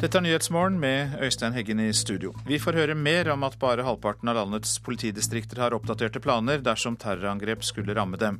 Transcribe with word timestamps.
Dette 0.00 0.16
er 0.16 0.22
Nyhetsmorgen 0.24 0.78
med 0.80 1.18
Øystein 1.20 1.52
Heggen 1.52 1.80
i 1.84 1.90
studio. 1.92 2.30
Vi 2.48 2.56
får 2.56 2.78
høre 2.78 2.94
mer 2.96 3.28
om 3.34 3.42
at 3.44 3.58
bare 3.60 3.84
halvparten 3.84 4.30
av 4.32 4.38
landets 4.38 4.78
politidistrikter 4.80 5.60
har 5.60 5.76
oppdaterte 5.76 6.22
planer 6.24 6.62
dersom 6.64 6.96
terrorangrep 6.96 7.60
skulle 7.68 7.92
ramme 7.98 8.16
dem. 8.16 8.38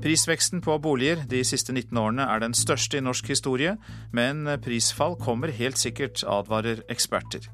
Prisveksten 0.00 0.64
på 0.64 0.78
boliger 0.80 1.26
de 1.28 1.42
siste 1.44 1.76
19 1.76 1.92
årene 1.92 2.24
er 2.24 2.40
den 2.40 2.56
største 2.56 2.96
i 2.96 3.04
norsk 3.04 3.28
historie, 3.28 3.76
men 4.16 4.48
prisfall 4.64 5.18
kommer 5.20 5.52
helt 5.52 5.76
sikkert, 5.76 6.24
advarer 6.24 6.80
eksperter. 6.88 7.50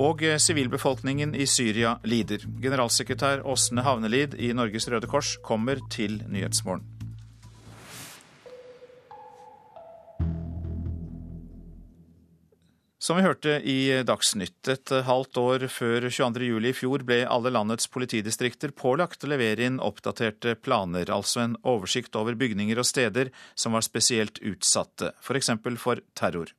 Og 0.00 0.24
sivilbefolkningen 0.40 1.36
i 1.36 1.44
Syria 1.44 1.98
lider. 2.08 2.48
Generalsekretær 2.64 3.44
Åsne 3.44 3.84
Havnelid 3.84 4.40
i 4.40 4.54
Norges 4.56 4.88
Røde 4.88 5.10
Kors 5.10 5.36
kommer 5.44 5.84
til 5.92 6.22
Nyhetsmorgen. 6.24 6.97
Som 13.08 13.16
vi 13.16 13.22
hørte 13.24 13.54
i 13.64 14.02
Dagsnytt, 14.04 14.68
et 14.68 14.90
halvt 15.06 15.38
år 15.40 15.62
før 15.72 16.10
22.07 16.12 16.66
i 16.68 16.72
fjor 16.76 17.04
ble 17.08 17.16
alle 17.24 17.48
landets 17.54 17.88
politidistrikter 17.88 18.74
pålagt 18.76 19.24
å 19.24 19.30
levere 19.32 19.64
inn 19.64 19.78
oppdaterte 19.80 20.52
planer, 20.60 21.08
altså 21.08 21.40
en 21.40 21.54
oversikt 21.72 22.18
over 22.20 22.36
bygninger 22.36 22.76
og 22.76 22.84
steder 22.84 23.30
som 23.56 23.72
var 23.78 23.86
spesielt 23.86 24.42
utsatte, 24.44 25.14
f.eks. 25.24 25.48
For, 25.54 25.80
for 25.80 26.04
terror. 26.20 26.52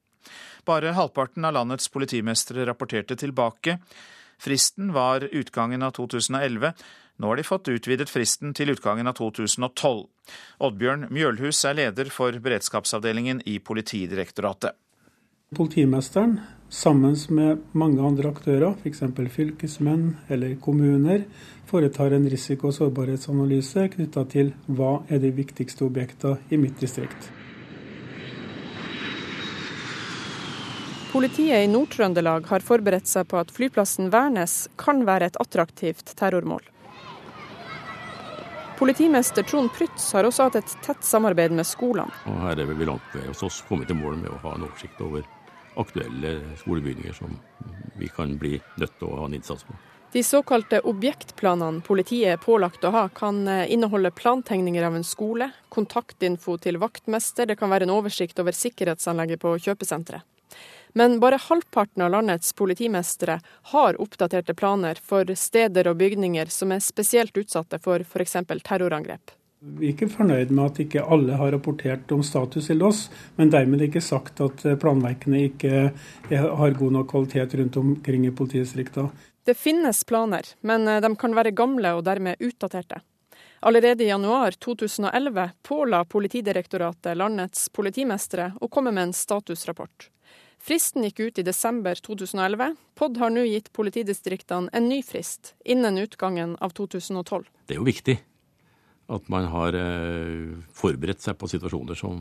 Bare 0.66 0.96
halvparten 0.98 1.46
av 1.46 1.54
landets 1.60 1.94
politimestre 1.94 2.66
rapporterte 2.66 3.20
tilbake. 3.28 3.78
Fristen 4.42 4.90
var 4.98 5.30
utgangen 5.30 5.86
av 5.86 5.94
2011. 6.02 6.74
Nå 7.22 7.30
har 7.30 7.38
de 7.38 7.46
fått 7.46 7.70
utvidet 7.70 8.10
fristen 8.10 8.58
til 8.58 8.74
utgangen 8.74 9.06
av 9.06 9.22
2012. 9.22 10.06
Oddbjørn 10.66 11.12
Mjølhus 11.14 11.62
er 11.70 11.78
leder 11.86 12.10
for 12.10 12.42
beredskapsavdelingen 12.42 13.46
i 13.46 13.60
Politidirektoratet. 13.62 14.74
Politimesteren, 15.56 16.40
sammen 16.70 17.16
med 17.30 17.62
mange 17.72 18.04
andre 18.06 18.30
aktører, 18.30 18.76
f.eks. 18.84 19.00
fylkesmenn 19.34 20.12
eller 20.30 20.54
kommuner, 20.62 21.24
foretar 21.66 22.14
en 22.14 22.28
risiko- 22.30 22.70
og 22.70 22.76
sårbarhetsanalyse 22.76 23.88
knytta 23.96 24.26
til 24.30 24.52
hva 24.68 25.00
er 25.10 25.18
de 25.24 25.32
viktigste 25.34 25.88
objektene 25.88 26.38
i 26.54 26.60
mitt 26.62 26.78
distrikt. 26.78 27.32
Politiet 31.10 31.66
i 31.66 31.72
Nord-Trøndelag 31.74 32.46
har 32.46 32.62
forberedt 32.62 33.10
seg 33.10 33.26
på 33.34 33.42
at 33.42 33.50
flyplassen 33.50 34.14
Værnes 34.14 34.68
kan 34.78 35.02
være 35.10 35.32
et 35.32 35.42
attraktivt 35.42 36.14
terrormål. 36.14 36.62
Politimester 38.78 39.44
Trond 39.44 39.74
Prytz 39.74 40.14
har 40.14 40.30
også 40.30 40.46
hatt 40.46 40.62
et 40.62 40.78
tett 40.86 41.02
samarbeid 41.04 41.58
med 41.58 41.66
skolene. 41.68 42.14
Og 42.30 42.38
her 42.46 42.62
er 42.62 42.70
vi 42.70 42.86
langt 42.86 43.18
ved 43.18 43.26
hos 43.28 43.42
oss 43.50 43.60
kommet 43.68 43.90
til 43.90 43.98
mål 43.98 44.22
med 44.22 44.30
å 44.30 44.40
ha 44.46 44.54
en 44.56 44.70
oversikt 44.70 45.02
over 45.04 45.26
aktuelle 45.82 46.40
skolebygninger 46.62 47.14
som 47.14 47.40
vi 48.00 48.08
kan 48.16 48.38
bli 48.40 48.58
nødt 48.80 49.00
til 49.00 49.10
å 49.10 49.22
ha 49.22 49.30
en 49.30 49.38
innsats 49.40 49.66
på. 49.68 49.76
De 50.12 50.24
såkalte 50.26 50.80
objektplanene 50.90 51.84
politiet 51.86 52.34
er 52.34 52.42
pålagt 52.42 52.84
å 52.84 52.90
ha, 52.96 53.04
kan 53.14 53.44
eh, 53.48 53.68
inneholde 53.70 54.10
plantegninger 54.12 54.84
av 54.88 54.96
en 54.98 55.06
skole, 55.06 55.52
kontaktinfo 55.70 56.58
til 56.58 56.80
vaktmester, 56.82 57.46
det 57.46 57.60
kan 57.60 57.70
være 57.70 57.86
en 57.86 57.94
oversikt 57.94 58.42
over 58.42 58.58
sikkerhetsanlegget 58.58 59.44
på 59.44 59.54
kjøpesenteret. 59.68 60.26
Men 60.98 61.20
bare 61.22 61.38
halvparten 61.38 62.02
av 62.02 62.12
landets 62.12 62.56
politimestere 62.58 63.38
har 63.74 64.00
oppdaterte 64.02 64.56
planer 64.58 64.98
for 64.98 65.30
steder 65.38 65.92
og 65.92 66.00
bygninger 66.02 66.50
som 66.50 66.74
er 66.74 66.82
spesielt 66.82 67.38
utsatte 67.38 67.78
for 67.84 68.02
f.eks. 68.02 68.40
terrorangrep. 68.66 69.36
Vi 69.60 69.90
er 69.90 69.92
ikke 69.92 70.08
fornøyd 70.08 70.54
med 70.56 70.70
at 70.70 70.78
ikke 70.80 71.02
alle 71.04 71.36
har 71.36 71.52
rapportert 71.52 72.12
om 72.16 72.22
status 72.24 72.70
til 72.70 72.84
oss, 72.88 73.02
men 73.36 73.50
dermed 73.52 73.82
ikke 73.84 74.00
sagt 74.00 74.40
at 74.40 74.62
eh, 74.64 74.78
planverkene 74.80 75.42
ikke 75.50 75.90
har 76.32 76.78
god 76.80 76.96
nok 76.96 77.10
kvalitet 77.12 77.58
rundt 77.60 77.80
omkring 77.82 78.24
i 78.28 78.32
politidistriktene. 78.32 79.12
Det 79.44 79.58
finnes 79.60 80.00
planer, 80.08 80.48
men 80.64 80.88
eh, 80.88 81.02
de 81.04 81.10
kan 81.20 81.36
være 81.36 81.52
gamle 81.52 81.92
og 81.98 82.06
dermed 82.08 82.40
utdaterte. 82.40 83.02
Allerede 83.60 84.06
i 84.06 84.08
januar 84.08 84.56
2011 84.64 85.50
påla 85.68 86.06
Politidirektoratet 86.08 87.20
landets 87.20 87.68
politimestere 87.76 88.54
å 88.64 88.72
komme 88.72 88.96
med 88.96 89.10
en 89.10 89.14
statusrapport. 89.18 90.08
Fristen 90.64 91.04
gikk 91.04 91.20
ut 91.20 91.44
i 91.44 91.48
desember 91.48 92.00
2011. 92.00 92.80
POD 92.96 93.20
har 93.20 93.36
nå 93.36 93.44
gitt 93.48 93.68
politidistriktene 93.76 94.72
en 94.72 94.88
ny 94.88 95.04
frist, 95.04 95.58
innen 95.68 96.00
utgangen 96.00 96.56
av 96.64 96.72
2012. 96.80 97.44
Det 97.68 97.76
er 97.76 97.84
jo 97.84 97.92
viktig 97.92 98.20
at 99.10 99.30
man 99.30 99.48
har 99.50 99.74
eh, 99.74 100.54
forberedt 100.76 101.24
seg 101.24 101.38
på 101.40 101.50
situasjoner 101.50 101.98
som 101.98 102.20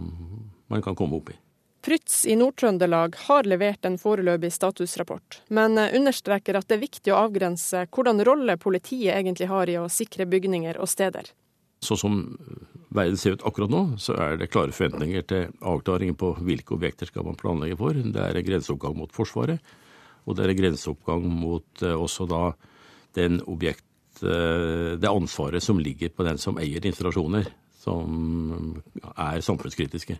man 0.72 0.82
kan 0.84 0.96
komme 0.96 1.20
opp 1.20 1.32
i. 1.34 1.36
Prytz 1.84 2.24
i 2.26 2.34
Nord-Trøndelag 2.36 3.14
har 3.28 3.46
levert 3.46 3.86
en 3.86 3.98
foreløpig 4.00 4.50
statusrapport, 4.52 5.42
men 5.54 5.78
eh, 5.78 5.92
understreker 5.98 6.58
at 6.58 6.68
det 6.68 6.78
er 6.78 6.86
viktig 6.86 7.12
å 7.12 7.20
avgrense 7.26 7.84
hvordan 7.92 8.24
rolle 8.26 8.56
politiet 8.60 9.14
egentlig 9.18 9.50
har 9.52 9.70
i 9.70 9.76
å 9.80 9.90
sikre 9.92 10.26
bygninger 10.26 10.80
og 10.80 10.90
steder. 10.90 11.28
Sånn 11.84 12.00
som 12.00 12.16
verden 12.88 13.20
ser 13.20 13.36
ut 13.36 13.44
akkurat 13.46 13.70
nå, 13.70 13.82
så 14.02 14.16
er 14.18 14.40
det 14.40 14.48
klare 14.50 14.74
forventninger 14.74 15.28
til 15.30 15.52
avklaring 15.60 16.16
på 16.18 16.32
hvilke 16.40 16.74
objekter 16.74 17.06
skal 17.06 17.28
man 17.28 17.38
planlegge 17.38 17.76
for. 17.78 17.94
Det 17.94 18.24
er 18.24 18.40
en 18.40 18.48
grenseoppgang 18.48 18.96
mot 18.98 19.12
Forsvaret, 19.14 19.76
og 20.24 20.36
det 20.36 20.46
er 20.46 20.54
en 20.54 20.60
grenseoppgang 20.62 21.28
mot 21.28 21.84
eh, 21.84 21.94
også 21.94 22.26
da 22.32 22.42
den 23.16 23.42
objekt 23.46 23.84
Eh, 23.87 23.87
det 24.22 25.10
ansvaret 25.10 25.64
som 25.64 25.80
ligger 25.82 26.12
på 26.14 26.26
den 26.26 26.40
som 26.40 26.58
eier 26.60 26.84
installasjoner 26.84 27.48
som 27.78 28.80
er 29.14 29.40
samfunnskritiske. 29.44 30.18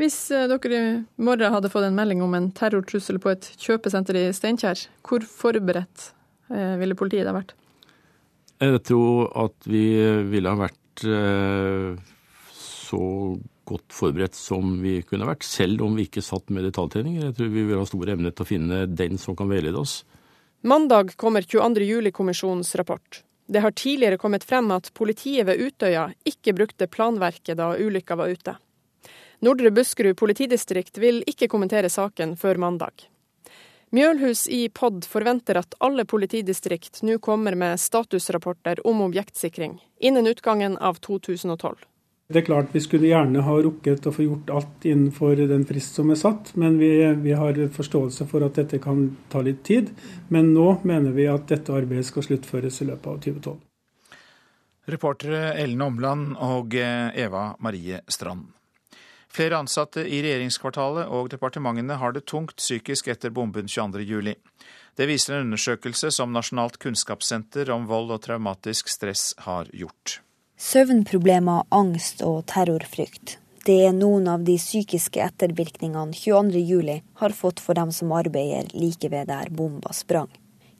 Hvis 0.00 0.16
eh, 0.32 0.46
dere 0.48 0.78
i 0.78 1.22
morgen 1.24 1.52
hadde 1.52 1.70
fått 1.72 1.86
en 1.88 1.96
melding 1.96 2.22
om 2.24 2.34
en 2.36 2.50
terrortrussel 2.56 3.18
på 3.22 3.32
et 3.34 3.48
kjøpesenter 3.60 4.18
i 4.20 4.24
Steinkjer, 4.36 4.86
hvor 5.04 5.24
forberedt 5.28 6.10
eh, 6.52 6.76
ville 6.80 6.96
politiet 6.98 7.28
da 7.28 7.34
vært? 7.36 7.52
Jeg 8.62 8.80
tror 8.88 9.28
at 9.36 9.68
vi 9.68 9.84
ville 10.30 10.48
ha 10.48 10.56
vært 10.56 11.04
så 12.56 13.00
godt 13.66 13.92
forberedt 13.92 14.38
som 14.38 14.78
vi 14.80 15.00
kunne 15.04 15.28
vært, 15.28 15.44
selv 15.44 15.82
om 15.84 15.96
vi 15.98 16.06
ikke 16.06 16.24
satt 16.24 16.48
med 16.54 16.64
detaljtreninger. 16.68 17.28
Jeg 17.28 17.36
tror 17.36 17.52
vi 17.52 17.64
vil 17.68 17.80
ha 17.82 17.88
stor 17.88 18.12
evne 18.14 18.32
til 18.32 18.46
å 18.46 18.48
finne 18.48 18.82
den 18.88 19.20
som 19.20 19.36
kan 19.36 19.50
veilede 19.50 19.80
oss. 19.80 19.98
Mandag 20.66 21.12
kommer 21.20 21.44
22. 21.44 21.84
juli-kommisjonens 21.84 22.72
rapport. 22.80 23.20
Det 23.46 23.62
har 23.62 23.70
tidligere 23.70 24.18
kommet 24.18 24.44
frem 24.44 24.70
at 24.74 24.90
politiet 24.94 25.46
ved 25.46 25.60
Utøya 25.62 26.08
ikke 26.26 26.54
brukte 26.56 26.88
planverket 26.90 27.58
da 27.58 27.72
ulykka 27.78 28.16
var 28.18 28.32
ute. 28.34 28.56
Nordre 29.40 29.70
Buskerud 29.70 30.16
politidistrikt 30.16 30.98
vil 30.98 31.22
ikke 31.28 31.48
kommentere 31.52 31.90
saken 31.92 32.34
før 32.40 32.58
mandag. 32.58 33.06
Mjølhus 33.94 34.48
i 34.50 34.66
POD 34.68 35.04
forventer 35.06 35.60
at 35.60 35.76
alle 35.78 36.04
politidistrikt 36.04 37.04
nå 37.06 37.20
kommer 37.22 37.54
med 37.54 37.78
statusrapporter 37.78 38.82
om 38.86 39.04
objektsikring 39.04 39.78
innen 40.00 40.26
utgangen 40.26 40.74
av 40.78 40.98
2012. 41.06 41.76
Det 42.26 42.40
er 42.40 42.46
klart 42.48 42.72
Vi 42.74 42.82
skulle 42.82 43.06
gjerne 43.06 43.44
ha 43.46 43.54
rukket 43.62 44.06
å 44.08 44.12
få 44.14 44.24
gjort 44.24 44.50
alt 44.50 44.86
innenfor 44.88 45.38
den 45.46 45.62
frist 45.68 45.94
som 45.94 46.10
er 46.10 46.18
satt, 46.18 46.56
men 46.58 46.80
vi, 46.80 46.90
vi, 47.22 47.36
har 47.38 47.60
forståelse 47.76 48.26
for 48.26 48.42
at 48.42 48.58
dette 48.58 48.80
kan 48.82 49.12
ta 49.30 49.44
litt 49.46 49.62
tid. 49.66 49.92
Men 50.34 50.50
nå 50.56 50.80
mener 50.82 51.14
vi 51.14 51.28
at 51.30 51.46
dette 51.52 51.74
arbeidet 51.74 52.08
skal 52.10 52.26
sluttføres 52.26 52.82
i 52.82 52.88
løpet 52.90 53.06
av 53.12 53.22
2012. 53.22 53.56
Reportere 54.90 55.54
Ellen 55.58 55.82
Omland 55.82 56.34
og 56.42 56.74
eh, 56.78 57.14
Eva 57.18 57.52
Marie 57.62 58.02
Strand. 58.10 58.50
Flere 59.36 59.58
ansatte 59.60 60.02
i 60.06 60.20
regjeringskvartalet 60.24 61.10
og 61.12 61.30
departementene 61.30 61.98
har 62.00 62.14
det 62.14 62.24
tungt 62.30 62.56
psykisk 62.58 63.10
etter 63.12 63.34
bomben 63.34 63.66
22.07. 63.70 64.34
Det 64.96 65.06
viser 65.10 65.36
en 65.36 65.50
undersøkelse 65.50 66.10
som 66.14 66.32
Nasjonalt 66.32 66.78
kunnskapssenter 66.82 67.70
om 67.74 67.86
vold 67.90 68.14
og 68.14 68.22
traumatisk 68.24 68.88
stress 68.88 69.34
har 69.44 69.68
gjort. 69.76 70.20
Søvnproblemer, 70.56 71.66
angst 71.68 72.22
og 72.24 72.46
terrorfrykt. 72.48 73.34
Det 73.68 73.74
er 73.84 73.92
noen 73.92 74.24
av 74.32 74.46
de 74.46 74.54
psykiske 74.56 75.20
ettervirkningene 75.20 76.16
22.07 76.16 77.02
har 77.20 77.34
fått 77.36 77.60
for 77.60 77.76
dem 77.76 77.92
som 77.92 78.14
arbeider 78.16 78.70
like 78.72 79.10
ved 79.12 79.28
der 79.28 79.50
bomba 79.52 79.92
sprang. 79.92 80.30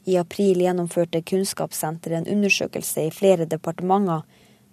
I 0.08 0.16
april 0.16 0.62
gjennomførte 0.64 1.20
Kunnskapssenteret 1.20 2.22
en 2.22 2.38
undersøkelse 2.38 3.04
i 3.04 3.12
flere 3.12 3.44
departementer. 3.44 4.24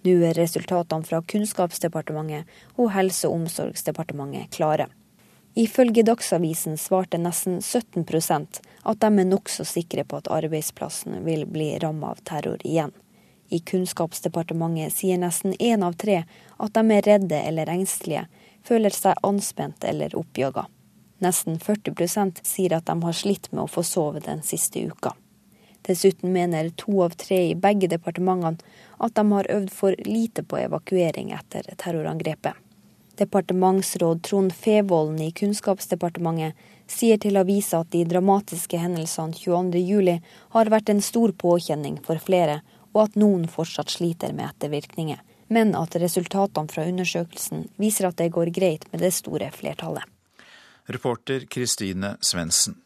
Nå 0.08 0.16
er 0.24 0.40
resultatene 0.40 1.04
fra 1.04 1.20
Kunnskapsdepartementet 1.20 2.48
og 2.78 2.92
Helse- 2.96 3.28
og 3.28 3.42
omsorgsdepartementet 3.42 4.56
klare. 4.56 4.88
Ifølge 5.54 6.02
Dagsavisen 6.02 6.80
svarte 6.80 7.20
nesten 7.20 7.60
17% 7.60 8.60
at 8.88 9.04
de 9.04 9.12
er 9.20 9.32
nokså 9.36 9.68
sikre 9.68 10.08
på 10.08 10.24
at 10.24 10.32
arbeidsplassen 10.32 11.20
vil 11.28 11.44
bli 11.44 11.74
rammet 11.76 12.08
av 12.16 12.24
terror 12.24 12.64
igjen. 12.64 12.96
I 13.54 13.58
Kunnskapsdepartementet 13.58 14.92
sier 14.92 15.18
nesten 15.22 15.52
én 15.62 15.82
av 15.86 15.94
tre 15.94 16.24
at 16.56 16.74
de 16.74 16.82
er 16.96 17.04
redde 17.06 17.38
eller 17.38 17.70
engstelige, 17.70 18.24
føler 18.66 18.90
seg 18.90 19.20
anspent 19.22 19.84
eller 19.86 20.16
oppjaga. 20.18 20.64
Nesten 21.22 21.60
40% 21.62 22.42
sier 22.42 22.74
at 22.74 22.88
de 22.90 22.96
har 23.04 23.14
slitt 23.14 23.52
med 23.52 23.62
å 23.62 23.70
få 23.70 23.84
sove 23.86 24.24
den 24.24 24.42
siste 24.42 24.82
uka. 24.82 25.14
Dessuten 25.86 26.32
mener 26.34 26.72
to 26.80 27.04
av 27.04 27.14
tre 27.20 27.38
i 27.52 27.54
begge 27.54 27.92
departementene 27.92 28.58
at 28.98 29.14
de 29.14 29.24
har 29.30 29.50
øvd 29.60 29.70
for 29.70 30.02
lite 30.02 30.42
på 30.42 30.58
evakuering 30.64 31.30
etter 31.38 31.70
terrorangrepet. 31.78 32.58
Departementsråd 33.20 34.24
Trond 34.26 34.52
Fevolden 34.52 35.20
i 35.22 35.30
Kunnskapsdepartementet 35.30 36.58
sier 36.90 37.20
til 37.22 37.38
avisa 37.38 37.84
at 37.84 37.92
de 37.94 38.02
dramatiske 38.08 38.80
hendelsene 38.82 39.36
22.07 39.38 40.18
har 40.56 40.72
vært 40.74 40.90
en 40.90 41.04
stor 41.04 41.36
påkjenning 41.38 42.00
for 42.02 42.18
flere, 42.18 42.64
og 42.94 43.02
at 43.08 43.18
noen 43.20 43.48
fortsatt 43.50 43.92
sliter 43.92 44.32
med 44.32 44.48
ettervirkninger. 44.54 45.20
Men 45.52 45.74
at 45.76 45.96
resultatene 46.00 46.72
fra 46.72 46.86
undersøkelsen 46.88 47.68
viser 47.76 48.08
at 48.08 48.16
det 48.22 48.30
går 48.32 48.54
greit 48.54 48.88
med 48.92 49.04
det 49.04 49.12
store 49.14 49.50
flertallet. 49.52 50.06
Reporter 50.88 51.44
Kristine 51.50 52.16
Svendsen. 52.24 52.78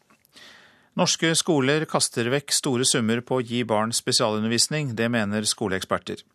Norske 0.99 1.29
skoler 1.37 1.85
kaster 1.87 2.27
vekk 2.33 2.51
store 2.51 2.83
summer 2.87 3.21
på 3.23 3.37
å 3.37 3.43
gi 3.45 3.61
barn 3.67 3.93
spesialundervisning, 3.95 4.95
det 4.99 5.07
mener 5.13 5.45
skoleeksperter. 5.47 6.25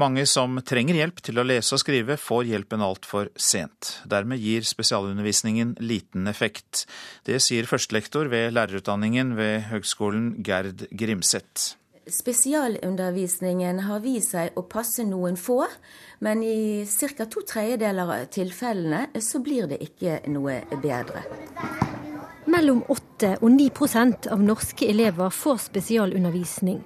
Mange 0.00 0.24
som 0.30 0.56
trenger 0.64 0.96
hjelp 0.96 1.20
til 1.26 1.40
å 1.40 1.44
lese 1.44 1.74
og 1.76 1.82
skrive, 1.82 2.16
får 2.16 2.46
hjelpen 2.48 2.84
altfor 2.86 3.28
sent. 3.36 3.98
Dermed 4.08 4.40
gir 4.40 4.64
spesialundervisningen 4.64 5.74
liten 5.84 6.30
effekt. 6.32 6.86
Det 7.28 7.42
sier 7.44 7.68
førstelektor 7.68 8.30
ved 8.32 8.54
lærerutdanningen 8.56 9.34
ved 9.36 9.66
Høgskolen 9.72 10.38
Gerd 10.46 10.86
Grimseth. 10.96 11.74
Spesialundervisningen 12.06 13.80
har 13.82 13.98
vist 14.04 14.30
seg 14.30 14.54
å 14.54 14.62
passe 14.70 15.02
noen 15.02 15.34
få, 15.34 15.64
men 16.22 16.42
i 16.46 16.86
ca. 16.86 17.24
to 17.26 17.40
tredjedeler 17.42 18.12
av 18.14 18.28
tilfellene 18.30 19.08
så 19.18 19.40
blir 19.42 19.66
det 19.66 19.80
ikke 19.82 20.20
noe 20.30 20.60
bedre. 20.84 21.24
Mellom 22.46 22.84
8 22.86 23.32
og 23.40 23.50
9% 23.50 24.28
av 24.30 24.44
norske 24.44 24.86
elever 24.86 25.34
får 25.34 25.58
spesialundervisning. 25.64 26.78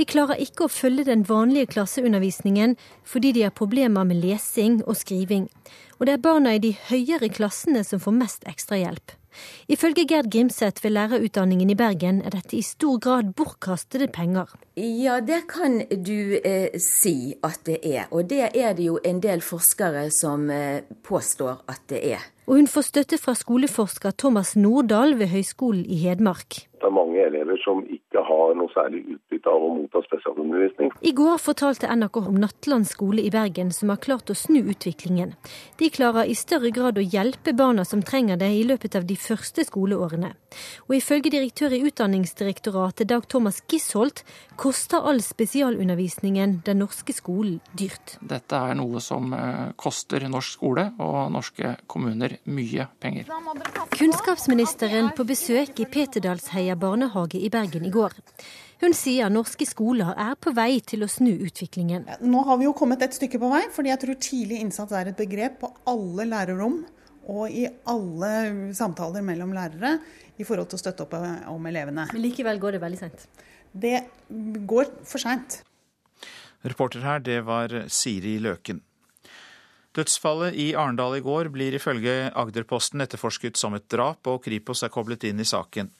De 0.00 0.06
klarer 0.08 0.40
ikke 0.40 0.64
å 0.64 0.72
følge 0.72 1.04
den 1.10 1.26
vanlige 1.28 1.74
klasseundervisningen 1.74 2.78
fordi 3.04 3.34
de 3.36 3.44
har 3.44 3.52
problemer 3.52 4.08
med 4.08 4.24
lesing 4.24 4.80
og 4.86 4.96
skriving. 4.96 5.44
Og 6.00 6.08
det 6.08 6.16
er 6.16 6.24
barna 6.24 6.56
i 6.56 6.64
de 6.64 6.72
høyere 6.88 7.28
klassene 7.28 7.84
som 7.84 8.00
får 8.00 8.16
mest 8.16 8.48
ekstrahjelp. 8.48 9.12
Ifølge 9.68 10.06
Gerd 10.08 10.30
Grimseth 10.32 10.84
ved 10.84 10.94
lærerutdanningen 10.96 11.70
i 11.70 11.78
Bergen 11.78 12.20
er 12.22 12.34
dette 12.34 12.56
i 12.58 12.62
stor 12.62 12.98
grad 12.98 13.32
bortkastede 13.36 14.08
penger. 14.12 14.50
Ja, 14.76 15.20
det 15.20 15.44
kan 15.50 15.80
du 15.90 16.38
eh, 16.44 16.74
si 16.80 17.34
at 17.44 17.60
det 17.66 17.80
er. 17.82 18.06
Og 18.10 18.28
det 18.30 18.50
er 18.54 18.72
det 18.76 18.88
jo 18.90 18.98
en 19.04 19.22
del 19.22 19.42
forskere 19.44 20.08
som 20.14 20.50
eh, 20.50 20.82
påstår 21.04 21.64
at 21.68 21.82
det 21.90 22.02
er. 22.14 22.30
Og 22.46 22.58
hun 22.58 22.68
får 22.68 22.90
støtte 22.90 23.18
fra 23.18 23.32
skoleforsker 23.38 24.12
Thomas 24.20 24.52
Nordahl 24.56 25.16
ved 25.18 25.32
Høgskolen 25.32 25.86
i 25.86 25.96
Hedmark. 26.02 26.66
Det 26.84 26.90
er 26.90 26.96
mange 26.98 27.16
elever 27.16 27.56
som 27.62 27.78
ikke 27.88 28.20
har 28.28 28.50
noe 28.58 28.68
særlig 28.74 28.98
utbytte 29.14 29.48
av 29.48 29.62
å 29.64 29.70
motta 29.72 30.02
spesialundervisning. 30.04 30.90
I 31.00 31.14
går 31.16 31.38
fortalte 31.40 31.88
NRK 31.88 32.18
om 32.20 32.36
Nattland 32.42 32.84
skole 32.84 33.24
i 33.24 33.30
Bergen 33.32 33.70
som 33.72 33.88
har 33.88 34.02
klart 34.04 34.28
å 34.28 34.36
snu 34.36 34.60
utviklingen. 34.60 35.32
De 35.80 35.88
klarer 35.88 36.28
i 36.28 36.36
større 36.36 36.68
grad 36.76 37.00
å 37.00 37.04
hjelpe 37.04 37.54
barna 37.56 37.86
som 37.88 38.02
trenger 38.04 38.36
det 38.36 38.50
i 38.52 38.66
løpet 38.68 38.98
av 39.00 39.06
de 39.08 39.16
første 39.16 39.64
skoleårene. 39.64 40.34
Og 40.90 40.98
ifølge 40.98 41.32
direktør 41.32 41.72
i 41.72 41.80
Utdanningsdirektoratet 41.88 43.08
Dag 43.08 43.24
Thomas 43.32 43.62
Gisholt 43.64 44.20
koster 44.60 45.08
all 45.08 45.22
spesialundervisningen 45.24 46.58
den 46.68 46.82
norske 46.84 47.16
skolen 47.16 47.62
dyrt. 47.72 48.18
Dette 48.20 48.60
er 48.60 48.76
noe 48.76 49.00
som 49.00 49.32
eh, 49.32 49.72
koster 49.80 50.28
norsk 50.28 50.58
skole 50.58 50.90
og 51.00 51.32
norske 51.32 51.78
kommuner 51.88 52.36
mye 52.44 52.90
penger. 53.00 53.32
Kunnskapsministeren 53.96 55.14
på 55.16 55.24
besøk 55.32 55.80
i 55.80 55.88
Peterdalsheia 55.88 56.73
barnehage 56.80 57.40
i 57.40 57.50
Bergen 57.52 57.86
i 57.86 57.92
går. 57.94 58.16
Hun 58.82 58.94
sier 58.96 59.30
norske 59.32 59.66
skoler 59.68 60.12
er 60.18 60.34
på 60.36 60.52
vei 60.56 60.80
til 60.84 61.06
å 61.06 61.08
snu 61.10 61.32
utviklingen. 61.32 62.08
Nå 62.26 62.42
har 62.48 62.58
vi 62.60 62.66
jo 62.66 62.74
kommet 62.76 63.04
et 63.06 63.16
stykke 63.16 63.40
på 63.40 63.50
vei, 63.52 63.62
fordi 63.72 63.92
jeg 63.92 64.02
tror 64.02 64.20
tidlig 64.20 64.60
innsats 64.64 64.92
er 64.92 65.10
et 65.10 65.18
begrep 65.18 65.60
på 65.62 65.70
alle 65.90 66.28
lærerrom 66.28 66.82
og 67.32 67.44
i 67.48 67.64
alle 67.88 68.30
samtaler 68.76 69.24
mellom 69.24 69.54
lærere 69.56 69.96
i 70.36 70.44
forhold 70.44 70.68
til 70.70 70.78
å 70.78 70.82
støtte 70.82 71.06
opp 71.06 71.14
om 71.52 71.70
elevene. 71.70 72.08
Men 72.12 72.24
likevel 72.24 72.60
går 72.60 72.76
det 72.76 72.82
veldig 72.82 73.00
sent? 73.00 73.28
Det 73.72 74.02
går 74.68 74.90
for 75.06 75.22
seint. 75.22 75.62
Reporter 76.64 77.04
her, 77.04 77.22
det 77.24 77.40
var 77.44 77.72
Siri 77.92 78.38
Løken. 78.42 78.82
Dødsfallet 79.94 80.56
i 80.58 80.72
Arendal 80.74 81.20
i 81.20 81.22
går 81.22 81.52
blir 81.54 81.76
ifølge 81.76 82.32
Agderposten 82.34 83.04
etterforsket 83.04 83.58
som 83.60 83.76
et 83.76 83.86
drap, 83.90 84.26
og 84.26 84.42
Kripos 84.42 84.82
er 84.82 84.90
koblet 84.90 85.26
inn 85.28 85.42
i 85.42 85.46
saken. 85.46 85.92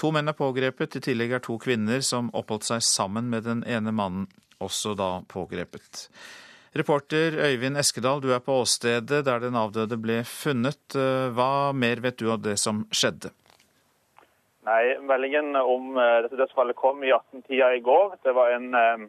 To 0.00 0.08
menn 0.16 0.32
er 0.32 0.36
pågrepet, 0.36 0.94
i 0.96 1.02
tillegg 1.04 1.34
er 1.36 1.42
to 1.44 1.58
kvinner 1.60 2.00
som 2.00 2.30
oppholdt 2.32 2.64
seg 2.70 2.84
sammen 2.86 3.26
med 3.28 3.44
den 3.44 3.58
ene 3.68 3.92
mannen, 3.92 4.30
også 4.56 4.94
da 4.96 5.18
pågrepet. 5.28 6.06
Reporter 6.72 7.36
Øyvind 7.36 7.76
Eskedal, 7.76 8.22
du 8.24 8.30
er 8.32 8.40
på 8.40 8.54
åstedet 8.62 9.24
der 9.26 9.42
den 9.42 9.58
avdøde 9.60 9.98
ble 10.00 10.22
funnet. 10.24 10.96
Hva 11.36 11.74
mer 11.76 12.00
vet 12.00 12.16
du 12.16 12.30
av 12.32 12.40
det 12.46 12.56
som 12.62 12.86
skjedde? 12.94 13.34
Nei, 14.70 14.96
Meldingen 15.04 15.52
om 15.56 15.96
eh, 15.98 16.18
dette 16.24 16.38
dødsfallet 16.38 16.78
kom 16.78 17.04
i 17.04 17.12
18-tida 17.12 17.72
i 17.76 17.84
går. 17.84 18.16
Det 18.24 18.32
var 18.36 18.52
en, 18.54 18.68
eh, 18.76 19.06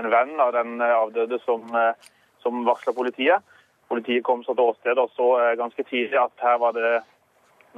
en, 0.00 0.08
venn 0.12 0.40
av 0.42 0.52
den 0.56 0.80
eh, 0.80 0.96
avdøde 0.96 1.40
som, 1.44 1.68
som 2.44 2.64
varsla 2.68 2.92
politiet. 2.96 3.44
Politiet 3.88 4.24
kom 4.26 4.42
så 4.44 4.52
til 4.56 4.72
åstedet 4.72 5.00
og 5.00 5.12
så 5.16 5.28
ganske 5.56 5.84
tidlig 5.88 6.18
at 6.20 6.44
her 6.44 6.58
var 6.60 6.74
det 6.76 6.98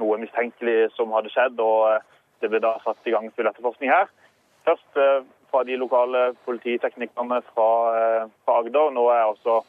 noe 0.01 0.17
mistenkelig 0.19 0.89
som 0.97 1.13
hadde 1.15 1.31
skjedd. 1.31 1.59
og 1.59 2.01
Det 2.41 2.49
ble 2.49 2.61
da 2.63 2.75
satt 2.83 3.07
i 3.07 3.13
gang 3.13 3.29
full 3.35 3.49
etterforskning 3.49 3.91
her. 3.93 4.09
Først 4.65 4.97
fra 5.51 5.63
de 5.67 5.77
lokale 5.77 6.31
polititeknikerne 6.45 7.41
fra, 7.51 7.69
fra 8.45 8.57
Agder. 8.61 8.91
Nå 8.95 9.07
er 9.13 9.27
også 9.29 9.61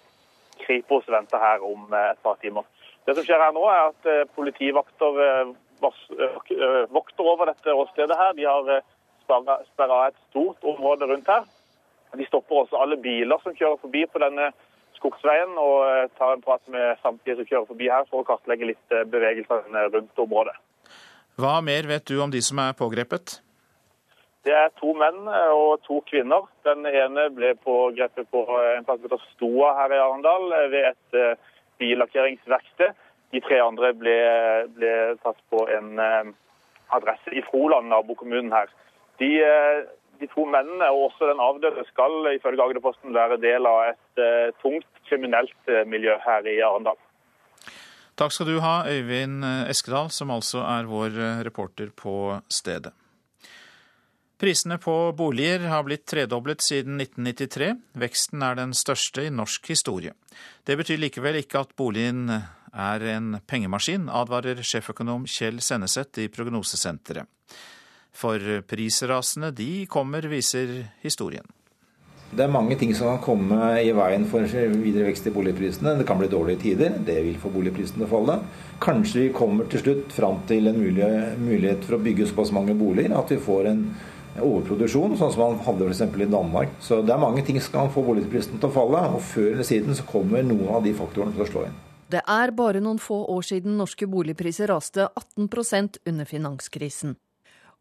Kripos 0.63 1.09
venta 1.11 1.41
her 1.43 1.65
om 1.67 1.93
et 1.97 2.21
par 2.25 2.39
timer. 2.43 2.65
Det 3.07 3.17
som 3.17 3.27
skjer 3.27 3.43
her 3.43 3.55
nå, 3.57 3.65
er 3.67 3.91
at 3.91 4.35
politivakter 4.37 5.55
vokter 5.83 7.25
over 7.27 7.51
dette 7.51 7.75
åstedet 7.75 8.19
her. 8.19 8.37
De 8.39 8.47
har 8.47 8.83
sperra 9.73 10.07
et 10.09 10.21
stort 10.29 10.63
område 10.63 11.09
rundt 11.11 11.31
her. 11.31 11.49
De 12.15 12.27
stopper 12.29 12.63
også 12.63 12.77
alle 12.83 13.01
biler 13.01 13.41
som 13.43 13.57
kjører 13.57 13.81
forbi 13.81 14.05
på 14.07 14.21
denne 14.23 14.51
skogsveien, 14.99 15.57
og 15.59 16.11
tar 16.19 16.37
en 16.37 16.45
prat 16.45 16.63
med 16.71 17.01
samtlige 17.03 17.41
som 17.41 17.49
kjører 17.49 17.71
forbi 17.71 17.89
her, 17.91 18.05
for 18.11 18.23
å 18.23 18.29
kartlegge 18.29 18.69
litt 18.69 18.95
bevegelsene 19.11 19.89
rundt 19.95 20.23
området. 20.27 20.55
Hva 21.41 21.61
mer 21.65 21.89
vet 21.89 22.05
du 22.09 22.19
om 22.21 22.31
de 22.33 22.43
som 22.45 22.61
er 22.61 22.77
pågrepet? 22.77 23.39
Det 24.45 24.53
er 24.53 24.73
to 24.81 24.91
menn 24.99 25.29
og 25.31 25.81
to 25.87 26.01
kvinner. 26.11 26.49
Den 26.67 26.85
ene 26.89 27.29
ble 27.33 27.55
pågrepet 27.63 28.29
på 28.35 28.43
en 28.59 28.85
plass 28.85 28.99
som 28.99 29.07
heter 29.07 29.25
Stoa 29.31 29.71
her 29.79 29.95
i 29.95 30.01
Arendal, 30.03 30.49
ved 30.73 30.91
et 30.91 31.39
billakkeringsverksted. 31.81 32.93
De 33.33 33.41
tre 33.41 33.61
andre 33.65 33.95
ble, 33.97 34.17
ble 34.77 34.93
tatt 35.23 35.39
på 35.49 35.65
en 35.73 36.01
eh, 36.03 36.33
adresse 36.93 37.33
i 37.33 37.41
Froland, 37.47 37.89
nabokommunen 37.89 38.53
her. 38.53 38.69
De, 39.23 39.31
eh, 39.41 39.79
de, 40.21 40.29
to 40.35 40.45
mennene 40.45 40.91
og 40.93 41.07
også 41.07 41.31
den 41.31 41.41
avdøde 41.41 41.87
skal 41.89 42.29
ifølge 42.35 42.67
Agderposten 42.67 43.17
være 43.17 43.41
del 43.41 43.71
av 43.71 43.95
et 43.95 44.53
tungt 44.61 44.91
kriminelt 45.09 45.73
miljø 45.89 46.19
her 46.27 46.45
i 46.51 46.61
Arendal. 46.67 47.01
Takk 48.23 48.37
skal 48.37 48.53
du 48.53 48.61
ha, 48.63 48.85
Øyvind 48.87 49.43
Eskedal, 49.67 50.07
som 50.15 50.31
altså 50.31 50.61
er 50.63 50.87
vår 50.87 51.17
reporter 51.43 51.89
på 51.91 52.37
stedet. 52.47 52.93
Prisene 54.39 54.77
på 54.79 54.95
boliger 55.19 55.65
har 55.67 55.83
blitt 55.83 56.05
tredoblet 56.07 56.63
siden 56.63 57.01
1993. 57.03 57.73
Veksten 57.99 58.45
er 58.47 58.61
den 58.61 58.77
største 58.79 59.25
i 59.27 59.33
norsk 59.35 59.67
historie. 59.75 60.15
Det 60.63 60.77
betyr 60.79 61.03
likevel 61.03 61.41
ikke 61.41 61.65
at 61.65 61.75
boligen 61.75 62.31
er 62.31 63.07
en 63.17 63.41
pengemaskin, 63.43 64.07
advarer 64.07 64.63
sjeføkonom 64.63 65.27
Kjell 65.27 65.59
Senneset 65.59 66.23
i 66.23 66.29
Prognosesenteret. 66.31 67.27
For 68.15 68.39
prisrasene 68.71 69.51
de 69.51 69.73
kommer, 69.91 70.31
viser 70.31 70.79
historien. 71.03 71.51
Det 72.33 72.47
er 72.47 72.49
mange 72.49 72.79
ting 72.81 72.95
som 72.97 73.11
kan 73.11 73.19
komme 73.21 73.57
i 73.85 73.91
veien 73.93 74.23
for 74.25 74.47
videre 74.49 75.11
vekst 75.11 75.27
i 75.29 75.33
boligprisene. 75.35 75.99
Det 75.99 76.07
kan 76.09 76.17
bli 76.17 76.31
dårlige 76.33 76.63
tider, 76.63 76.95
det 77.05 77.19
vil 77.27 77.37
få 77.41 77.51
boligprisene 77.53 78.01
til 78.01 78.07
å 78.07 78.13
falle. 78.15 78.37
Kanskje 78.81 79.27
vi 79.27 79.35
kommer 79.37 79.69
til 79.69 79.83
slutt 79.83 80.15
fram 80.17 80.39
til 80.49 80.71
en 80.71 80.79
mulighet 80.81 81.85
for 81.85 81.99
å 81.99 82.01
bygge 82.01 82.31
såpass 82.31 82.55
mange 82.57 82.73
boliger 82.79 83.13
at 83.19 83.35
vi 83.35 83.37
får 83.37 83.69
en 83.69 83.83
overproduksjon, 84.41 85.19
sånn 85.21 85.35
som 85.35 85.43
man 85.45 85.59
hadde 85.67 85.91
f.eks. 85.91 86.01
i 86.09 86.29
Danmark. 86.33 86.73
Så 86.81 87.03
det 87.05 87.13
er 87.13 87.21
mange 87.21 87.45
ting 87.45 87.59
som 87.61 87.75
kan 87.75 87.93
få 87.93 88.05
boligprisene 88.07 88.57
til 88.63 88.71
å 88.71 88.77
falle, 88.79 89.03
og 89.13 89.21
før 89.29 89.51
eller 89.51 89.69
siden 89.69 89.99
så 89.99 90.07
kommer 90.09 90.47
noen 90.47 90.71
av 90.73 90.87
de 90.87 90.95
faktorene 90.97 91.37
til 91.37 91.45
å 91.45 91.51
slå 91.51 91.67
inn. 91.69 91.77
Det 92.13 92.25
er 92.29 92.55
bare 92.57 92.81
noen 92.81 93.01
få 93.01 93.23
år 93.33 93.45
siden 93.45 93.77
norske 93.77 94.09
boligpriser 94.09 94.73
raste 94.73 95.05
18% 95.21 96.01
under 96.09 96.29
finanskrisen. 96.33 97.19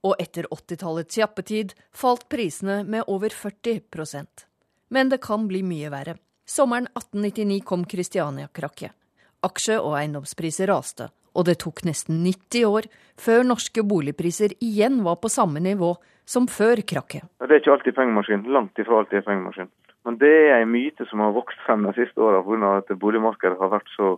Og 0.04 0.16
etter 0.20 0.48
80-tallets 0.50 1.18
jappetid 1.18 1.74
falt 1.94 2.28
prisene 2.30 2.82
med 2.84 3.06
over 3.08 3.30
40% 3.30 4.46
Men 4.90 5.10
det 5.10 5.22
kan 5.22 5.48
bli 5.48 5.62
mye 5.64 5.92
verre. 5.94 6.18
Sommeren 6.46 6.88
1899 6.98 7.62
kom 7.66 7.86
Kristiania-krakket. 7.86 8.92
Aksje- 9.42 9.80
og 9.80 9.96
eiendomspriser 9.98 10.68
raste, 10.70 11.08
og 11.34 11.46
det 11.48 11.62
tok 11.64 11.84
nesten 11.88 12.20
90 12.26 12.66
år 12.68 12.88
før 13.18 13.46
norske 13.48 13.84
boligpriser 13.88 14.58
igjen 14.60 15.00
var 15.06 15.22
på 15.22 15.32
samme 15.32 15.62
nivå 15.64 15.94
som 16.26 16.48
før 16.48 16.82
krakket. 16.88 17.24
Det 17.40 17.50
er 17.50 17.62
ikke 17.62 17.74
alltid 17.76 17.96
pengemaskin. 17.96 18.44
Langt 18.54 18.80
ifra 18.80 19.00
alltid 19.00 19.26
pengemaskin. 19.26 19.72
Men 20.06 20.18
det 20.18 20.34
er 20.50 20.62
en 20.62 20.72
myte 20.72 21.06
som 21.10 21.22
har 21.22 21.34
vokst 21.36 21.62
frem 21.66 21.86
de 21.86 21.94
siste 21.98 22.22
åra 22.22 22.42
pga. 22.44 22.78
at 22.78 23.00
boligmarkedet 23.00 23.58
har 23.60 23.70
vært 23.70 23.90
så 23.96 24.18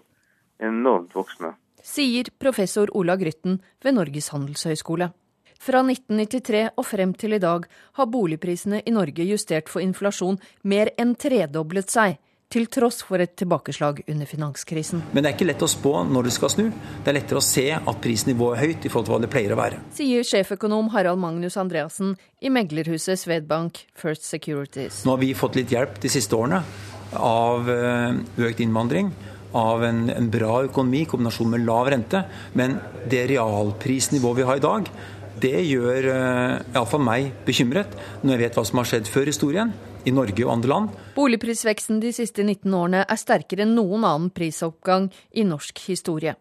enormt 0.59 1.15
voksende. 1.15 1.53
Sier 1.83 2.29
professor 2.39 2.87
Ola 2.95 3.17
Grytten 3.19 3.59
ved 3.83 3.93
Norges 3.93 4.29
handelshøyskole. 4.31 5.11
Fra 5.63 5.79
1993 5.79 6.73
og 6.75 6.83
frem 6.83 7.13
til 7.15 7.37
i 7.37 7.39
dag 7.39 7.63
har 7.95 8.07
boligprisene 8.11 8.81
i 8.83 8.91
Norge 8.91 9.23
justert 9.23 9.69
for 9.71 9.79
inflasjon 9.79 10.35
mer 10.67 10.91
enn 10.99 11.13
tredoblet 11.15 11.93
seg, 11.93 12.17
til 12.51 12.67
tross 12.69 12.99
for 13.07 13.23
et 13.23 13.31
tilbakeslag 13.39 14.01
under 14.11 14.27
finanskrisen. 14.29 14.99
Men 15.13 15.23
det 15.23 15.31
er 15.31 15.37
ikke 15.37 15.47
lett 15.47 15.63
å 15.63 15.69
spå 15.71 15.93
når 16.05 16.27
det 16.27 16.33
skal 16.35 16.51
snu. 16.51 16.65
Det 16.67 17.09
er 17.09 17.17
lettere 17.17 17.39
å 17.39 17.45
se 17.47 17.63
at 17.79 18.01
prisnivået 18.03 18.59
er 18.59 18.67
høyt 18.67 18.85
i 18.85 18.91
forhold 18.91 19.07
til 19.07 19.15
hva 19.15 19.21
det 19.23 19.31
pleier 19.33 19.55
å 19.55 19.59
være. 19.61 19.79
Sier 19.95 20.27
sjeføkonom 20.27 20.91
Harald 20.93 21.23
Magnus 21.23 21.57
Andreassen 21.57 22.13
i 22.43 22.51
meglerhuset 22.53 23.23
Svedbank 23.23 23.85
First 23.97 24.27
Securities. 24.27 25.01
Nå 25.07 25.15
har 25.15 25.23
vi 25.23 25.31
fått 25.37 25.57
litt 25.61 25.73
hjelp 25.73 25.95
de 26.03 26.11
siste 26.11 26.37
årene 26.37 26.59
av 27.23 27.71
eh, 27.71 28.19
økt 28.49 28.61
innvandring 28.61 29.15
av 29.53 29.83
en, 29.85 30.07
en, 30.09 30.29
bra 30.33 30.63
økonomi 30.65 31.03
i 31.03 31.09
kombinasjon 31.09 31.51
med 31.53 31.65
lav 31.65 31.89
rente. 31.93 32.23
Men 32.57 32.79
det 33.09 33.27
realprisnivået 33.31 34.41
vi 34.41 34.47
har 34.49 34.59
i 34.59 34.63
dag, 34.63 34.89
det 35.43 35.59
gjør 35.67 36.07
uh, 36.09 36.61
iallfall 36.73 37.03
meg 37.03 37.33
bekymret, 37.47 37.91
når 38.23 38.35
jeg 38.35 38.43
vet 38.45 38.59
hva 38.59 38.63
som 38.69 38.79
har 38.81 38.89
skjedd 38.89 39.11
før 39.11 39.29
historien 39.31 39.73
i 40.07 40.13
Norge 40.15 40.45
og 40.45 40.53
andre 40.55 40.71
land. 40.71 40.95
Boligprisveksten 41.17 42.01
de 42.03 42.13
siste 42.15 42.43
19 42.43 42.73
årene 42.75 43.03
er 43.03 43.19
sterkere 43.19 43.67
enn 43.67 43.75
noen 43.77 44.07
annen 44.07 44.31
prisoppgang 44.35 45.09
i 45.31 45.45
norsk 45.47 45.83
historie. 45.87 46.35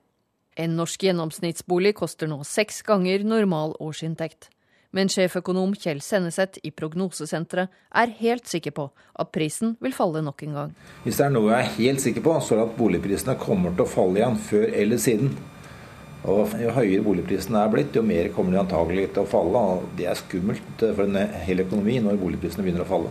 En 0.59 0.75
norsk 0.77 1.07
gjennomsnittsbolig 1.07 1.95
koster 1.97 2.29
nå 2.29 2.43
seks 2.45 2.83
ganger 2.87 3.25
normal 3.25 3.77
årsinntekt. 3.81 4.51
Men 4.93 5.09
sjeføkonom 5.09 5.73
Kjell 5.81 6.03
Senneset 6.05 6.59
i 6.69 6.71
Prognosesenteret 6.77 7.73
er 7.97 8.11
helt 8.19 8.51
sikker 8.51 8.75
på 8.77 8.91
at 8.93 9.31
prisen 9.33 9.79
vil 9.81 9.95
falle 9.97 10.21
nok 10.21 10.45
en 10.45 10.59
gang. 10.59 10.75
Hvis 11.07 11.17
det 11.17 11.25
er 11.27 11.33
noe 11.33 11.55
jeg 11.55 11.65
er 11.65 11.73
helt 11.79 12.05
sikker 12.05 12.27
på, 12.27 12.35
så 12.45 12.55
er 12.55 12.61
det 12.61 12.67
at 12.67 12.77
boligprisene 12.77 13.39
kommer 13.41 13.73
til 13.73 13.87
å 13.87 13.93
falle 13.95 14.21
igjen 14.21 14.37
før 14.51 14.69
eller 14.83 15.01
siden. 15.01 15.33
Og 16.23 16.55
Jo 16.61 16.71
høyere 16.77 17.03
boligprisene 17.03 17.65
er 17.65 17.71
blitt, 17.73 17.97
jo 17.97 18.03
mer 18.07 18.29
kommer 18.35 18.55
de 18.55 18.61
antagelig 18.63 19.09
til 19.11 19.25
å 19.25 19.29
falle. 19.29 19.59
og 19.59 19.89
Det 19.99 20.07
er 20.07 20.19
skummelt 20.21 20.85
for 20.85 21.05
en 21.05 21.19
hel 21.47 21.65
økonomi 21.65 21.99
når 22.05 22.21
boligprisene 22.21 22.63
begynner 22.63 22.87
å 22.87 22.91
falle. 22.93 23.11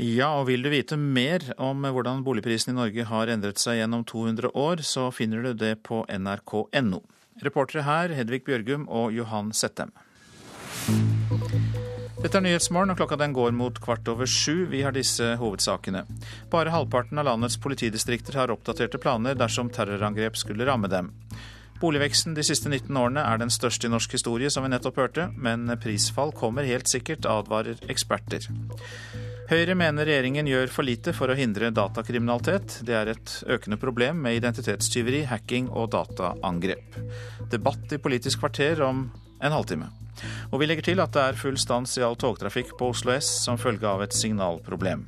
Ja, 0.00 0.32
og 0.40 0.48
vil 0.48 0.64
du 0.64 0.72
vite 0.72 0.96
mer 0.98 1.44
om 1.62 1.84
hvordan 1.84 2.24
boligprisen 2.26 2.72
i 2.72 2.78
Norge 2.80 3.04
har 3.06 3.30
endret 3.30 3.60
seg 3.62 3.78
gjennom 3.78 4.02
200 4.02 4.50
år, 4.58 4.82
så 4.82 5.10
finner 5.14 5.44
du 5.44 5.52
det 5.54 5.76
på 5.86 6.02
nrk.no. 6.10 7.02
Reportere 7.44 7.84
her 7.86 8.14
Hedvig 8.16 8.42
Bjørgum 8.48 8.88
og 8.88 9.14
Johan 9.14 9.52
Settem. 9.54 9.92
Dette 12.24 12.40
er 12.40 12.42
Nyhetsmorgen, 12.46 12.90
og 12.90 12.98
klokka 12.98 13.18
den 13.20 13.34
går 13.36 13.52
mot 13.54 13.78
kvart 13.84 14.08
over 14.08 14.26
sju. 14.26 14.64
Vi 14.72 14.80
har 14.82 14.94
disse 14.96 15.34
hovedsakene. 15.38 16.06
Bare 16.50 16.72
halvparten 16.72 17.20
av 17.20 17.28
landets 17.28 17.58
politidistrikter 17.60 18.38
har 18.40 18.50
oppdaterte 18.54 18.98
planer 18.98 19.36
dersom 19.38 19.70
terrorangrep 19.70 20.38
skulle 20.40 20.66
ramme 20.66 20.88
dem. 20.90 21.12
Boligveksten 21.84 22.32
de 22.32 22.40
siste 22.46 22.70
19 22.70 22.96
årene 22.96 23.20
er 23.28 23.42
den 23.42 23.50
største 23.52 23.84
i 23.84 23.92
norsk 23.92 24.14
historie, 24.16 24.48
som 24.48 24.64
vi 24.64 24.70
nettopp 24.72 24.96
hørte, 25.02 25.26
men 25.36 25.68
prisfall 25.82 26.30
kommer 26.32 26.64
helt 26.64 26.88
sikkert, 26.88 27.26
advarer 27.28 27.76
eksperter. 27.92 28.46
Høyre 29.50 29.74
mener 29.76 30.08
regjeringen 30.08 30.48
gjør 30.48 30.72
for 30.72 30.88
lite 30.88 31.12
for 31.12 31.28
å 31.28 31.36
hindre 31.36 31.68
datakriminalitet. 31.76 32.78
Det 32.88 32.96
er 32.96 33.10
et 33.12 33.34
økende 33.52 33.76
problem 33.82 34.22
med 34.24 34.38
identitetstyveri, 34.38 35.26
hacking 35.28 35.68
og 35.68 35.90
dataangrep. 35.92 36.96
Debatt 37.52 37.92
i 37.92 38.00
Politisk 38.00 38.40
kvarter 38.40 38.80
om 38.86 39.04
en 39.44 39.52
halvtime. 39.58 39.90
Og 40.54 40.62
vi 40.62 40.70
legger 40.70 40.88
til 40.88 41.04
at 41.04 41.12
det 41.12 41.26
er 41.26 41.36
full 41.36 41.60
stans 41.60 41.98
i 42.00 42.06
all 42.06 42.16
togtrafikk 42.16 42.78
på 42.80 42.94
Oslo 42.94 43.12
S 43.12 43.28
som 43.44 43.60
følge 43.60 43.90
av 43.90 44.06
et 44.06 44.16
signalproblem. 44.16 45.04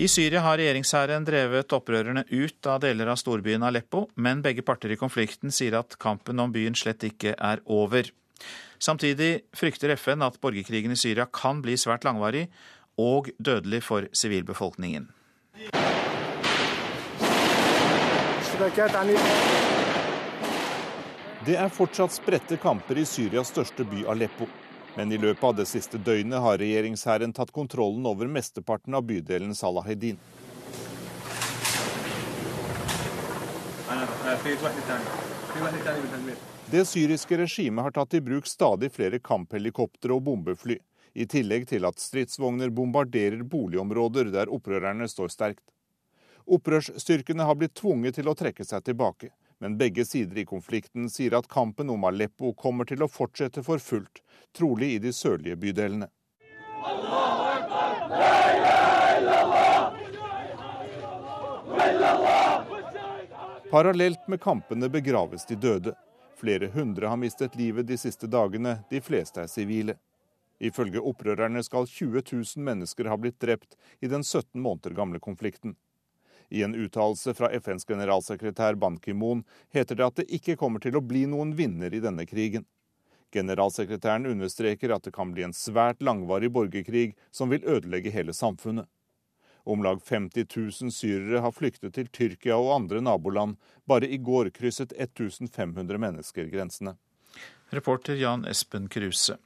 I 0.00 0.06
Syria 0.08 0.40
har 0.40 0.56
regjeringshæren 0.56 1.26
drevet 1.28 1.74
opprørerne 1.76 2.22
ut 2.30 2.66
av 2.72 2.78
deler 2.80 3.10
av 3.12 3.18
storbyen 3.20 3.66
Aleppo, 3.68 4.06
men 4.16 4.38
begge 4.40 4.62
parter 4.64 4.94
i 4.94 4.96
konflikten 4.96 5.52
sier 5.52 5.74
at 5.76 5.98
kampen 6.00 6.40
om 6.40 6.54
byen 6.54 6.72
slett 6.78 7.04
ikke 7.04 7.34
er 7.36 7.60
over. 7.68 8.08
Samtidig 8.80 9.42
frykter 9.52 9.92
FN 10.00 10.24
at 10.24 10.38
borgerkrigen 10.40 10.94
i 10.94 10.96
Syria 10.96 11.26
kan 11.28 11.60
bli 11.60 11.76
svært 11.76 12.08
langvarig 12.08 12.46
og 12.96 13.28
dødelig 13.36 13.82
for 13.84 14.08
sivilbefolkningen. 14.16 15.10
Det 21.44 21.60
er 21.60 21.76
fortsatt 21.76 22.16
spredte 22.16 22.56
kamper 22.64 23.04
i 23.04 23.04
Syrias 23.04 23.52
største 23.52 23.84
by 23.84 24.08
Aleppo. 24.08 24.48
Men 25.00 25.12
i 25.12 25.18
løpet 25.18 25.44
av 25.44 25.54
det 25.56 25.64
siste 25.64 25.96
døgnet 25.96 26.42
har 26.44 26.58
regjeringshæren 26.60 27.32
tatt 27.32 27.54
kontrollen 27.56 28.04
over 28.04 28.28
mesteparten 28.28 28.92
av 28.98 29.06
bydelen 29.08 29.54
Salahedin. 29.56 30.18
Det 36.74 36.84
syriske 36.84 37.40
regimet 37.40 37.86
har 37.86 37.96
tatt 37.96 38.18
i 38.18 38.20
bruk 38.20 38.52
stadig 38.52 38.92
flere 38.92 39.22
kamphelikoptre 39.24 40.12
og 40.18 40.26
bombefly, 40.28 40.76
i 41.16 41.24
tillegg 41.24 41.64
til 41.72 41.88
at 41.88 42.04
stridsvogner 42.04 42.68
bombarderer 42.68 43.40
boligområder 43.40 44.28
der 44.36 44.52
opprørerne 44.52 45.08
står 45.08 45.32
sterkt. 45.32 45.64
Opprørsstyrkene 46.44 47.48
har 47.48 47.56
blitt 47.56 47.78
tvunget 47.80 48.20
til 48.20 48.28
å 48.28 48.36
trekke 48.36 48.68
seg 48.68 48.84
tilbake, 48.84 49.32
men 49.60 49.76
begge 49.78 50.04
sider 50.04 50.38
i 50.40 50.46
konflikten 50.48 51.10
sier 51.12 51.36
at 51.38 51.48
kampen 51.48 51.90
om 51.92 52.04
Aleppo 52.08 52.54
kommer 52.56 52.88
til 52.88 53.04
å 53.04 53.08
fortsette 53.08 53.62
for 53.62 53.78
fullt, 53.78 54.22
trolig 54.56 54.94
i 54.94 54.98
de 55.04 55.12
sørlige 55.12 55.56
bydelene. 55.60 56.08
Parallelt 63.70 64.28
med 64.28 64.40
kampene 64.40 64.88
begraves 64.88 65.44
de 65.46 65.54
døde. 65.54 65.92
Flere 66.40 66.66
hundre 66.74 67.06
har 67.06 67.20
mistet 67.20 67.54
livet 67.54 67.86
de 67.86 67.98
siste 68.00 68.26
dagene, 68.26 68.78
de 68.90 69.00
fleste 69.00 69.44
er 69.44 69.52
sivile. 69.52 69.94
Ifølge 70.58 71.00
opprørerne 71.00 71.62
skal 71.62 71.86
20 71.86 72.24
000 72.32 72.64
mennesker 72.64 73.06
ha 73.12 73.16
blitt 73.20 73.38
drept 73.40 73.76
i 74.00 74.08
den 74.08 74.24
17 74.24 74.58
måneder 74.60 74.96
gamle 74.96 75.20
konflikten. 75.20 75.76
I 76.50 76.62
en 76.66 76.74
uttalelse 76.74 77.34
fra 77.34 77.50
FNs 77.54 77.86
generalsekretær 77.86 78.74
Ban 78.74 78.98
Ki-moon 78.98 79.44
heter 79.70 79.98
det 79.98 80.06
at 80.06 80.20
det 80.20 80.30
ikke 80.34 80.58
kommer 80.58 80.82
til 80.82 80.98
å 80.98 81.04
bli 81.04 81.24
noen 81.30 81.54
vinner 81.58 81.94
i 81.94 82.02
denne 82.02 82.26
krigen. 82.26 82.66
Generalsekretæren 83.30 84.26
understreker 84.26 84.90
at 84.90 85.06
det 85.06 85.14
kan 85.14 85.30
bli 85.30 85.44
en 85.46 85.54
svært 85.54 86.02
langvarig 86.02 86.50
borgerkrig 86.50 87.12
som 87.30 87.54
vil 87.54 87.62
ødelegge 87.62 88.10
hele 88.10 88.34
samfunnet. 88.34 88.88
Om 89.62 89.84
lag 89.86 90.00
50 90.02 90.46
000 90.56 90.90
syrere 90.90 91.42
har 91.44 91.54
flyktet 91.54 91.94
til 91.94 92.08
Tyrkia 92.08 92.56
og 92.58 92.72
andre 92.74 93.02
naboland. 93.04 93.58
Bare 93.86 94.08
i 94.08 94.18
går 94.18 94.50
krysset 94.56 94.94
1500 94.96 96.00
mennesker 96.00 96.48
grensene. 96.50 96.96
Reporter 97.70 98.18
Jan 98.18 98.42
Espen 98.50 98.88
Kruse. 98.90 99.36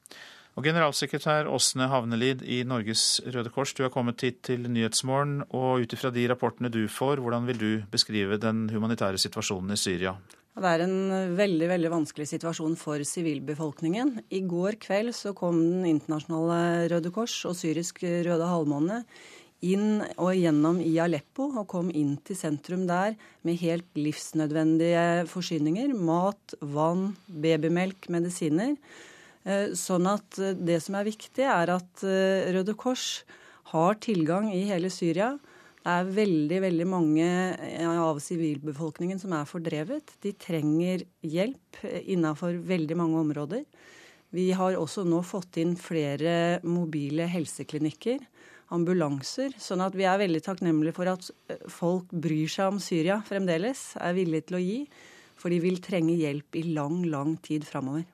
Og 0.54 0.62
Generalsekretær 0.62 1.48
Åsne 1.50 1.88
Havnelid 1.90 2.44
i 2.46 2.60
Norges 2.62 3.18
Røde 3.26 3.50
Kors, 3.50 3.72
du 3.74 3.82
har 3.82 3.90
kommet 3.90 4.22
hit 4.22 4.38
til 4.46 4.68
Nyhetsmorgen. 4.70 5.40
og 5.50 5.82
Ut 5.82 5.94
ifra 5.96 6.12
de 6.14 6.28
rapportene 6.30 6.70
du 6.70 6.84
får, 6.86 7.18
hvordan 7.18 7.48
vil 7.50 7.58
du 7.58 7.70
beskrive 7.90 8.38
den 8.38 8.68
humanitære 8.70 9.18
situasjonen 9.18 9.74
i 9.74 9.80
Syria? 9.80 10.14
Det 10.54 10.70
er 10.70 10.84
en 10.84 11.34
veldig 11.34 11.66
veldig 11.66 11.90
vanskelig 11.90 12.28
situasjon 12.30 12.76
for 12.78 13.02
sivilbefolkningen. 13.02 14.20
I 14.30 14.44
går 14.46 14.78
kveld 14.78 15.10
så 15.18 15.32
kom 15.34 15.58
Den 15.58 15.88
internasjonale 15.90 16.86
Røde 16.92 17.10
Kors 17.10 17.34
og 17.50 17.56
Syrisk 17.58 18.04
Røde 18.06 18.46
Halvmåne 18.46 19.00
inn 19.64 20.04
og 20.20 20.36
gjennom 20.36 20.78
i 20.78 20.92
Aleppo 21.02 21.48
og 21.48 21.66
kom 21.72 21.90
inn 21.90 22.14
til 22.22 22.38
sentrum 22.38 22.84
der 22.86 23.16
med 23.42 23.58
helt 23.58 23.90
livsnødvendige 23.98 25.24
forsyninger. 25.32 25.90
Mat, 25.98 26.54
vann, 26.60 27.16
babymelk, 27.26 28.06
medisiner. 28.14 28.76
Eh, 29.44 29.74
sånn 29.76 30.08
at 30.08 30.38
eh, 30.40 30.56
det 30.56 30.78
som 30.84 30.96
er 30.96 31.08
viktig, 31.08 31.44
er 31.44 31.74
at 31.74 32.04
eh, 32.08 32.50
Røde 32.54 32.74
Kors 32.80 33.24
har 33.74 33.98
tilgang 34.00 34.48
i 34.54 34.62
hele 34.70 34.88
Syria. 34.92 35.34
Det 35.84 35.92
er 35.92 36.12
veldig 36.16 36.58
veldig 36.64 36.84
mange 36.88 37.26
av 37.84 38.16
sivilbefolkningen 38.24 39.18
som 39.20 39.34
er 39.36 39.48
fordrevet. 39.48 40.14
De 40.24 40.32
trenger 40.32 41.04
hjelp 41.20 41.82
innenfor 41.84 42.56
veldig 42.64 42.96
mange 42.96 43.20
områder. 43.20 43.66
Vi 44.32 44.46
har 44.56 44.78
også 44.80 45.04
nå 45.04 45.20
fått 45.28 45.60
inn 45.60 45.76
flere 45.76 46.62
mobile 46.64 47.28
helseklinikker 47.28 48.24
ambulanser. 48.72 49.52
Sånn 49.60 49.84
at 49.84 49.96
vi 49.98 50.08
er 50.08 50.22
veldig 50.24 50.40
takknemlige 50.46 50.96
for 50.96 51.12
at 51.12 51.28
folk 51.68 52.08
bryr 52.16 52.48
seg 52.48 52.72
om 52.72 52.80
Syria 52.80 53.20
fremdeles, 53.28 53.90
er 54.00 54.16
villige 54.16 54.48
til 54.48 54.58
å 54.58 54.64
gi. 54.64 54.80
For 55.36 55.52
de 55.52 55.60
vil 55.60 55.82
trenge 55.84 56.16
hjelp 56.16 56.56
i 56.56 56.64
lang, 56.72 57.02
lang 57.12 57.36
tid 57.44 57.68
framover. 57.68 58.06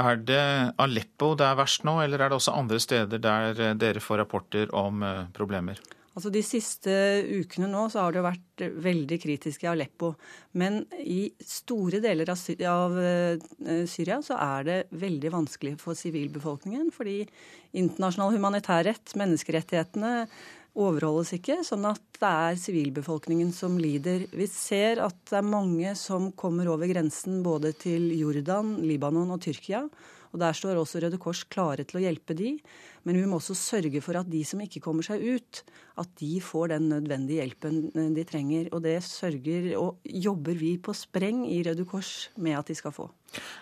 Er 0.00 0.18
det 0.26 0.44
Aleppo 0.82 1.34
det 1.38 1.46
er 1.46 1.58
verst 1.58 1.84
nå, 1.86 2.00
eller 2.02 2.18
er 2.18 2.32
det 2.32 2.38
også 2.40 2.56
andre 2.58 2.80
steder 2.82 3.20
der 3.22 3.60
eh, 3.60 3.76
dere 3.78 4.02
får 4.02 4.24
rapporter 4.24 4.72
om 4.74 5.04
eh, 5.06 5.26
problemer? 5.36 5.78
Altså 6.14 6.30
De 6.30 6.44
siste 6.46 6.92
ukene 7.26 7.66
nå 7.70 7.88
så 7.90 8.04
har 8.04 8.14
det 8.14 8.22
vært 8.22 8.64
veldig 8.84 9.16
kritisk 9.18 9.64
i 9.64 9.70
Aleppo. 9.72 10.12
Men 10.54 10.84
i 11.02 11.26
store 11.42 11.98
deler 12.02 12.30
av, 12.30 12.38
Sy 12.38 12.54
av 12.70 12.94
uh, 12.94 13.82
Syria 13.90 14.20
så 14.22 14.38
er 14.38 14.68
det 14.68 14.76
veldig 14.94 15.32
vanskelig 15.34 15.72
for 15.82 15.98
sivilbefolkningen. 15.98 16.92
Fordi 16.94 17.24
internasjonal 17.74 18.30
humanitærrett, 18.36 19.16
menneskerettighetene, 19.18 20.28
overholdes 20.74 21.32
ikke, 21.36 21.60
sånn 21.66 21.86
at 21.86 22.02
det 22.18 22.30
er 22.30 22.58
sivilbefolkningen 22.58 23.52
som 23.54 23.76
lider. 23.78 24.26
Vi 24.34 24.46
ser 24.50 25.02
at 25.04 25.16
det 25.30 25.38
er 25.38 25.46
mange 25.46 25.94
som 25.98 26.32
kommer 26.38 26.70
over 26.72 26.90
grensen 26.90 27.42
både 27.46 27.74
til 27.78 28.10
Jordan, 28.18 28.76
Libanon 28.82 29.34
og 29.34 29.42
Tyrkia. 29.44 29.84
Og 30.34 30.40
Der 30.42 30.56
står 30.56 30.80
også 30.80 30.98
Røde 31.04 31.18
Kors 31.22 31.44
klare 31.46 31.86
til 31.86 32.00
å 32.00 32.04
hjelpe 32.04 32.34
de. 32.34 32.56
Men 33.06 33.20
vi 33.20 33.24
må 33.28 33.38
også 33.38 33.54
sørge 33.54 34.00
for 34.02 34.18
at 34.18 34.26
de 34.30 34.40
som 34.46 34.60
ikke 34.64 34.82
kommer 34.82 35.06
seg 35.06 35.22
ut, 35.22 35.60
at 36.00 36.10
de 36.18 36.32
får 36.42 36.72
den 36.74 36.88
nødvendige 36.90 37.44
hjelpen 37.44 37.76
eh, 37.94 38.10
de 38.16 38.24
trenger. 38.26 38.72
Og 38.74 38.82
det 38.82 38.96
sørger 39.06 39.70
og 39.78 40.02
jobber 40.02 40.58
vi 40.58 40.74
på 40.82 40.96
spreng 40.96 41.44
i 41.46 41.62
Røde 41.66 41.86
Kors 41.86 42.32
med 42.34 42.58
at 42.58 42.72
de 42.72 42.76
skal 42.78 42.94
få. 42.96 43.06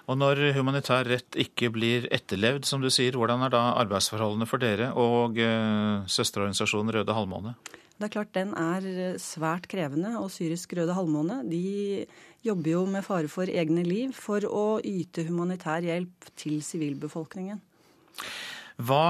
Og 0.09 0.19
når 0.21 0.51
humanitær 0.57 1.09
rett 1.09 1.37
ikke 1.41 1.71
blir 1.73 2.09
etterlevd, 2.13 2.67
som 2.69 2.83
du 2.83 2.91
sier, 2.93 3.17
hvordan 3.17 3.45
er 3.45 3.53
da 3.53 3.63
arbeidsforholdene 3.85 4.49
for 4.49 4.63
dere 4.63 4.93
og 4.97 5.39
eh, 5.41 6.09
søsterorganisasjonen 6.09 6.97
Røde 6.97 7.17
Halvmåne? 7.21 7.57
Det 8.03 8.09
er 8.09 8.15
klart 8.17 8.35
Den 8.35 8.55
er 8.59 8.87
eh, 8.91 9.19
svært 9.21 9.69
krevende. 9.71 10.17
og 10.19 10.31
Syrisk 10.35 10.73
Røde 10.75 10.97
Halvmåne 10.97 11.43
de 11.47 12.07
jobber 12.47 12.75
jo 12.75 12.87
med 12.91 13.05
fare 13.07 13.31
for 13.31 13.51
egne 13.51 13.85
liv 13.87 14.15
for 14.17 14.45
å 14.47 14.81
yte 14.85 15.27
humanitær 15.29 15.85
hjelp 15.87 16.33
til 16.39 16.61
sivilbefolkningen. 16.65 17.61
Hva 18.83 19.07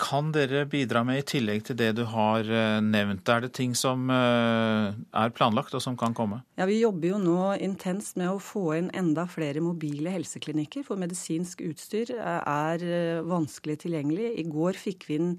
kan 0.00 0.30
dere 0.34 0.64
bidra 0.66 1.02
med 1.06 1.20
i 1.20 1.24
tillegg 1.28 1.66
til 1.68 1.76
det 1.78 1.90
du 1.98 2.02
har 2.08 2.48
eh, 2.48 2.78
nevnt? 2.82 3.28
Er 3.28 3.44
det 3.44 3.52
ting 3.54 3.76
som 3.78 4.08
eh, 4.10 4.96
er 4.96 5.34
planlagt 5.36 5.76
og 5.76 5.84
som 5.84 5.98
kan 5.98 6.16
komme? 6.16 6.40
Ja, 6.58 6.66
Vi 6.66 6.80
jobber 6.80 7.12
jo 7.12 7.20
nå 7.22 7.52
intenst 7.62 8.16
med 8.18 8.32
å 8.32 8.40
få 8.42 8.64
inn 8.78 8.88
enda 8.96 9.26
flere 9.30 9.62
mobile 9.62 10.14
helseklinikker. 10.16 10.86
For 10.88 10.98
medisinsk 10.98 11.62
utstyr 11.68 12.16
er 12.16 12.86
vanskelig 13.28 13.78
tilgjengelig. 13.84 14.32
I 14.40 14.48
går 14.48 14.80
fikk 14.80 15.06
vi 15.10 15.20
inn 15.20 15.32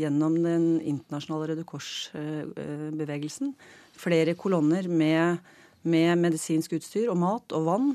gjennom 0.00 0.40
den 0.40 0.66
internasjonale 0.80 1.52
Røde 1.52 1.68
Kors-bevegelsen 1.68 3.52
flere 3.98 4.34
kolonner 4.38 4.88
med 4.88 5.42
med 5.82 6.18
medisinsk 6.20 6.76
utstyr 6.78 7.10
og 7.12 7.20
mat 7.22 7.54
og 7.56 7.68
vann. 7.68 7.92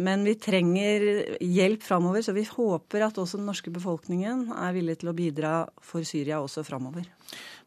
Men 0.00 0.22
vi 0.24 0.36
trenger 0.40 1.02
hjelp 1.42 1.82
framover, 1.84 2.22
så 2.24 2.32
vi 2.32 2.46
håper 2.48 3.04
at 3.04 3.18
også 3.20 3.40
den 3.40 3.48
norske 3.50 3.72
befolkningen 3.74 4.46
er 4.54 4.76
villig 4.76 5.00
til 5.00 5.10
å 5.10 5.16
bidra 5.16 5.54
for 5.84 6.06
Syria 6.08 6.38
også 6.40 6.64
framover. 6.64 7.08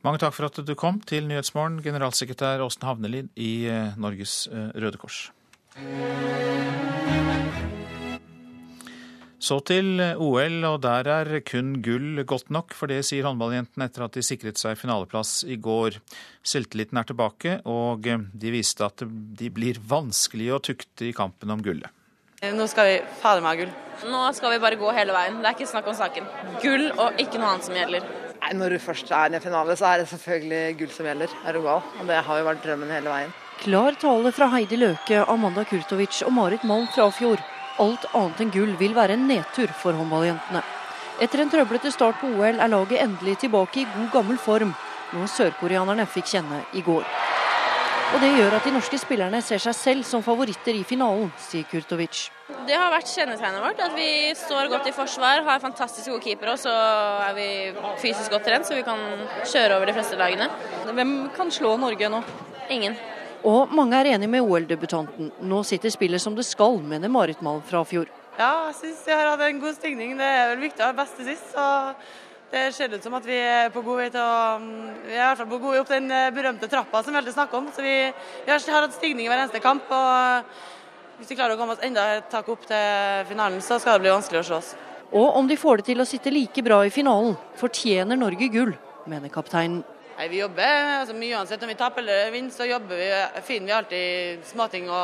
Mange 0.04 0.24
takk 0.24 0.34
for 0.36 0.50
at 0.50 0.58
du 0.66 0.74
kom 0.80 0.98
til 1.08 1.28
Nyhetsmorgen, 1.30 1.82
generalsekretær 1.86 2.64
Åsten 2.66 2.88
Havnelid 2.90 3.30
i 3.40 3.54
eh, 3.72 3.94
Norges 4.00 4.48
eh, 4.52 4.72
Røde 4.76 5.00
Kors. 5.00 5.28
Så 9.44 9.58
til 9.68 9.98
OL, 10.00 10.62
og 10.70 10.78
der 10.86 11.08
er 11.12 11.42
kun 11.44 11.74
gull 11.84 12.22
godt 12.24 12.48
nok, 12.54 12.72
for 12.78 12.88
det 12.88 13.02
sier 13.04 13.26
håndballjentene 13.28 13.90
etter 13.90 14.06
at 14.06 14.16
de 14.16 14.24
sikret 14.24 14.62
seg 14.62 14.78
finaleplass 14.80 15.42
i 15.52 15.58
går. 15.60 15.98
Selvtilliten 16.48 17.02
er 17.02 17.10
tilbake, 17.10 17.58
og 17.68 18.08
de 18.08 18.54
viste 18.54 18.88
at 18.88 19.04
de 19.04 19.50
blir 19.52 19.82
vanskelig 19.84 20.48
å 20.56 20.62
tukte 20.64 21.10
i 21.10 21.16
kampen 21.18 21.52
om 21.52 21.64
gullet. 21.66 21.92
Nå 22.56 22.68
skal 22.72 22.88
vi 22.88 22.96
fader 23.20 23.44
meg 23.44 23.52
ha 23.52 23.60
gull. 23.66 23.76
Nå 24.12 24.24
skal 24.36 24.56
vi 24.56 24.64
bare 24.64 24.80
gå 24.80 24.96
hele 24.96 25.16
veien. 25.16 25.40
Det 25.44 25.52
er 25.52 25.58
ikke 25.58 25.72
snakk 25.74 25.92
om 25.92 25.96
saken. 26.00 26.26
Gull 26.64 26.90
og 26.94 27.20
ikke 27.20 27.40
noe 27.40 27.54
annet 27.54 27.68
som 27.68 27.78
gjelder. 27.78 28.08
Nei, 28.44 28.52
Når 28.60 28.76
du 28.76 28.80
først 28.84 29.12
er 29.12 29.32
i 29.32 29.38
en 29.40 29.44
finale, 29.44 29.76
så 29.80 29.92
er 29.92 30.04
det 30.04 30.12
selvfølgelig 30.12 30.78
gull 30.80 30.92
som 30.92 31.08
gjelder. 31.08 31.36
Er 31.44 31.56
du 31.56 31.64
gal? 31.68 31.84
Og 32.00 32.08
det 32.08 32.24
har 32.28 32.40
jo 32.40 32.48
vært 32.48 32.64
drømmen 32.64 32.92
hele 32.96 33.12
veien. 33.12 33.40
Klar 33.64 33.96
tale 34.00 34.32
fra 34.36 34.50
Heidi 34.56 34.80
Løke, 34.80 35.24
Amanda 35.28 35.64
Kurtovic 35.68 36.24
og 36.28 36.32
Marit 36.36 36.64
Malm 36.68 36.88
fra 36.96 37.12
Fjord. 37.16 37.44
Alt 37.82 38.06
annet 38.14 38.42
enn 38.44 38.54
gull 38.54 38.74
vil 38.78 38.94
være 38.94 39.18
en 39.18 39.28
nedtur 39.28 39.72
for 39.74 39.98
håndballjentene. 39.98 40.62
Etter 41.22 41.42
en 41.42 41.50
trøblete 41.50 41.92
start 41.94 42.20
på 42.22 42.30
OL 42.36 42.60
er 42.62 42.70
laget 42.70 43.02
endelig 43.02 43.40
tilbake 43.44 43.82
i 43.82 43.90
god 43.96 44.10
gammel 44.14 44.38
form, 44.42 44.74
noe 45.14 45.30
sørkoreanerne 45.30 46.06
fikk 46.10 46.34
kjenne 46.36 46.64
i 46.74 46.82
går. 46.86 47.06
Og 48.14 48.22
Det 48.22 48.30
gjør 48.30 48.54
at 48.54 48.66
de 48.68 48.72
norske 48.76 48.98
spillerne 49.02 49.40
ser 49.42 49.62
seg 49.62 49.74
selv 49.74 50.06
som 50.06 50.22
favoritter 50.22 50.76
i 50.78 50.84
finalen, 50.86 51.32
sier 51.42 51.66
Kurtovic. 51.66 52.28
Det 52.68 52.76
har 52.78 52.92
vært 52.94 53.10
kjennetegnet 53.10 53.64
vårt, 53.64 53.82
at 53.82 53.96
vi 53.98 54.10
står 54.38 54.70
godt 54.70 54.92
i 54.92 54.94
forsvar, 54.94 55.42
har 55.48 55.64
fantastisk 55.64 56.12
gode 56.12 56.22
keepere, 56.22 56.54
og 56.54 56.62
så 56.62 56.74
er 57.26 57.34
vi 57.34 57.48
fysisk 58.04 58.30
godt 58.36 58.46
trent, 58.46 58.70
så 58.70 58.78
vi 58.78 58.86
kan 58.86 59.02
kjøre 59.50 59.80
over 59.80 59.90
de 59.90 59.98
fleste 59.98 60.20
lagene. 60.20 60.46
Hvem 60.94 61.16
kan 61.34 61.50
slå 61.50 61.74
Norge 61.82 62.12
nå? 62.14 62.22
Ingen. 62.70 63.00
Og 63.44 63.72
mange 63.76 64.00
er 64.00 64.14
enig 64.16 64.30
med 64.32 64.46
OL-debutanten. 64.46 65.32
Nå 65.44 65.64
sitter 65.68 65.92
spillet 65.92 66.22
som 66.24 66.36
det 66.36 66.46
skal, 66.48 66.78
mener 66.80 67.12
Marit 67.12 67.42
Malm 67.44 67.64
fra 67.68 67.84
fjor. 67.88 68.08
Ja, 68.40 68.70
jeg 68.70 68.78
syns 68.80 69.02
jeg 69.08 69.20
har 69.20 69.34
hatt 69.34 69.44
en 69.46 69.60
god 69.62 69.76
stigning. 69.76 70.16
Det 70.18 70.26
er 70.28 70.54
vel 70.54 70.64
viktig 70.64 70.86
å 70.86 70.94
ha 70.94 71.06
til 71.18 71.28
sist. 71.28 71.52
så 71.52 71.66
det 72.54 72.68
ser 72.76 72.94
ut 72.94 73.02
som 73.02 73.16
at 73.18 73.26
vi 73.26 73.34
er 73.34 73.72
på 73.74 73.82
god 73.82 73.98
vei 73.98 74.10
til 74.14 74.22
å 74.22 74.60
Vi 74.62 75.16
er 75.16 75.18
i 75.18 75.26
hvert 75.26 75.40
fall 75.40 75.50
på 75.50 75.58
god 75.58 75.74
vei 75.74 75.80
opp 75.82 75.90
den 75.90 76.12
eh, 76.14 76.30
berømte 76.36 76.70
trappa 76.70 77.02
som 77.02 77.14
vi 77.14 77.18
alltid 77.18 77.34
snakker 77.34 77.58
om. 77.58 77.70
Så 77.74 77.82
vi, 77.82 77.96
vi 78.46 78.52
har 78.52 78.84
hatt 78.86 78.94
stigning 78.94 79.26
i 79.26 79.30
hver 79.32 79.42
eneste 79.42 79.62
kamp. 79.64 79.90
og 79.90 81.18
Hvis 81.18 81.34
vi 81.34 81.38
klarer 81.40 81.58
å 81.58 81.60
komme 81.60 81.74
oss 81.76 81.84
enda 81.84 82.06
et 82.20 82.30
tak 82.30 82.48
opp 82.54 82.68
til 82.70 83.26
finalen, 83.30 83.58
så 83.62 83.80
skal 83.82 83.98
det 83.98 84.06
bli 84.06 84.14
vanskelig 84.14 84.44
å 84.44 84.48
slå 84.52 84.62
oss. 84.62 84.76
Og 85.14 85.40
om 85.42 85.50
de 85.50 85.58
får 85.58 85.82
det 85.82 85.88
til 85.92 86.02
å 86.02 86.08
sitte 86.10 86.34
like 86.34 86.64
bra 86.66 86.80
i 86.86 86.94
finalen, 86.94 87.36
fortjener 87.58 88.18
Norge 88.18 88.48
gull, 88.54 88.72
mener 89.10 89.34
kapteinen. 89.34 89.84
Nei, 90.14 90.28
Vi 90.30 90.40
jobber 90.44 91.00
altså 91.00 91.16
mye 91.18 91.38
uansett. 91.40 91.64
Om 91.66 91.72
vi 91.72 91.78
taper 91.78 92.04
eller 92.04 92.32
vinner, 92.32 92.54
så 92.54 92.68
vi, 92.68 93.08
finner 93.48 93.68
vi 93.68 93.78
alltid 93.78 94.44
småting 94.46 94.90
å, 94.94 95.04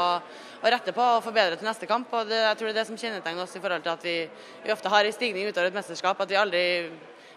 å 0.62 0.74
rette 0.74 0.94
på 0.94 1.06
og 1.16 1.24
forbedre 1.26 1.58
til 1.58 1.66
neste 1.66 1.90
kamp. 1.90 2.14
og 2.14 2.30
det, 2.30 2.38
jeg 2.44 2.60
tror 2.60 2.70
det 2.70 2.76
er 2.76 2.80
det 2.80 2.90
som 2.92 3.00
kjennetegner 3.00 3.44
oss 3.44 3.56
i 3.58 3.62
forhold 3.64 3.86
til 3.86 3.96
at 3.96 4.06
vi, 4.06 4.18
vi 4.66 4.74
ofte 4.74 4.92
har 4.94 5.06
en 5.06 5.16
stigning 5.16 5.50
utover 5.50 5.72
et 5.72 5.80
mesterskap. 5.80 6.22
at 6.22 6.30
Vi 6.30 6.38
aldri 6.38 6.66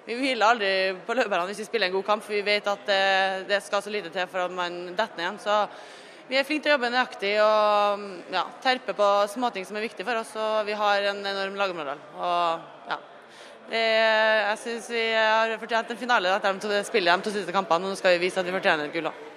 vi 0.03 0.17
hviler 0.19 0.49
aldri 0.51 0.71
på 1.07 1.15
løperne 1.15 1.47
hvis 1.47 1.61
vi 1.63 1.69
spiller 1.69 1.87
en 1.87 1.95
god 1.95 2.05
kamp, 2.09 2.25
for 2.27 2.35
vi 2.35 2.43
vet 2.43 2.67
at 2.67 2.85
det, 2.89 3.03
det 3.49 3.61
skal 3.63 3.85
så 3.85 3.93
lite 3.95 4.11
til 4.11 4.27
for 4.27 4.45
at 4.45 4.53
man 4.53 4.91
detter 4.99 5.15
ned 5.15 5.25
igjen. 5.29 5.41
Så 5.41 5.61
vi 6.29 6.41
er 6.41 6.47
flinke 6.49 6.67
til 6.67 6.75
å 6.75 6.77
jobbe 6.77 6.91
nøyaktig 6.91 7.33
og 7.45 8.05
ja, 8.35 8.45
terpe 8.67 8.99
på 8.99 9.09
småting 9.31 9.65
som 9.69 9.79
er 9.79 9.87
viktige 9.87 10.09
for 10.11 10.21
oss. 10.21 10.35
Og 10.35 10.67
vi 10.67 10.77
har 10.77 11.09
en 11.15 11.25
enorm 11.33 11.59
lagmoral. 11.61 12.07
Jeg 13.71 14.59
syns 14.63 14.89
vi 14.91 15.05
har 15.15 15.53
fortjent 15.61 15.93
en 15.93 16.01
finale 16.01 16.33
etter 16.35 16.59
de 16.59 16.81
spiller 16.87 17.17
de 17.17 17.29
to 17.29 17.35
siste 17.35 17.55
kampene. 17.55 17.89
Nå 17.89 17.99
skal 18.01 18.17
vi 18.17 18.27
vise 18.27 18.41
at 18.41 18.49
vi 18.49 18.55
fortjener 18.57 18.89
et 18.89 18.97
gull 18.97 19.11
òg. 19.13 19.29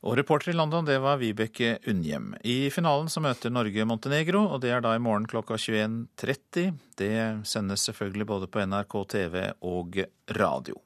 Og 0.00 0.14
reporter 0.16 0.54
i 0.54 0.56
London, 0.56 0.86
det 0.88 0.96
var 1.04 1.18
Vibeke 1.20 1.74
Unnhjem. 1.90 2.32
I 2.40 2.70
finalen 2.72 3.10
så 3.12 3.20
møter 3.20 3.52
Norge 3.52 3.84
Montenegro, 3.84 4.46
og 4.48 4.62
det 4.62 4.70
er 4.72 4.80
da 4.80 4.94
i 4.96 5.02
morgen 5.02 5.26
klokka 5.28 5.58
21.30. 5.60 6.78
Det 6.96 7.16
sendes 7.44 7.84
selvfølgelig 7.84 8.26
både 8.30 8.48
på 8.48 8.64
NRK 8.64 8.96
TV 9.12 9.36
og 9.60 10.00
radio. 10.38 10.78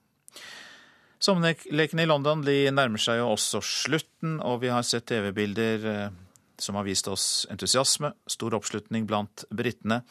Sommerlekene 1.22 2.02
i 2.02 2.10
London 2.10 2.42
de 2.44 2.56
nærmer 2.74 3.00
seg 3.00 3.20
jo 3.20 3.30
også 3.36 3.62
slutten, 3.64 4.40
og 4.42 4.58
vi 4.64 4.72
har 4.74 4.82
sett 4.82 5.06
TV-bilder 5.08 5.86
eh, 5.92 6.18
som 6.58 6.74
har 6.74 6.84
vist 6.84 7.06
oss 7.08 7.46
entusiasme, 7.54 8.10
stor 8.26 8.58
oppslutning 8.58 9.06
blant 9.06 9.46
britene. 9.54 10.02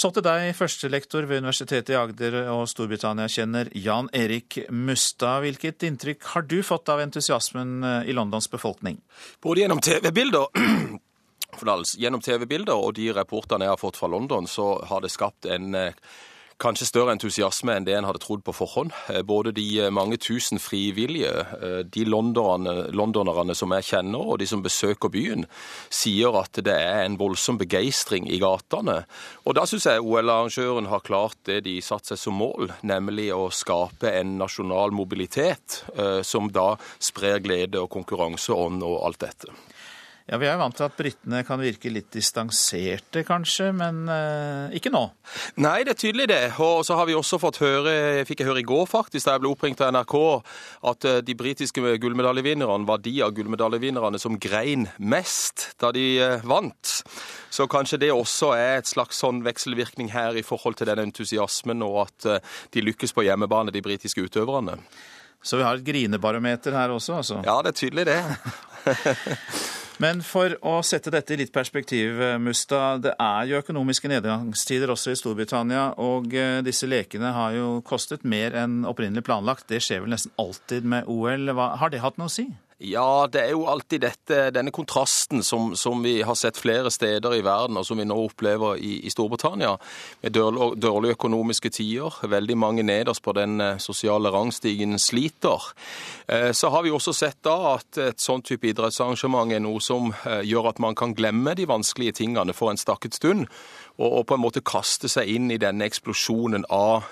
Så 0.00 0.08
til 0.16 0.24
deg, 0.24 0.54
førstelektor 0.56 1.26
ved 1.28 1.42
Universitetet 1.42 1.92
i 1.92 1.96
Agder 1.98 2.36
og 2.54 2.62
Storbritannia-kjenner 2.70 3.68
Jan 3.76 4.06
Erik 4.16 4.56
Mustad. 4.72 5.42
Hvilket 5.44 5.84
inntrykk 5.84 6.24
har 6.30 6.46
du 6.48 6.62
fått 6.64 6.88
av 6.88 7.02
entusiasmen 7.04 7.84
eh, 7.84 8.08
i 8.08 8.14
Londons 8.16 8.48
befolkning? 8.48 8.96
Både 9.44 9.60
gjennom 9.60 9.82
TV-bilder 9.84 10.48
Gjennom 12.00 12.22
TV-bilder 12.24 12.78
og 12.80 12.94
de 12.96 13.10
rapportene 13.12 13.66
jeg 13.66 13.74
har 13.74 13.80
fått 13.80 13.98
fra 14.00 14.08
London, 14.08 14.46
så 14.48 14.78
har 14.88 15.04
det 15.04 15.10
skapt 15.12 15.50
en 15.50 15.76
eh, 15.76 15.92
kanskje 16.60 16.88
større 16.88 17.14
entusiasme 17.16 17.74
enn 17.76 17.86
det 17.86 17.94
en 17.96 18.06
hadde 18.08 18.20
trodd 18.22 18.42
på 18.44 18.54
forhånd. 18.54 18.92
Eh, 19.12 19.22
både 19.26 19.52
de 19.56 19.66
eh, 19.86 19.92
mange 19.94 20.18
tusen 20.20 20.60
frivillige, 20.60 21.32
de 21.60 22.00
de 22.00 22.04
londonerne 22.08 23.54
som 23.54 23.72
jeg 23.76 23.86
kjenner, 23.90 24.30
og 24.32 24.38
de 24.40 24.46
som 24.48 24.62
besøker 24.64 25.12
byen, 25.12 25.44
sier 25.92 26.36
at 26.40 26.60
det 26.64 26.74
er 26.74 27.04
en 27.04 27.18
voldsom 27.20 27.58
begeistring 27.60 28.28
i 28.30 28.38
gatene. 28.40 29.02
Og 29.44 29.56
da 29.58 29.66
syns 29.68 29.86
jeg 29.86 30.04
OL-arrangøren 30.04 30.88
har 30.90 31.04
klart 31.04 31.36
det 31.48 31.60
de 31.66 31.76
satte 31.84 32.14
seg 32.14 32.22
som 32.22 32.38
mål, 32.40 32.72
nemlig 32.82 33.28
å 33.36 33.50
skape 33.52 34.14
en 34.16 34.38
nasjonal 34.40 34.94
mobilitet 34.96 35.82
som 36.26 36.48
da 36.52 36.72
sprer 36.98 37.42
glede 37.44 37.82
og 37.82 37.92
konkurranseånd 37.92 38.82
og 38.86 39.02
alt 39.06 39.20
dette. 39.26 39.52
Ja, 40.28 40.38
Vi 40.38 40.46
er 40.46 40.58
vant 40.60 40.76
til 40.76 40.84
at 40.86 40.94
britene 40.98 41.40
kan 41.46 41.58
virke 41.62 41.90
litt 41.90 42.10
distanserte, 42.14 43.24
kanskje, 43.26 43.70
men 43.74 44.04
eh, 44.12 44.76
ikke 44.78 44.92
nå? 44.92 45.02
Nei, 45.62 45.80
det 45.86 45.94
er 45.94 46.00
tydelig 46.02 46.26
det. 46.30 46.40
Og 46.62 46.84
så 46.86 46.98
har 46.98 47.08
vi 47.08 47.16
også 47.18 47.40
fått 47.42 47.58
høre, 47.62 48.24
fikk 48.28 48.44
jeg 48.44 48.50
høre 48.50 48.62
i 48.62 48.68
går 48.68 48.86
faktisk, 48.90 49.24
da 49.26 49.34
jeg 49.34 49.42
ble 49.42 49.50
oppringt 49.50 49.82
av 49.82 49.90
NRK, 49.96 50.16
at 50.92 51.08
eh, 51.08 51.18
de 51.26 51.36
britiske 51.38 51.96
gullmedaljevinnerne 52.04 52.86
var 52.86 53.02
de 53.02 53.16
av 53.26 53.34
gullmedaljevinnerne 53.34 54.20
som 54.22 54.38
grein 54.38 54.86
mest 54.98 55.70
da 55.82 55.90
de 55.96 56.06
eh, 56.22 56.46
vant. 56.46 56.94
Så 57.50 57.66
kanskje 57.70 57.98
det 58.04 58.12
også 58.14 58.52
er 58.54 58.78
et 58.78 58.90
slags 58.90 59.18
sånn 59.24 59.42
vekselvirkning 59.46 60.12
her 60.14 60.38
i 60.38 60.46
forhold 60.46 60.78
til 60.78 60.92
den 60.92 61.02
entusiasmen, 61.08 61.82
og 61.82 62.04
at 62.04 62.30
eh, 62.30 62.54
de 62.76 62.86
lykkes 62.86 63.16
på 63.16 63.26
hjemmebane, 63.26 63.74
de 63.74 63.82
britiske 63.82 64.28
utøverne. 64.28 64.78
Så 65.42 65.56
vi 65.56 65.64
har 65.64 65.78
et 65.78 65.84
grinebarometer 65.84 66.76
her 66.76 66.92
også, 66.92 67.18
altså? 67.18 67.42
Ja, 67.42 67.58
det 67.64 67.72
er 67.74 67.80
tydelig 67.80 68.06
det. 68.12 68.20
Men 70.00 70.22
for 70.24 70.54
å 70.64 70.78
sette 70.86 71.12
dette 71.12 71.34
i 71.34 71.40
litt 71.42 71.52
perspektiv, 71.52 72.22
Musta. 72.40 72.94
Det 73.04 73.12
er 73.20 73.50
jo 73.50 73.58
økonomiske 73.60 74.08
nedgangstider 74.08 74.94
også 74.94 75.12
i 75.12 75.18
Storbritannia. 75.20 75.90
Og 76.00 76.32
eh, 76.32 76.62
disse 76.64 76.88
lekene 76.88 77.34
har 77.36 77.52
jo 77.58 77.68
kostet 77.84 78.24
mer 78.24 78.56
enn 78.62 78.80
opprinnelig 78.88 79.26
planlagt. 79.28 79.68
Det 79.68 79.82
skjer 79.84 80.06
vel 80.06 80.14
nesten 80.14 80.32
alltid 80.40 80.88
med 80.88 81.10
OL. 81.10 81.52
Har 81.52 81.92
det 81.92 82.00
hatt 82.00 82.16
noe 82.20 82.32
å 82.32 82.32
si? 82.32 82.48
Ja, 82.82 83.26
det 83.28 83.42
er 83.42 83.50
jo 83.52 83.66
alltid 83.68 84.00
dette, 84.00 84.36
denne 84.56 84.72
kontrasten 84.72 85.42
som, 85.44 85.74
som, 85.76 86.00
vi 86.00 86.22
har 86.24 86.36
sett 86.38 86.56
flere 86.56 86.88
steder 86.88 87.34
i 87.36 87.42
verden, 87.44 87.76
og 87.76 87.84
som 87.84 88.00
vi 88.00 88.06
nå 88.08 88.16
opplever 88.16 88.80
i, 88.80 88.94
i 89.04 89.12
Storbritannia, 89.12 89.74
med 90.24 90.38
dårlige 90.80 91.18
økonomiske 91.18 91.74
tider. 91.76 92.16
Veldig 92.32 92.56
mange 92.56 92.86
nederst 92.88 93.20
på 93.20 93.36
den 93.36 93.60
eh, 93.60 93.76
sosiale 93.84 94.32
rangstigen 94.32 94.96
sliter. 94.96 95.68
Eh, 96.24 96.50
så 96.56 96.72
har 96.72 96.88
vi 96.88 96.96
også 96.96 97.12
sett 97.12 97.42
da 97.44 97.74
at 97.74 98.00
et 98.00 98.24
sånn 98.24 98.40
type 98.48 98.72
idrettsarrangement 98.72 99.52
er 99.52 99.60
noe 99.60 99.84
som 99.84 100.14
eh, 100.24 100.40
gjør 100.48 100.72
at 100.72 100.80
man 100.80 100.96
kan 100.96 101.12
glemme 101.12 101.52
de 101.60 101.68
vanskelige 101.68 102.22
tingene 102.24 102.56
for 102.56 102.72
en 102.72 102.80
stakket 102.80 103.20
stund, 103.20 103.44
og, 104.00 104.08
og 104.08 104.30
på 104.30 104.40
en 104.40 104.46
måte 104.48 104.64
kaste 104.64 105.12
seg 105.12 105.28
inn 105.28 105.52
i 105.52 105.60
denne 105.60 105.84
eksplosjonen 105.84 106.64
av 106.72 107.04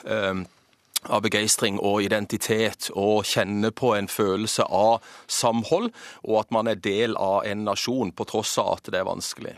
av 1.08 1.24
begeistring 1.24 1.80
og 1.80 2.02
identitet, 2.04 2.90
og 2.94 3.26
kjenne 3.28 3.72
på 3.74 3.94
en 3.96 4.08
følelse 4.08 4.66
av 4.68 5.02
samhold, 5.26 5.90
og 6.24 6.38
at 6.42 6.54
man 6.54 6.70
er 6.70 6.80
del 6.84 7.16
av 7.16 7.44
en 7.48 7.66
nasjon, 7.68 8.12
på 8.12 8.28
tross 8.28 8.56
av 8.62 8.76
at 8.76 8.92
det 8.92 9.00
er 9.00 9.08
vanskelig. 9.08 9.56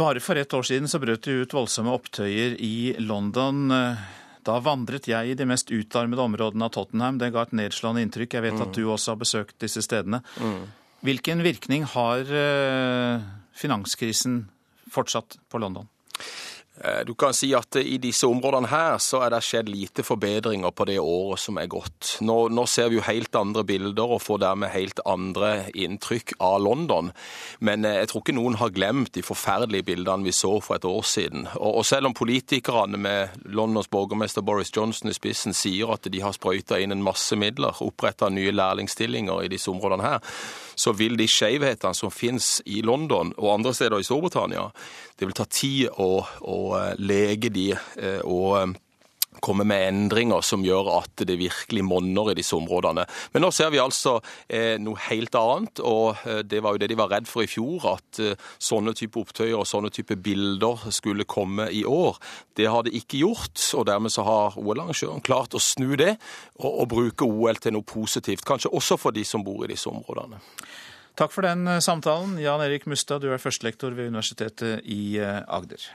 Bare 0.00 0.22
for 0.24 0.40
ett 0.40 0.54
år 0.54 0.64
siden 0.66 0.88
så 0.88 0.98
brøt 1.02 1.26
det 1.26 1.44
ut 1.44 1.54
voldsomme 1.54 1.92
opptøyer 1.94 2.56
i 2.58 2.94
London. 2.98 3.68
Da 4.42 4.58
vandret 4.64 5.06
jeg 5.06 5.30
i 5.30 5.36
de 5.38 5.46
mest 5.46 5.70
utarmede 5.70 6.24
områdene 6.24 6.66
av 6.66 6.72
Tottenham. 6.74 7.20
Det 7.20 7.30
ga 7.34 7.44
et 7.46 7.54
nedslående 7.54 8.02
inntrykk. 8.02 8.38
Jeg 8.38 8.46
vet 8.48 8.56
mm. 8.58 8.62
at 8.64 8.74
du 8.74 8.86
også 8.88 9.14
har 9.14 9.20
besøkt 9.20 9.58
disse 9.62 9.84
stedene. 9.84 10.22
Mm. 10.40 10.64
Hvilken 11.06 11.44
virkning 11.44 11.86
har 11.92 12.26
eh, 12.26 13.22
finanskrisen 13.58 14.46
fortsatt 14.90 15.38
på 15.50 15.60
London? 15.62 15.86
Eh, 16.80 17.04
du 17.06 17.14
kan 17.14 17.34
si 17.36 17.50
at 17.52 17.76
i 17.76 17.98
disse 18.00 18.24
områdene 18.26 18.70
her 18.72 18.96
så 19.02 19.20
er 19.26 19.34
det 19.34 19.42
skjedd 19.44 19.68
lite 19.68 20.04
forbedringer 20.06 20.72
på 20.72 20.86
det 20.88 20.96
året 21.02 21.42
som 21.42 21.58
er 21.60 21.68
gått. 21.68 22.14
Nå, 22.24 22.48
nå, 22.48 22.64
ser 22.66 22.88
vi 22.88 22.96
jo 22.96 23.04
helt 23.04 23.36
andre 23.36 23.64
bilder 23.68 24.14
og 24.16 24.22
får 24.24 24.40
dermed 24.46 24.72
helt 24.72 25.02
andre 25.04 25.66
inntrykk 25.76 26.32
av 26.40 26.62
London. 26.64 27.10
Men 27.60 27.84
eh, 27.84 27.98
jeg 28.00 28.08
tror 28.10 28.24
ikke 28.24 28.36
noen 28.38 28.56
har 28.62 28.72
glemt 28.72 29.12
de 29.12 29.24
forferdelige 29.26 29.90
bildene 29.90 30.24
vi 30.24 30.32
så 30.32 30.54
for 30.64 30.78
et 30.78 30.88
år 30.88 31.04
siden. 31.04 31.44
Og, 31.58 31.82
og 31.82 31.86
selv 31.86 32.08
om 32.08 32.16
politikerne 32.16 32.96
med 32.96 33.36
Londons 33.52 33.90
borgermester 33.92 34.40
Boris 34.40 34.72
Johnson 34.72 35.12
i 35.12 35.16
spissen 35.16 35.52
sier 35.56 35.92
at 35.92 36.08
de 36.08 36.24
har 36.24 36.32
sprøyta 36.32 36.80
inn 36.80 36.96
en 36.96 37.04
masse 37.04 37.36
midler, 37.36 37.84
oppretta 37.84 38.32
nye 38.32 38.54
lærlingstillinger 38.56 39.44
i 39.44 39.52
disse 39.52 39.68
områdene 39.70 40.08
her, 40.08 40.24
så 40.74 40.96
vil 40.96 41.18
de 41.20 41.28
skjevhetene 41.28 41.94
som 41.94 42.10
finnes 42.10 42.62
i 42.64 42.80
London 42.80 43.34
og 43.36 43.52
andre 43.58 43.74
steder 43.76 44.00
i 44.00 44.08
Storbritannia, 44.08 44.70
det 45.22 45.28
vil 45.30 45.38
ta 45.38 45.46
tid 45.46 46.00
å, 46.02 46.14
å 46.50 46.56
eh, 46.80 46.94
lege 46.98 47.52
de 47.54 47.68
eh, 47.76 48.22
og 48.26 48.56
eh, 48.58 48.72
komme 49.42 49.64
med 49.66 49.86
endringer 49.88 50.42
som 50.44 50.64
gjør 50.66 50.90
at 50.98 51.22
det 51.26 51.38
virkelig 51.40 51.84
monner 51.86 52.30
i 52.30 52.34
disse 52.36 52.54
områdene. 52.56 53.06
Men 53.32 53.44
nå 53.46 53.50
ser 53.54 53.70
vi 53.72 53.80
altså 53.82 54.18
eh, 54.46 54.76
noe 54.82 54.98
helt 55.08 55.34
annet, 55.38 55.80
og 55.82 56.20
det 56.46 56.60
var 56.62 56.74
jo 56.74 56.82
det 56.82 56.90
de 56.92 56.98
var 56.98 57.10
redd 57.14 57.30
for 57.30 57.46
i 57.46 57.50
fjor, 57.50 57.86
at 57.94 58.20
eh, 58.22 58.50
sånne 58.62 58.94
type 58.98 59.18
opptøyer 59.22 59.56
og 59.56 59.66
sånne 59.68 59.92
type 59.94 60.18
bilder 60.22 60.86
skulle 60.94 61.26
komme 61.26 61.70
i 61.72 61.84
år. 61.88 62.20
Det 62.58 62.68
har 62.70 62.84
det 62.86 62.94
ikke 62.98 63.22
gjort, 63.22 63.62
og 63.78 63.88
dermed 63.88 64.14
så 64.14 64.26
har 64.26 64.60
OL-arrangøren 64.60 65.24
klart 65.24 65.56
å 65.56 65.62
snu 65.62 65.94
det 65.96 66.16
og, 66.60 66.70
og 66.70 66.88
bruke 66.92 67.26
OL 67.26 67.62
til 67.62 67.78
noe 67.78 67.86
positivt, 67.86 68.46
kanskje 68.46 68.74
også 68.74 69.00
for 69.00 69.16
de 69.16 69.24
som 69.26 69.46
bor 69.46 69.64
i 69.64 69.72
disse 69.72 69.90
områdene. 69.90 70.42
Takk 71.18 71.32
for 71.34 71.44
den 71.44 71.68
samtalen. 71.84 72.38
Jan 72.40 72.62
Erik 72.64 72.86
Mustad, 72.88 73.20
du 73.20 73.32
er 73.32 73.42
førstelektor 73.42 73.92
ved 73.96 74.08
Universitetet 74.08 74.80
i 74.88 75.18
Agder. 75.20 75.90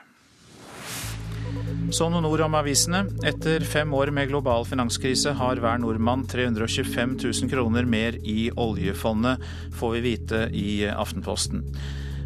Så 1.96 2.10
noen 2.12 2.26
ord 2.28 2.42
om 2.44 2.56
avisene. 2.60 3.06
Etter 3.26 3.64
fem 3.64 3.94
år 3.96 4.12
med 4.12 4.28
global 4.28 4.66
finanskrise 4.68 5.32
har 5.40 5.62
hver 5.64 5.80
nordmann 5.80 6.26
325 6.28 7.16
000 7.24 7.52
kroner 7.52 7.88
mer 7.88 8.18
i 8.28 8.50
oljefondet, 8.52 9.42
får 9.80 9.96
vi 9.96 10.04
vite 10.04 10.42
i 10.52 10.70
Aftenposten. 10.92 11.64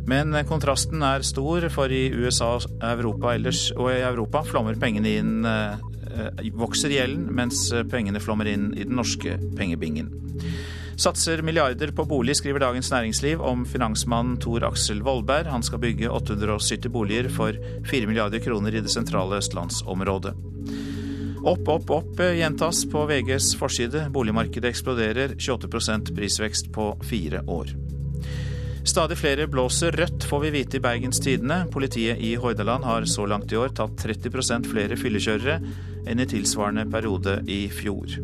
Men 0.10 0.34
kontrasten 0.50 1.06
er 1.06 1.22
stor, 1.24 1.68
for 1.70 1.94
i 1.94 2.08
USA 2.10 2.56
Europa 2.90 3.36
ellers, 3.38 3.68
og 3.78 3.92
i 3.94 4.02
Europa 4.02 4.42
flommer 4.48 4.80
pengene 4.82 5.16
inn 5.22 5.46
eh, 5.46 5.88
Vokser 6.58 6.92
gjelden, 6.92 7.30
mens 7.38 7.70
pengene 7.92 8.20
flommer 8.20 8.50
inn 8.50 8.72
i 8.74 8.84
den 8.84 8.98
norske 8.98 9.38
pengebingen. 9.56 10.10
Satser 10.96 11.42
milliarder 11.42 11.92
på 11.96 12.06
bolig, 12.06 12.36
skriver 12.38 12.60
Dagens 12.60 12.92
Næringsliv 12.92 13.42
om 13.42 13.66
finansmannen 13.66 14.38
Tor 14.42 14.64
Aksel 14.68 15.02
Vollberg. 15.06 15.50
Han 15.52 15.64
skal 15.64 15.82
bygge 15.82 16.10
870 16.10 16.92
boliger 16.92 17.30
for 17.30 17.58
4 17.90 18.08
milliarder 18.08 18.44
kroner 18.44 18.76
i 18.76 18.84
det 18.84 18.92
sentrale 18.94 19.40
østlandsområdet. 19.42 20.36
Opp, 21.42 21.68
opp, 21.68 21.90
opp 21.90 22.20
gjentas 22.22 22.84
på 22.92 23.06
VGs 23.10 23.56
forside. 23.58 24.06
Boligmarkedet 24.14 24.70
eksploderer. 24.70 25.38
28% 25.40 26.14
prisvekst 26.16 26.70
på 26.74 26.92
fire 27.10 27.42
år. 27.50 27.74
Stadig 28.86 29.18
flere 29.18 29.48
blåser 29.48 29.92
rødt, 29.92 30.24
får 30.24 30.40
vi 30.40 30.50
vite 30.50 30.78
i 30.78 30.82
Bergens 30.82 31.20
Tidende. 31.22 31.66
Politiet 31.72 32.18
i 32.18 32.36
Hordaland 32.36 32.84
har 32.84 33.06
så 33.06 33.26
langt 33.26 33.52
i 33.54 33.58
år 33.58 33.74
tatt 33.78 33.94
30% 34.02 34.70
flere 34.72 34.98
fyllekjørere 34.98 35.58
enn 36.10 36.22
i 36.22 36.26
tilsvarende 36.30 36.88
periode 36.90 37.40
i 37.46 37.68
fjor. 37.70 38.18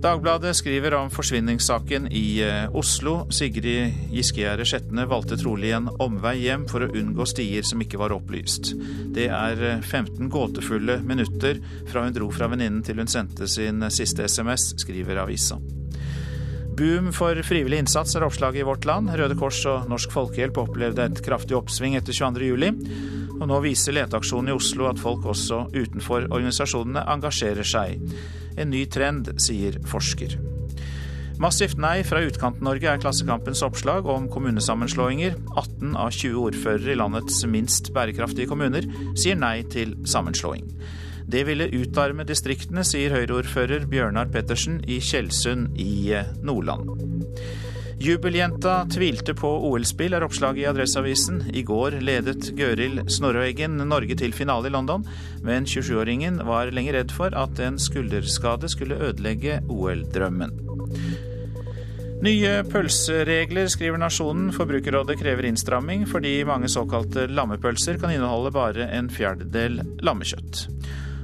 Dagbladet 0.00 0.56
skriver 0.56 0.94
om 0.94 1.10
forsvinningssaken 1.10 2.06
i 2.12 2.40
eh, 2.42 2.76
Oslo. 2.76 3.26
Sigrid 3.30 3.92
Giskegjerde 4.08 4.64
Skjetne 4.64 5.04
valgte 5.04 5.36
trolig 5.36 5.74
en 5.76 5.90
omvei 6.00 6.38
hjem 6.46 6.64
for 6.70 6.86
å 6.86 6.88
unngå 6.96 7.26
stier 7.28 7.66
som 7.68 7.82
ikke 7.84 8.00
var 8.00 8.14
opplyst. 8.16 8.72
Det 9.12 9.28
er 9.28 9.60
15 9.82 10.14
eh, 10.24 10.30
gåtefulle 10.32 10.96
minutter 11.04 11.60
fra 11.90 12.06
hun 12.06 12.16
dro 12.16 12.30
fra 12.32 12.48
venninnen 12.48 12.80
til 12.86 13.02
hun 13.02 13.12
sendte 13.12 13.44
sin 13.44 13.84
siste 13.92 14.24
SMS, 14.24 14.70
skriver 14.80 15.20
avisa. 15.20 15.60
Boom 16.80 17.12
for 17.12 17.36
frivillig 17.44 17.82
innsats 17.84 18.16
er 18.16 18.24
oppslaget 18.24 18.62
i 18.62 18.68
Vårt 18.70 18.88
Land. 18.88 19.12
Røde 19.12 19.36
Kors 19.36 19.60
og 19.68 19.84
Norsk 19.92 20.16
Folkehjelp 20.16 20.64
opplevde 20.64 21.10
et 21.10 21.20
kraftig 21.26 21.60
oppsving 21.60 22.00
etter 22.00 22.16
22.07. 22.16 23.19
Og 23.40 23.48
nå 23.48 23.58
viser 23.64 23.96
leteaksjonen 23.96 24.52
i 24.52 24.56
Oslo 24.56 24.90
at 24.90 25.00
folk 25.00 25.24
også 25.32 25.64
utenfor 25.72 26.28
organisasjonene 26.28 27.06
engasjerer 27.16 27.66
seg. 27.66 28.00
En 28.60 28.72
ny 28.72 28.84
trend, 28.92 29.32
sier 29.40 29.80
forsker. 29.88 30.36
Massivt 31.40 31.78
nei 31.80 32.02
fra 32.04 32.20
Utkant-Norge 32.20 32.90
er 32.90 33.00
Klassekampens 33.00 33.62
oppslag 33.64 34.04
om 34.12 34.26
kommunesammenslåinger. 34.28 35.38
18 35.56 35.94
av 35.96 36.10
20 36.12 36.36
ordførere 36.42 36.92
i 36.92 36.98
landets 37.00 37.38
minst 37.48 37.88
bærekraftige 37.96 38.50
kommuner 38.50 38.84
sier 39.16 39.40
nei 39.40 39.62
til 39.72 39.96
sammenslåing. 40.04 40.68
Det 41.30 41.46
ville 41.48 41.70
utarme 41.72 42.26
distriktene, 42.28 42.84
sier 42.84 43.14
Høyre-ordfører 43.14 43.88
Bjørnar 43.88 44.28
Pettersen 44.34 44.82
i 44.84 44.98
Tjeldsund 45.00 45.80
i 45.80 46.12
Nordland. 46.44 46.90
Jubeljenta 48.00 48.86
tvilte 48.88 49.34
på 49.36 49.48
OL-spill, 49.68 50.14
er 50.16 50.24
oppslaget 50.24 50.62
i 50.62 50.68
Adresseavisen. 50.70 51.42
I 51.52 51.60
går 51.68 51.98
ledet 52.00 52.46
Gøril 52.56 53.02
Snorøeggen 53.12 53.76
Norge 53.90 54.16
til 54.16 54.32
finale 54.32 54.70
i 54.70 54.72
London, 54.72 55.04
men 55.44 55.68
27-åringen 55.68 56.40
var 56.48 56.72
lenge 56.72 56.94
redd 56.96 57.12
for 57.12 57.36
at 57.36 57.60
en 57.60 57.76
skulderskade 57.76 58.70
skulle 58.72 58.96
ødelegge 59.04 59.58
OL-drømmen. 59.68 60.56
Nye 62.24 62.54
pølseregler, 62.72 63.68
skriver 63.72 64.00
Nasjonen. 64.00 64.48
Forbrukerrådet 64.56 65.18
krever 65.20 65.50
innstramming 65.50 66.08
fordi 66.08 66.38
mange 66.48 66.72
såkalte 66.72 67.28
lammepølser 67.28 68.00
kan 68.00 68.16
inneholde 68.16 68.56
bare 68.56 68.88
en 68.96 69.12
fjerdedel 69.12 69.82
lammekjøtt. 70.00 70.64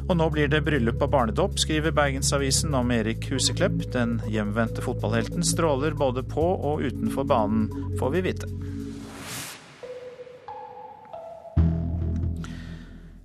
Og 0.07 0.15
nå 0.15 0.27
blir 0.31 0.47
det 0.47 0.61
bryllup 0.63 1.01
og 1.03 1.11
barnedåp, 1.11 1.57
skriver 1.59 1.91
Bergensavisen 1.91 2.75
om 2.79 2.93
Erik 2.95 3.27
Huseklepp. 3.33 3.81
Den 3.91 4.21
hjemvendte 4.31 4.85
fotballhelten 4.85 5.43
stråler 5.43 5.97
både 5.99 6.23
på 6.23 6.45
og 6.55 6.85
utenfor 6.87 7.27
banen, 7.27 7.67
får 7.99 8.13
vi 8.15 8.23
vite. 8.29 8.51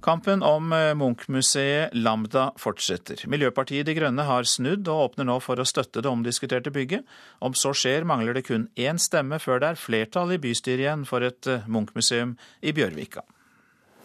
Kampen 0.02 0.42
om 0.42 0.74
eh, 0.74 0.96
Munch-museet 0.98 1.94
Lambda 1.94 2.48
fortsetter. 2.58 3.22
Miljøpartiet 3.30 3.86
De 3.86 3.94
Grønne 3.94 4.26
har 4.26 4.50
snudd 4.50 4.90
og 4.90 5.04
åpner 5.06 5.30
nå 5.30 5.38
for 5.46 5.62
å 5.62 5.68
støtte 5.70 6.02
det 6.02 6.10
omdiskuterte 6.10 6.74
bygget. 6.74 7.06
Om 7.46 7.54
så 7.54 7.76
skjer, 7.78 8.08
mangler 8.10 8.34
det 8.34 8.48
kun 8.50 8.66
én 8.74 8.98
stemme 8.98 9.38
før 9.38 9.62
det 9.62 9.70
er 9.76 9.84
flertall 9.84 10.34
i 10.34 10.42
bystyret 10.42 10.88
igjen 10.88 11.06
for 11.06 11.22
et 11.22 11.46
eh, 11.46 11.70
Munch-museum 11.70 12.34
i 12.66 12.74
Bjørvika. 12.74 13.22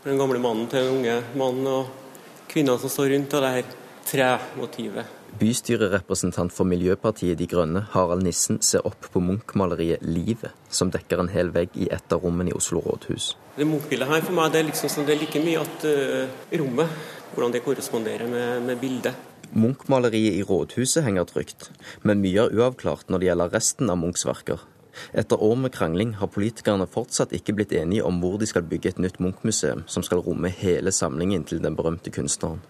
Den 0.05 0.21
gamle 0.21 0.45
mannen 0.45 0.69
til 0.69 0.85
den 0.85 0.99
unge 1.01 1.23
mannen 1.33 1.71
og 1.73 2.05
kvinner 2.57 2.79
som 2.81 2.89
står 2.89 3.13
rundt, 3.13 3.35
av 3.37 3.43
det 3.45 3.49
her 3.53 3.67
tremotivet. 4.07 5.15
Bystyrerepresentant 5.37 6.55
for 6.55 6.65
Miljøpartiet 6.65 7.37
De 7.37 7.45
Grønne, 7.51 7.83
Harald 7.93 8.25
Nissen, 8.25 8.63
ser 8.65 8.87
opp 8.89 9.11
på 9.13 9.21
Munch-maleriet 9.21 10.01
'Livet', 10.01 10.55
som 10.73 10.89
dekker 10.91 11.21
en 11.21 11.29
hel 11.29 11.51
vegg 11.53 11.77
i 11.77 11.91
et 11.93 12.13
av 12.13 12.25
rommene 12.25 12.55
i 12.55 12.57
Oslo 12.57 12.81
rådhus. 12.81 13.35
Det 13.59 13.67
Munch-bildet 13.69 14.09
her 14.09 14.25
for 14.25 14.33
meg, 14.39 14.53
det 14.53 14.63
er 14.63 14.69
liksom 14.71 14.89
som 14.89 15.05
det 15.05 15.17
er 15.17 15.21
like 15.21 15.43
mye 15.45 15.61
at 15.61 15.85
uh, 15.85 16.33
rommet, 16.63 16.97
hvordan 17.35 17.53
det 17.53 17.65
korresponderer 17.67 18.31
med, 18.31 18.63
med 18.71 18.81
bildet. 18.81 19.13
Munch-maleriet 19.53 20.41
i 20.41 20.47
rådhuset 20.49 21.05
henger 21.05 21.29
trygt, 21.29 21.69
men 22.03 22.25
mye 22.25 22.47
er 22.47 22.57
uavklart 22.57 23.13
når 23.13 23.21
det 23.21 23.29
gjelder 23.29 23.53
resten 23.53 23.93
av 23.93 24.01
Munchs 24.01 24.25
verker. 24.25 24.65
Etter 25.13 25.43
år 25.43 25.59
med 25.65 25.75
krangling 25.75 26.15
har 26.21 26.33
politikerne 26.33 26.87
fortsatt 26.87 27.35
ikke 27.37 27.57
blitt 27.57 27.75
enige 27.77 28.05
om 28.05 28.21
hvor 28.23 28.39
de 28.41 28.47
skal 28.47 28.67
bygge 28.69 28.95
et 28.95 29.03
nytt 29.03 29.21
Munch-museum 29.21 29.85
som 29.87 30.05
skal 30.07 30.23
romme 30.25 30.53
hele 30.53 30.93
samlingen 30.93 31.45
til 31.45 31.63
den 31.63 31.77
berømte 31.77 32.11
kunstneren. 32.15 32.63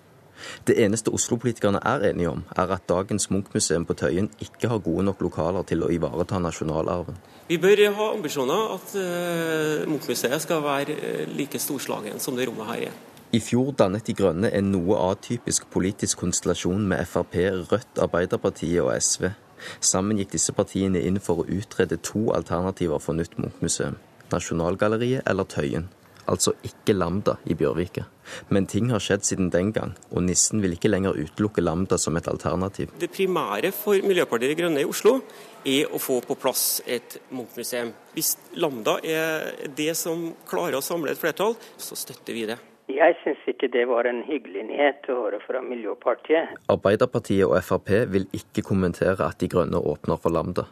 Det 0.66 0.76
eneste 0.84 1.08
Oslo-politikerne 1.14 1.80
er 1.84 2.10
enige 2.10 2.30
om, 2.30 2.44
er 2.56 2.72
at 2.74 2.88
dagens 2.88 3.30
Munch-museum 3.30 3.86
på 3.88 3.94
Tøyen 3.94 4.30
ikke 4.40 4.68
har 4.68 4.78
gode 4.84 5.04
nok 5.08 5.22
lokaler 5.24 5.64
til 5.68 5.82
å 5.82 5.90
ivareta 5.92 6.38
nasjonalarven. 6.42 7.16
Vi 7.48 7.58
bør 7.62 7.84
ha 7.96 8.12
ambisjoner 8.12 8.74
at 8.74 8.94
uh, 8.98 9.88
Munch-museet 9.88 10.42
skal 10.42 10.62
være 10.64 10.96
uh, 10.96 11.24
like 11.36 11.60
storslagen 11.62 12.20
som 12.20 12.36
det 12.36 12.48
rommet 12.50 12.72
her 12.72 12.88
er. 12.90 12.96
I 13.34 13.40
fjor 13.42 13.72
dannet 13.74 14.06
De 14.06 14.14
Grønne 14.14 14.52
en 14.54 14.70
noe 14.70 14.98
atypisk 15.10 15.66
politisk 15.72 16.20
konstellasjon 16.22 16.86
med 16.88 17.02
Frp, 17.10 17.34
Rødt, 17.72 17.98
Arbeiderpartiet 17.98 18.84
og 18.84 18.92
SV. 19.02 19.32
Sammen 19.80 20.18
gikk 20.20 20.34
disse 20.36 20.54
partiene 20.56 21.02
inn 21.02 21.20
for 21.22 21.42
å 21.42 21.48
utrede 21.48 22.00
to 22.02 22.28
alternativer 22.36 23.02
for 23.02 23.18
nytt 23.18 23.38
Munch-museum. 23.40 24.00
Nasjonalgalleriet 24.32 25.26
eller 25.28 25.46
Tøyen. 25.50 25.88
Altså 26.26 26.56
ikke 26.66 26.96
Lambda 26.96 27.36
i 27.46 27.54
Bjørvika. 27.54 28.02
Men 28.50 28.66
ting 28.66 28.90
har 28.90 29.02
skjedd 29.02 29.22
siden 29.28 29.50
den 29.54 29.70
gang, 29.74 29.92
og 30.10 30.24
nissen 30.26 30.58
vil 30.62 30.74
ikke 30.74 30.90
lenger 30.90 31.14
utelukke 31.14 31.62
Lambda 31.62 31.98
som 32.02 32.18
et 32.18 32.26
alternativ. 32.26 32.90
Det 32.98 33.12
primære 33.14 33.70
for 33.74 34.02
Miljøpartiet 34.02 34.50
De 34.50 34.58
Grønne 34.58 34.82
i 34.82 34.88
Oslo 34.88 35.20
er 35.62 35.86
å 35.86 36.02
få 36.02 36.18
på 36.26 36.34
plass 36.38 36.80
et 36.82 37.20
Munch-museum. 37.30 37.92
Hvis 38.16 38.34
Lambda 38.58 38.98
er 39.06 39.68
det 39.78 39.92
som 39.98 40.32
klarer 40.48 40.80
å 40.80 40.84
samle 40.84 41.14
et 41.14 41.22
flertall, 41.22 41.54
så 41.78 41.98
støtter 41.98 42.34
vi 42.34 42.48
det. 42.50 42.58
Jeg 42.86 43.16
syns 43.22 43.42
ikke 43.50 43.66
det 43.74 43.82
var 43.90 44.06
en 44.06 44.20
hyggelig 44.22 44.62
nyhet 44.68 45.08
å 45.10 45.16
høre 45.24 45.40
fra 45.42 45.58
Miljøpartiet. 45.64 46.52
Arbeiderpartiet 46.70 47.48
og 47.48 47.58
Frp 47.66 47.90
vil 48.12 48.28
ikke 48.36 48.62
kommentere 48.62 49.26
at 49.26 49.40
De 49.42 49.48
Grønne 49.50 49.80
åpner 49.82 50.20
for 50.22 50.30
Lambda. 50.30 50.68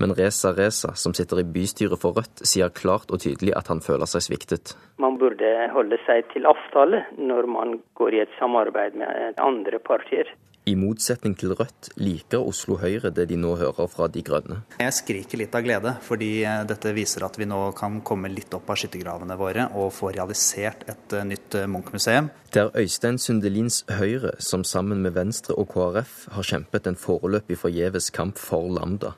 Men 0.00 0.14
Reza 0.16 0.52
Reza, 0.56 0.94
som 0.94 1.14
sitter 1.16 1.42
i 1.42 1.46
bystyret 1.56 2.00
for 2.02 2.16
Rødt, 2.16 2.44
sier 2.46 2.72
klart 2.74 3.12
og 3.12 3.22
tydelig 3.24 3.54
at 3.58 3.70
han 3.72 3.82
føler 3.84 4.08
seg 4.10 4.26
sviktet. 4.28 4.76
Man 5.02 5.18
burde 5.20 5.52
holde 5.74 5.98
seg 6.06 6.26
til 6.32 6.48
avtale 6.48 7.04
når 7.18 7.48
man 7.50 7.78
går 7.98 8.16
i 8.16 8.24
et 8.24 8.36
samarbeid 8.40 8.98
med 9.00 9.40
andre 9.42 9.82
partier. 9.84 10.32
I 10.66 10.72
motsetning 10.74 11.36
til 11.38 11.52
Rødt 11.54 11.92
liker 12.02 12.42
Oslo 12.42 12.74
Høyre 12.80 13.12
det 13.14 13.28
de 13.30 13.36
nå 13.38 13.52
hører 13.60 13.86
fra 13.86 14.08
De 14.10 14.18
grønne. 14.26 14.64
Jeg 14.82 14.94
skriker 14.96 15.38
litt 15.38 15.54
av 15.54 15.62
glede, 15.62 15.92
fordi 16.02 16.30
eh, 16.42 16.64
dette 16.66 16.90
viser 16.96 17.22
at 17.22 17.38
vi 17.38 17.46
nå 17.46 17.60
kan 17.78 18.00
komme 18.02 18.32
litt 18.32 18.50
opp 18.56 18.72
av 18.74 18.80
skyttergravene 18.80 19.36
våre 19.38 19.68
og 19.78 19.92
få 19.94 20.10
realisert 20.16 20.82
et 20.90 21.14
eh, 21.14 21.22
nytt 21.28 21.54
eh, 21.54 21.68
Munch-museum. 21.70 22.32
Det 22.50 22.64
er 22.64 22.82
Øystein 22.82 23.20
Sundelins 23.22 23.84
Høyre 24.00 24.34
som 24.42 24.66
sammen 24.66 25.06
med 25.06 25.14
Venstre 25.14 25.54
og 25.54 25.70
KrF 25.70 26.16
har 26.34 26.50
kjempet 26.50 26.90
en 26.90 26.98
foreløpig 26.98 27.60
forgjeves 27.62 28.10
kamp 28.18 28.42
for 28.42 28.66
Lambda. 28.66 29.14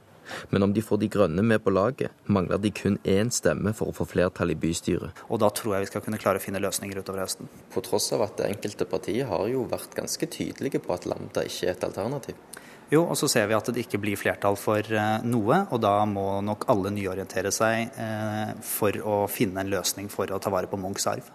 Men 0.50 0.66
om 0.66 0.74
de 0.74 0.84
får 0.84 0.98
De 0.98 1.08
grønne 1.12 1.42
med 1.46 1.62
på 1.62 1.70
laget, 1.70 2.10
mangler 2.26 2.58
de 2.58 2.72
kun 2.74 2.98
én 3.06 3.30
stemme 3.30 3.72
for 3.76 3.90
å 3.90 3.94
få 3.94 4.06
flertall 4.08 4.50
i 4.50 4.58
bystyret. 4.58 5.22
Og 5.28 5.38
da 5.42 5.50
tror 5.54 5.76
jeg 5.76 5.86
vi 5.86 5.90
skal 5.92 6.02
kunne 6.04 6.18
klare 6.18 6.40
å 6.40 6.42
finne 6.42 6.62
løsninger 6.62 6.98
utover 6.98 7.22
høsten. 7.22 7.50
På 7.70 7.82
tross 7.86 8.10
av 8.16 8.24
at 8.26 8.40
det 8.40 8.48
enkelte 8.50 8.88
partiet 8.88 9.28
har 9.30 9.46
jo 9.52 9.66
vært 9.70 9.94
ganske 9.94 10.26
tydelige 10.26 10.82
på 10.82 10.96
at 10.96 11.06
Lambda 11.06 11.46
ikke 11.46 11.68
er 11.68 11.76
et 11.76 11.86
alternativ. 11.86 12.40
Jo, 12.88 13.02
og 13.04 13.18
så 13.20 13.28
ser 13.28 13.50
vi 13.50 13.56
at 13.56 13.66
det 13.68 13.82
ikke 13.84 14.00
blir 14.00 14.16
flertall 14.16 14.56
for 14.56 14.80
eh, 14.80 15.24
noe, 15.28 15.58
og 15.68 15.82
da 15.84 15.92
må 16.08 16.40
nok 16.44 16.64
alle 16.72 16.92
nyorientere 16.96 17.52
seg 17.52 17.98
eh, 18.00 18.54
for 18.64 18.96
å 19.04 19.18
finne 19.28 19.60
en 19.60 19.72
løsning 19.74 20.08
for 20.12 20.32
å 20.32 20.40
ta 20.40 20.52
vare 20.52 20.70
på 20.70 20.80
Munchs 20.80 21.04
arv. 21.10 21.28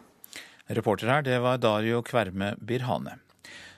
Reporter 0.73 1.11
her, 1.11 1.21
det 1.25 1.37
var 1.43 1.61
Dario 1.61 2.01
Kverme 2.01 2.55
Birhane. 2.57 3.19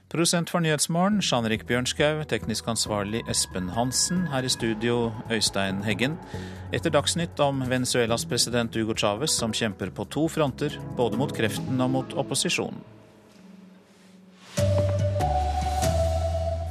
Produsent 0.05 0.51
for 0.53 0.61
Nyhetsmorgen, 0.61 1.17
Jean-Rik 1.17 1.63
Bjørnskau. 1.65 2.19
Teknisk 2.29 2.67
ansvarlig 2.69 3.23
Espen 3.29 3.71
Hansen. 3.73 4.27
Her 4.29 4.45
i 4.45 4.49
studio 4.53 5.11
Øystein 5.33 5.81
Heggen. 5.83 6.19
Etter 6.73 6.93
Dagsnytt 6.93 7.39
om 7.41 7.63
Venezuelas 7.69 8.25
president 8.25 8.75
Hugo 8.75 8.93
Chávez, 8.93 9.33
som 9.33 9.53
kjemper 9.53 9.89
på 9.89 10.05
to 10.05 10.27
fronter, 10.29 10.77
både 10.97 11.17
mot 11.17 11.33
kreften 11.33 11.81
og 11.81 11.89
mot 11.89 12.13
opposisjonen. 12.13 12.77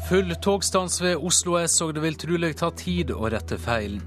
Full 0.08 0.34
togstans 0.38 1.00
ved 1.02 1.16
Oslo 1.16 1.58
S, 1.58 1.80
og 1.82 1.94
det 1.96 2.04
vil 2.04 2.14
trolig 2.20 2.52
ta 2.60 2.70
tid 2.70 3.10
å 3.10 3.26
rette 3.34 3.58
feilen. 3.58 4.04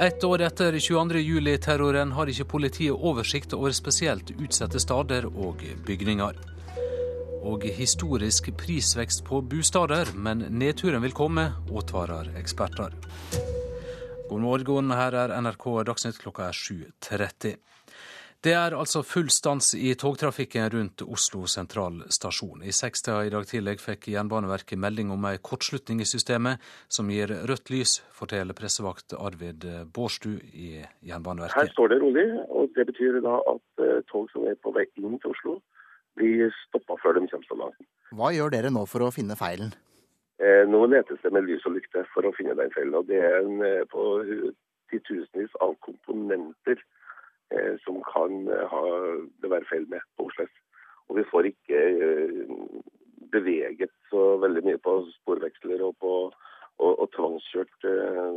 Ett 0.00 0.24
år 0.24 0.46
etter 0.46 0.78
22.07-terroren 0.80 2.16
har 2.16 2.32
ikke 2.32 2.48
politiet 2.54 2.96
oversikt 2.96 3.52
over 3.52 3.76
spesielt 3.76 4.32
utsatte 4.38 4.80
steder 4.80 5.28
og 5.28 5.60
bygninger 5.84 6.40
og 7.46 7.64
historisk 7.64 8.50
prisvekst 8.60 9.24
på 9.24 9.40
bostader, 9.40 10.12
men 10.14 10.44
nedturen 10.60 11.02
vil 11.04 11.16
komme, 11.16 11.50
advarer 11.70 12.28
eksperter. 12.40 12.94
God 14.28 14.44
morgen, 14.44 14.92
her 14.94 15.16
er 15.24 15.34
NRK 15.40 15.66
Dagsnytt 15.88 16.20
klokka 16.20 16.50
er 16.50 16.56
7.30. 16.56 17.56
Det 18.40 18.52
er 18.56 18.72
altså 18.72 19.02
full 19.04 19.28
stans 19.28 19.74
i 19.76 19.90
togtrafikken 20.00 20.70
rundt 20.72 21.02
Oslo 21.04 21.42
sentralstasjon. 21.50 22.62
I 22.64 22.72
sekstida 22.72 23.18
i 23.26 23.32
dag 23.32 23.44
tidlig 23.44 23.74
fikk 23.82 24.08
Jernbaneverket 24.14 24.80
melding 24.80 25.10
om 25.12 25.26
ei 25.28 25.34
kortslutning 25.44 26.00
i 26.00 26.08
systemet 26.08 26.62
som 26.88 27.10
gir 27.12 27.34
rødt 27.50 27.68
lys, 27.68 27.98
forteller 28.16 28.56
pressevakt 28.56 29.12
Arvid 29.18 29.66
Bårdstu 29.92 30.38
i 30.56 30.70
Jernbaneverket. 31.04 31.58
Her 31.58 31.74
står 31.74 31.92
det 31.92 32.00
rolig, 32.00 32.26
og 32.48 32.72
det 32.78 32.86
betyr 32.94 33.20
da 33.26 33.36
at 33.52 33.84
eh, 33.84 34.00
tog 34.08 34.32
som 34.32 34.48
er 34.48 34.56
på 34.56 34.72
vei 34.72 34.86
inn 34.96 35.20
til 35.20 35.34
Oslo, 35.34 35.58
blir 36.18 36.50
stoppa 36.66 36.96
før 37.02 37.18
de 37.18 37.26
kommer 37.30 37.48
så 37.48 37.58
langt. 37.58 37.86
Hva 38.16 38.32
gjør 38.34 38.52
dere 38.54 38.72
nå 38.74 38.86
for 38.90 39.06
å 39.06 39.12
finne 39.14 39.36
feilen? 39.38 39.72
Eh, 40.40 40.64
nå 40.68 40.86
letes 40.88 41.20
det 41.22 41.32
med 41.34 41.46
lys 41.46 41.66
og 41.68 41.76
lykte 41.76 42.06
for 42.14 42.26
å 42.26 42.34
finne 42.36 42.56
den 42.58 42.72
feilen. 42.74 42.96
og 42.96 43.06
Det 43.06 43.20
er 43.20 43.40
en, 43.42 43.62
eh, 43.62 43.84
på 43.90 44.02
titusenvis 44.90 45.52
av 45.60 45.76
komponenter 45.86 46.80
eh, 47.52 47.76
som 47.84 48.00
kan 48.08 48.48
eh, 48.48 48.66
ha 48.72 48.84
det 49.42 49.50
være 49.52 49.68
feil 49.70 49.86
med 49.92 50.00
på 50.16 50.26
Oslo 50.30 50.48
S. 50.48 50.54
Og 51.10 51.18
vi 51.20 51.26
får 51.30 51.50
ikke 51.52 51.82
eh, 52.08 52.54
beveget 53.30 53.92
så 54.10 54.38
veldig 54.42 54.64
mye 54.66 54.80
på 54.82 54.96
sporveksler 55.20 55.82
og 55.86 55.94
på 56.00 56.14
og, 56.80 56.92
og 57.02 57.08
tvangskjørt 57.14 57.86
eh, 57.88 58.36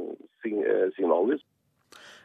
signallys. 0.96 1.44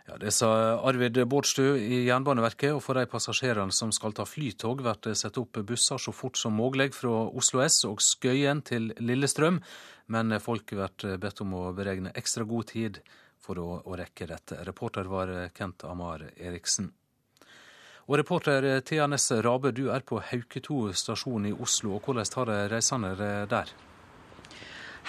Ja, 0.08 0.16
Det 0.16 0.30
sa 0.32 0.48
Arvid 0.88 1.18
Bårdstø 1.28 1.74
i 1.76 2.06
Jernbaneverket, 2.06 2.72
og 2.72 2.80
for 2.80 2.96
de 2.96 3.04
passasjerene 3.04 3.74
som 3.76 3.90
skal 3.92 4.14
ta 4.16 4.24
flytog, 4.24 4.80
blir 4.80 4.96
det 5.04 5.12
satt 5.20 5.36
opp 5.36 5.58
busser 5.68 6.00
så 6.00 6.14
fort 6.16 6.38
som 6.40 6.54
mulig 6.56 6.94
fra 6.96 7.26
Oslo 7.28 7.60
S 7.60 7.82
og 7.84 8.00
Skøyen 8.00 8.62
til 8.64 8.94
Lillestrøm, 9.04 9.60
men 10.08 10.38
folk 10.40 10.72
blir 10.72 11.18
bedt 11.20 11.42
om 11.44 11.52
å 11.58 11.66
beregne 11.76 12.14
ekstra 12.16 12.46
god 12.48 12.70
tid 12.72 13.02
for 13.36 13.60
å, 13.60 13.96
rekke 14.00 14.30
dette. 14.30 14.62
Reporter 14.64 15.04
var 15.12 15.34
Kent 15.52 15.84
Amar 15.84 16.24
Eriksen. 16.36 16.88
Og 18.08 18.16
reporter 18.16 18.80
Thea 18.80 19.06
Nesse 19.06 19.42
Rabe, 19.44 19.74
du 19.76 19.90
er 19.92 20.00
på 20.08 20.22
Hauketo 20.24 20.86
stasjon 20.96 21.50
i 21.50 21.52
Oslo, 21.52 21.98
og 21.98 22.08
hvordan 22.08 22.32
tar 22.32 22.48
de 22.48 22.62
reisende 22.72 23.12
der? 23.52 23.76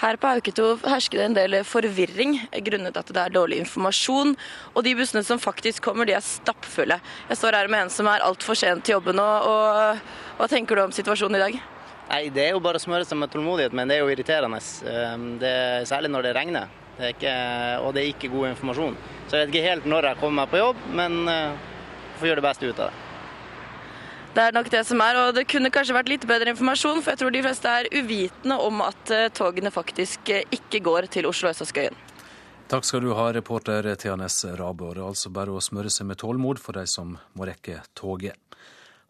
Her 0.00 0.16
på 0.16 0.30
Hauketov 0.32 0.86
hersker 0.88 1.20
det 1.20 1.24
en 1.28 1.34
del 1.36 1.54
forvirring 1.68 2.38
grunnet 2.64 2.96
at 2.96 3.10
det 3.12 3.20
er 3.20 3.34
dårlig 3.34 3.58
informasjon. 3.60 4.32
Og 4.72 4.86
de 4.86 4.94
bussene 4.96 5.20
som 5.26 5.40
faktisk 5.42 5.84
kommer, 5.84 6.08
de 6.08 6.14
er 6.16 6.24
stappfulle. 6.24 6.96
Jeg 7.28 7.36
står 7.36 7.58
her 7.58 7.68
med 7.68 7.84
en 7.84 7.92
som 7.92 8.08
er 8.08 8.24
altfor 8.24 8.56
sent 8.56 8.86
til 8.86 8.96
jobben 8.96 9.20
Og, 9.20 9.44
Og 9.44 10.38
hva 10.38 10.48
tenker 10.48 10.78
du 10.78 10.86
om 10.86 10.94
situasjonen 10.96 11.36
i 11.36 11.42
dag? 11.42 11.58
Nei, 12.10 12.22
Det 12.32 12.46
er 12.46 12.56
jo 12.56 12.62
bare 12.64 12.80
å 12.80 12.82
smøre 12.82 13.04
seg 13.04 13.20
med 13.20 13.30
tålmodighet, 13.30 13.76
men 13.76 13.92
det 13.92 13.98
er 13.98 14.00
jo 14.00 14.08
irriterende. 14.14 14.62
Ehm, 14.88 15.28
det 15.38 15.52
er 15.52 15.84
særlig 15.84 16.10
når 16.10 16.30
det 16.30 16.34
regner. 16.34 16.72
Det 16.96 17.12
ikke, 17.18 17.36
og 17.84 17.92
det 17.94 18.02
er 18.02 18.10
ikke 18.14 18.32
god 18.32 18.48
informasjon. 18.54 18.96
Så 19.28 19.36
jeg 19.36 19.46
vet 19.46 19.54
ikke 19.54 19.68
helt 19.68 19.84
når 19.84 20.08
jeg 20.08 20.20
kommer 20.24 20.42
meg 20.42 20.50
på 20.50 20.64
jobb, 20.64 20.82
men 20.96 21.20
eh, 21.28 21.70
får 22.16 22.32
gjøre 22.32 22.40
det 22.40 22.48
beste 22.48 22.72
ut 22.72 22.80
av 22.80 22.88
det. 22.88 23.09
Det 24.30 24.42
er 24.46 24.54
nok 24.54 24.68
det 24.70 24.84
som 24.86 25.00
er, 25.02 25.16
og 25.18 25.32
det 25.34 25.42
kunne 25.50 25.72
kanskje 25.74 25.94
vært 25.96 26.10
litt 26.12 26.24
bedre 26.30 26.52
informasjon, 26.52 27.00
for 27.02 27.10
jeg 27.10 27.18
tror 27.18 27.32
de 27.34 27.42
fleste 27.42 27.72
er 27.80 27.88
uvitende 27.90 28.60
om 28.62 28.78
at 28.86 29.10
eh, 29.10 29.26
togene 29.34 29.72
faktisk 29.74 30.30
eh, 30.30 30.44
ikke 30.54 30.78
går 30.86 31.08
til 31.10 31.26
Oslo 31.26 31.50
øst 31.50 31.64
og 31.64 31.70
Skøyen. 31.72 31.98
Takk 32.70 32.86
skal 32.86 33.02
du 33.02 33.10
ha, 33.18 33.24
reporter 33.34 33.88
Tianes 33.98 34.44
Rabe. 34.54 34.92
Det 34.94 35.02
er 35.02 35.08
altså 35.08 35.32
bare 35.34 35.50
å 35.50 35.62
smøre 35.64 35.90
seg 35.90 36.06
med 36.06 36.20
tålmod 36.22 36.62
for 36.62 36.78
de 36.78 36.86
som 36.86 37.16
må 37.34 37.48
rekke 37.50 37.80
toget. 37.98 38.38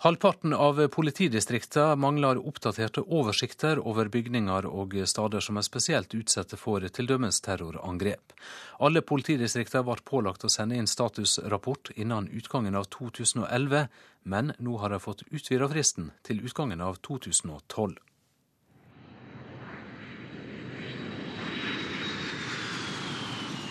Halvparten 0.03 0.55
av 0.55 0.79
politidistriktene 0.89 1.97
mangler 1.97 2.39
oppdaterte 2.49 3.03
oversikter 3.05 3.83
over 3.85 4.09
bygninger 4.09 4.65
og 4.65 4.95
steder 5.05 5.45
som 5.45 5.59
er 5.61 5.65
spesielt 5.67 6.15
utsatte 6.17 6.57
for 6.57 6.81
t.d. 6.81 7.17
terrorangrep. 7.45 8.33
Alle 8.81 9.03
politidistriktene 9.05 9.83
ble 9.85 10.01
pålagt 10.11 10.47
å 10.49 10.49
sende 10.49 10.79
inn 10.81 10.87
statusrapport 10.89 11.91
innen 12.01 12.31
utgangen 12.33 12.79
av 12.81 12.87
2011, 12.97 13.83
men 14.25 14.55
nå 14.57 14.79
har 14.81 14.95
de 14.95 15.01
fått 15.05 15.21
utvida 15.29 15.69
fristen 15.69 16.15
til 16.25 16.41
utgangen 16.49 16.81
av 16.81 16.97
2012. 17.05 17.99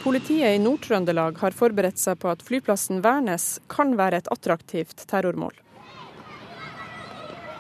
Politiet 0.03 0.59
i 0.59 0.61
Nord-Trøndelag 0.61 1.41
har 1.41 1.57
forberedt 1.57 1.97
seg 1.97 2.21
på 2.21 2.29
at 2.29 2.45
flyplassen 2.45 3.01
Værnes 3.01 3.55
kan 3.73 3.97
være 3.97 4.21
et 4.21 4.31
attraktivt 4.37 5.07
terrormål. 5.09 5.57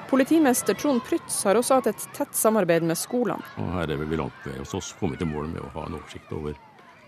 Politimester 0.09 0.73
Trond 0.73 1.03
Prytz 1.05 1.43
har 1.45 1.57
også 1.59 1.75
hatt 1.77 1.87
et 1.91 2.05
tett 2.17 2.33
samarbeid 2.33 2.81
med 2.81 2.97
skolene. 2.97 3.45
Og 3.61 3.67
her 3.75 3.91
er 3.93 3.99
vi 4.01 4.17
langt 4.17 4.39
ved 4.41 4.55
hos 4.57 4.71
oss 4.73 4.87
kommet 4.97 5.21
til 5.21 5.29
mål 5.29 5.51
med 5.51 5.61
å 5.61 5.69
ha 5.75 5.83
en 5.85 5.99
oversikt 5.99 6.31
over 6.33 6.55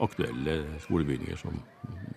aktuelle 0.05 0.59
skolebygninger 0.83 1.39
som 1.39 1.55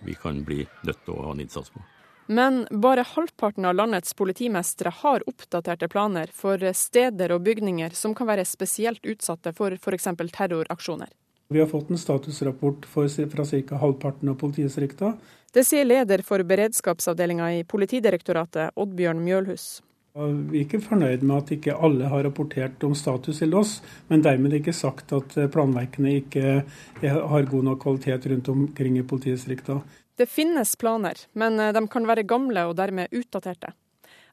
vi 0.04 0.12
kan 0.20 0.42
bli 0.44 0.66
nødt 0.84 1.00
til 1.06 1.14
å 1.14 1.22
ha 1.24 1.32
en 1.32 1.40
innsats 1.40 1.72
på. 1.72 1.80
Men 2.26 2.66
bare 2.84 3.06
halvparten 3.14 3.64
av 3.64 3.78
landets 3.78 4.12
politimestere 4.16 4.92
har 5.00 5.24
oppdaterte 5.28 5.88
planer 5.88 6.28
for 6.32 6.60
steder 6.76 7.32
og 7.32 7.48
bygninger 7.48 7.96
som 7.96 8.12
kan 8.16 8.28
være 8.28 8.44
spesielt 8.48 9.08
utsatte 9.08 9.54
for 9.56 9.76
f.eks. 9.80 10.10
terroraksjoner. 10.36 11.08
Vi 11.48 11.60
har 11.64 11.72
fått 11.72 11.90
en 11.92 12.00
statusrapport 12.00 12.84
for, 12.84 13.08
fra 13.08 13.48
ca. 13.48 13.80
halvparten 13.80 14.28
av 14.28 14.36
politidistriktene. 14.40 15.16
Det 15.52 15.64
sier 15.64 15.88
leder 15.88 16.20
for 16.26 16.44
beredskapsavdelinga 16.44 17.52
i 17.56 17.64
Politidirektoratet, 17.64 18.76
Oddbjørn 18.76 19.20
Mjølhus. 19.24 19.80
Vi 20.14 20.60
er 20.60 20.62
ikke 20.62 20.78
fornøyd 20.78 21.24
med 21.26 21.40
at 21.40 21.48
ikke 21.56 21.74
alle 21.74 22.06
har 22.06 22.22
rapportert 22.22 22.84
om 22.86 22.92
status 22.94 23.40
til 23.42 23.54
oss, 23.58 23.80
men 24.06 24.22
dermed 24.22 24.52
ikke 24.54 24.74
sagt 24.76 25.10
at 25.16 25.34
planverkene 25.50 26.12
ikke 26.20 26.60
har 27.02 27.48
god 27.50 27.64
nok 27.66 27.80
kvalitet 27.82 28.28
rundt 28.30 28.50
omkring 28.52 29.00
i 29.00 29.02
politidistriktene. 29.02 29.82
Det 30.14 30.28
finnes 30.30 30.76
planer, 30.78 31.18
men 31.34 31.58
de 31.58 31.82
kan 31.90 32.06
være 32.06 32.22
gamle 32.30 32.62
og 32.70 32.76
dermed 32.78 33.10
utdaterte. 33.10 33.72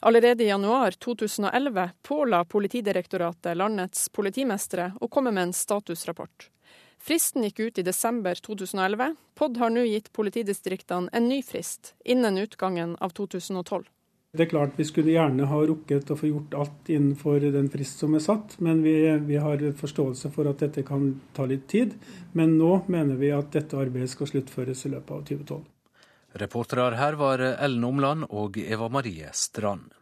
Allerede 0.06 0.44
i 0.44 0.52
januar 0.52 0.94
2011 1.02 1.90
påla 2.02 2.44
Politidirektoratet 2.44 3.56
landets 3.56 4.08
politimestere 4.14 4.92
å 5.00 5.08
komme 5.10 5.30
med 5.34 5.48
en 5.48 5.54
statusrapport. 5.54 6.48
Fristen 7.02 7.42
gikk 7.46 7.58
ut 7.58 7.78
i 7.78 7.84
desember 7.86 8.38
2011. 8.38 9.16
POD 9.34 9.58
har 9.58 9.74
nå 9.74 9.82
gitt 9.86 10.12
politidistriktene 10.14 11.10
en 11.10 11.28
ny 11.30 11.40
frist, 11.42 11.96
innen 12.06 12.38
utgangen 12.38 12.94
av 13.02 13.14
2012. 13.18 13.90
Det 14.32 14.46
er 14.46 14.48
klart 14.48 14.78
Vi 14.80 14.84
skulle 14.88 15.12
gjerne 15.12 15.44
ha 15.44 15.58
rukket 15.68 16.10
å 16.10 16.16
få 16.16 16.30
gjort 16.30 16.54
alt 16.56 16.88
innenfor 16.88 17.42
den 17.52 17.66
frist 17.72 18.00
som 18.00 18.14
er 18.16 18.22
satt, 18.24 18.54
men 18.64 18.80
vi, 18.80 18.94
vi, 19.28 19.36
har 19.36 19.60
forståelse 19.76 20.30
for 20.32 20.48
at 20.48 20.62
dette 20.64 20.86
kan 20.88 21.10
ta 21.36 21.44
litt 21.50 21.66
tid. 21.68 21.92
Men 22.32 22.56
nå 22.56 22.78
mener 22.88 23.20
vi 23.20 23.28
at 23.36 23.52
dette 23.52 23.76
arbeidet 23.76 24.14
skal 24.14 24.30
sluttføres 24.30 24.86
i 24.88 24.94
løpet 24.94 25.12
av 25.12 25.26
2012. 25.28 25.60
Reportere 26.40 26.96
her 26.96 27.18
var 27.20 27.44
Ellen 27.44 27.84
Omland 27.84 28.30
og 28.30 28.56
Eva 28.56 28.88
Marie 28.88 29.28
Strand. 29.36 29.92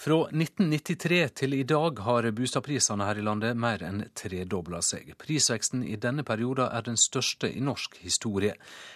Fra 0.00 0.16
1993 0.32 1.16
til 1.36 1.54
i 1.58 1.64
dag 1.68 1.98
har 2.06 2.24
boligprisene 2.32 3.04
her 3.04 3.18
i 3.20 3.24
landet 3.26 3.58
mer 3.60 3.82
enn 3.84 3.98
tredobla 4.16 4.78
seg. 4.80 5.10
Prisveksten 5.20 5.82
i 5.84 5.98
denne 6.00 6.24
perioden 6.24 6.72
er 6.72 6.86
den 6.86 6.96
største 6.96 7.50
i 7.52 7.60
norsk 7.60 7.98
historie. 8.00 8.54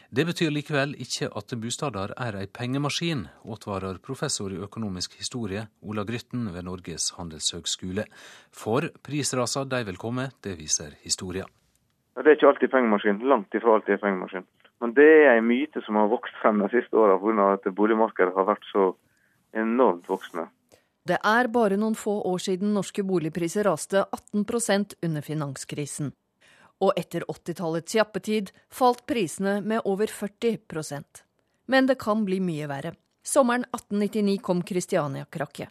Det 0.09 0.25
betyr 0.31 0.55
likevel 0.55 0.95
ikke 1.07 1.29
at 1.29 1.53
bosteder 1.61 2.15
er 2.17 2.39
ei 2.41 2.49
pengemaskin, 2.49 3.27
advarer 3.45 4.01
professor 4.09 4.57
i 4.57 4.63
økonomisk 4.65 5.19
historie 5.21 5.67
Ola 5.85 6.07
Grytten 6.09 6.49
ved 6.57 6.65
Norges 6.71 7.11
handelshøgskole. 7.19 8.09
For 8.49 8.89
prisraser 9.05 9.69
de 9.69 9.85
vil 9.85 10.01
komme, 10.01 10.31
det 10.41 10.57
viser 10.57 10.97
historia. 11.05 11.45
Det 12.17 12.25
er 12.25 12.39
ikke 12.39 12.53
alltid 12.55 12.73
pengemaskin. 12.79 13.21
Langt 13.29 13.53
ifra 13.53 13.77
alltid 13.77 14.01
pengemaskin. 14.01 14.49
Men 14.81 14.97
det 14.97 15.13
er 15.29 15.37
en 15.37 15.51
myte 15.53 15.85
som 15.85 16.01
har 16.01 16.09
vokst 16.09 16.41
frem 16.41 16.65
de 16.65 16.73
siste 16.73 16.97
åra 16.97 17.21
pga. 17.21 17.53
at 17.61 17.75
boligmarkedet 17.77 18.33
har 18.33 18.53
vært 18.55 18.65
så 18.73 18.95
enormt 19.53 20.09
voksende. 20.09 20.49
Det 21.05 21.19
er 21.21 21.49
bare 21.53 21.77
noen 21.77 21.95
få 21.95 22.15
år 22.25 22.41
siden 22.41 22.71
norske 22.73 23.03
boligpriser 23.05 23.67
raste 23.69 24.07
18% 24.33 24.95
under 25.05 25.25
finanskrisen. 25.25 26.13
Og 26.81 26.97
etter 26.97 27.27
80-tallets 27.29 27.95
jappetid 27.95 28.53
falt 28.73 29.05
prisene 29.07 29.59
med 29.61 29.85
over 29.85 30.09
40% 30.09 31.23
Men 31.67 31.87
det 31.87 31.99
kan 32.01 32.25
bli 32.25 32.41
mye 32.41 32.69
verre. 32.69 32.95
Sommeren 33.25 33.65
1899 33.71 34.41
kom 34.43 34.63
Kristiania-krakket. 34.63 35.69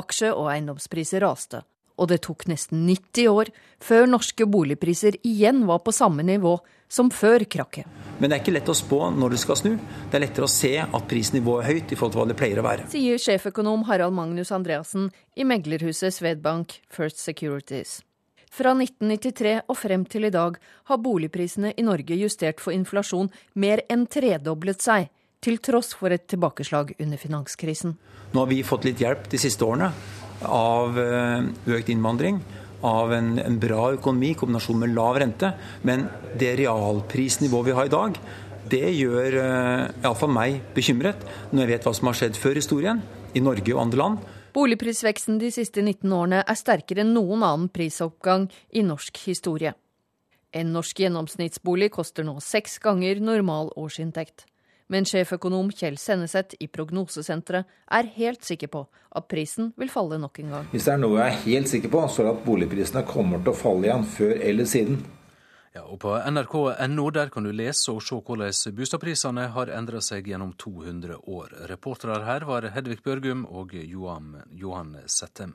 Aksje- 0.00 0.32
og 0.32 0.50
eiendomspriser 0.52 1.20
raste, 1.24 1.62
og 2.00 2.08
det 2.10 2.22
tok 2.24 2.46
nesten 2.48 2.86
90 2.88 3.28
år 3.28 3.52
før 3.84 4.08
norske 4.08 4.46
boligpriser 4.48 5.20
igjen 5.20 5.66
var 5.68 5.82
på 5.84 5.92
samme 5.94 6.24
nivå 6.26 6.56
som 6.90 7.10
før 7.14 7.44
krakket. 7.46 7.86
Men 8.18 8.28
det 8.28 8.36
er 8.36 8.42
ikke 8.42 8.56
lett 8.56 8.68
å 8.68 8.76
spå 8.76 8.98
når 9.14 9.36
det 9.36 9.40
skal 9.44 9.58
snu. 9.60 9.70
Det 10.10 10.18
er 10.18 10.24
lettere 10.24 10.48
å 10.48 10.50
se 10.50 10.72
at 10.82 11.08
prisnivået 11.08 11.62
er 11.62 11.70
høyt 11.70 11.94
i 11.94 11.98
forhold 12.00 12.16
til 12.16 12.22
hva 12.22 12.28
det 12.32 12.38
pleier 12.40 12.60
å 12.60 12.66
være. 12.66 12.88
Sier 12.92 13.22
sjeføkonom 13.22 13.86
Harald 13.88 14.16
Magnus 14.16 14.52
Andreassen 14.52 15.08
i 15.36 15.46
meglerhuset 15.46 16.16
Svedbank 16.16 16.80
First 16.90 17.22
Securities. 17.22 18.00
Fra 18.50 18.74
1993 18.74 19.60
og 19.70 19.76
frem 19.78 20.04
til 20.10 20.26
i 20.26 20.34
dag 20.34 20.56
har 20.90 20.98
boligprisene 20.98 21.70
i 21.78 21.86
Norge 21.86 22.18
justert 22.18 22.58
for 22.60 22.74
inflasjon 22.74 23.30
mer 23.54 23.84
enn 23.88 24.08
tredoblet 24.10 24.82
seg, 24.82 25.06
til 25.40 25.56
tross 25.62 25.94
for 25.96 26.12
et 26.12 26.26
tilbakeslag 26.28 26.90
under 26.98 27.16
finanskrisen. 27.16 27.94
Nå 28.34 28.42
har 28.42 28.50
vi 28.50 28.58
fått 28.66 28.84
litt 28.84 29.00
hjelp 29.00 29.30
de 29.30 29.38
siste 29.40 29.64
årene 29.64 29.88
av 30.46 30.98
eh, 30.98 31.46
økt 31.76 31.92
innvandring 31.92 32.40
av 32.86 33.12
en, 33.12 33.34
en 33.38 33.58
bra 33.60 33.90
økonomi 33.96 34.32
i 34.32 34.38
kombinasjon 34.38 34.80
med 34.80 34.94
lav 34.96 35.18
rente. 35.20 35.52
Men 35.84 36.06
det 36.40 36.54
realprisnivået 36.60 37.68
vi 37.68 37.76
har 37.76 37.88
i 37.88 37.92
dag, 37.92 38.18
det 38.70 38.86
gjør 38.94 39.36
uh, 39.42 39.88
iallfall 40.04 40.30
meg 40.32 40.60
bekymret, 40.76 41.24
når 41.50 41.64
jeg 41.64 41.70
vet 41.72 41.88
hva 41.88 41.94
som 41.96 42.10
har 42.10 42.18
skjedd 42.20 42.38
før 42.38 42.60
historien, 42.60 43.02
i 43.34 43.42
Norge 43.42 43.74
og 43.74 43.82
andre 43.84 44.00
land. 44.00 44.28
Boligprisveksten 44.54 45.38
de 45.38 45.52
siste 45.54 45.82
19 45.82 46.10
årene 46.10 46.40
er 46.42 46.58
sterkere 46.58 47.04
enn 47.04 47.12
noen 47.14 47.44
annen 47.46 47.68
prisoppgang 47.70 48.48
i 48.74 48.82
norsk 48.86 49.20
historie. 49.28 49.74
En 50.50 50.72
norsk 50.74 51.04
gjennomsnittsbolig 51.04 51.92
koster 51.94 52.26
nå 52.26 52.40
seks 52.42 52.80
ganger 52.82 53.20
normal 53.22 53.70
årsinntekt. 53.78 54.48
Men 54.90 55.06
sjeføkonom 55.06 55.70
Kjell 55.70 55.98
Senneset 56.02 56.56
i 56.58 56.66
Prognosesenteret 56.66 57.68
er 57.94 58.10
helt 58.16 58.42
sikker 58.46 58.72
på 58.72 58.82
at 59.14 59.28
prisen 59.30 59.70
vil 59.78 59.92
falle 59.92 60.18
nok 60.18 60.42
en 60.42 60.50
gang. 60.56 60.66
Hvis 60.72 60.88
det 60.88 60.96
er 60.96 61.00
noe 61.04 61.20
jeg 61.20 61.30
er 61.30 61.44
helt 61.44 61.70
sikker 61.70 61.92
på, 61.92 62.02
så 62.10 62.24
er 62.24 62.28
det 62.28 62.34
at 62.34 62.44
boligprisene 62.48 63.06
kommer 63.06 63.42
til 63.44 63.54
å 63.54 63.60
falle 63.60 63.86
igjen 63.86 64.06
før 64.16 64.34
eller 64.50 64.70
siden. 64.70 65.00
Ja, 65.70 65.84
og 65.86 66.00
På 66.02 66.16
nrk.no 66.18 67.06
der 67.14 67.30
kan 67.30 67.46
du 67.46 67.52
lese 67.54 67.94
og 67.94 68.02
se 68.02 68.18
hvordan 68.18 68.50
boligprisene 68.50 69.46
har 69.54 69.70
endra 69.78 70.02
seg 70.02 70.26
gjennom 70.26 70.56
200 70.58 71.22
år. 71.22 71.54
Reportere 71.70 72.24
her 72.26 72.48
var 72.50 72.66
Hedvig 72.74 72.98
Børgum 73.06 73.46
og 73.46 73.76
Johan, 73.78 74.40
Johan 74.50 74.96
Settem. 75.06 75.54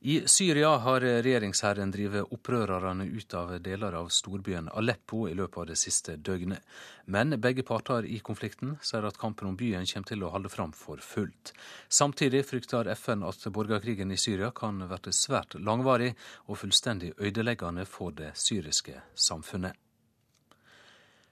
I 0.00 0.20
Syria 0.26 0.76
har 0.78 1.00
regjeringsherren 1.00 1.90
drevet 1.90 2.30
opprørerne 2.30 3.02
ut 3.10 3.34
av 3.34 3.56
deler 3.58 3.96
av 3.98 4.12
storbyen 4.14 4.68
Aleppo 4.70 5.24
i 5.26 5.34
løpet 5.34 5.58
av 5.58 5.66
det 5.72 5.78
siste 5.80 6.14
døgnet. 6.14 6.62
Men 7.10 7.34
begge 7.42 7.64
parter 7.66 8.06
i 8.06 8.20
konflikten 8.22 8.76
sier 8.78 9.08
at 9.08 9.18
kampen 9.18 9.50
om 9.50 9.56
byen 9.58 9.88
kommer 9.90 10.12
til 10.12 10.22
å 10.22 10.30
holde 10.36 10.52
fram 10.54 10.70
for 10.70 11.02
fullt. 11.02 11.50
Samtidig 11.88 12.44
frykter 12.46 12.92
FN 12.94 13.26
at 13.26 13.42
borgerkrigen 13.50 14.14
i 14.14 14.20
Syria 14.22 14.52
kan 14.54 14.78
bli 14.86 15.16
svært 15.18 15.58
langvarig 15.58 16.12
og 16.46 16.62
fullstendig 16.62 17.16
ødeleggende 17.18 17.88
for 17.90 18.14
det 18.14 18.36
syriske 18.38 19.02
samfunnet. 19.18 19.87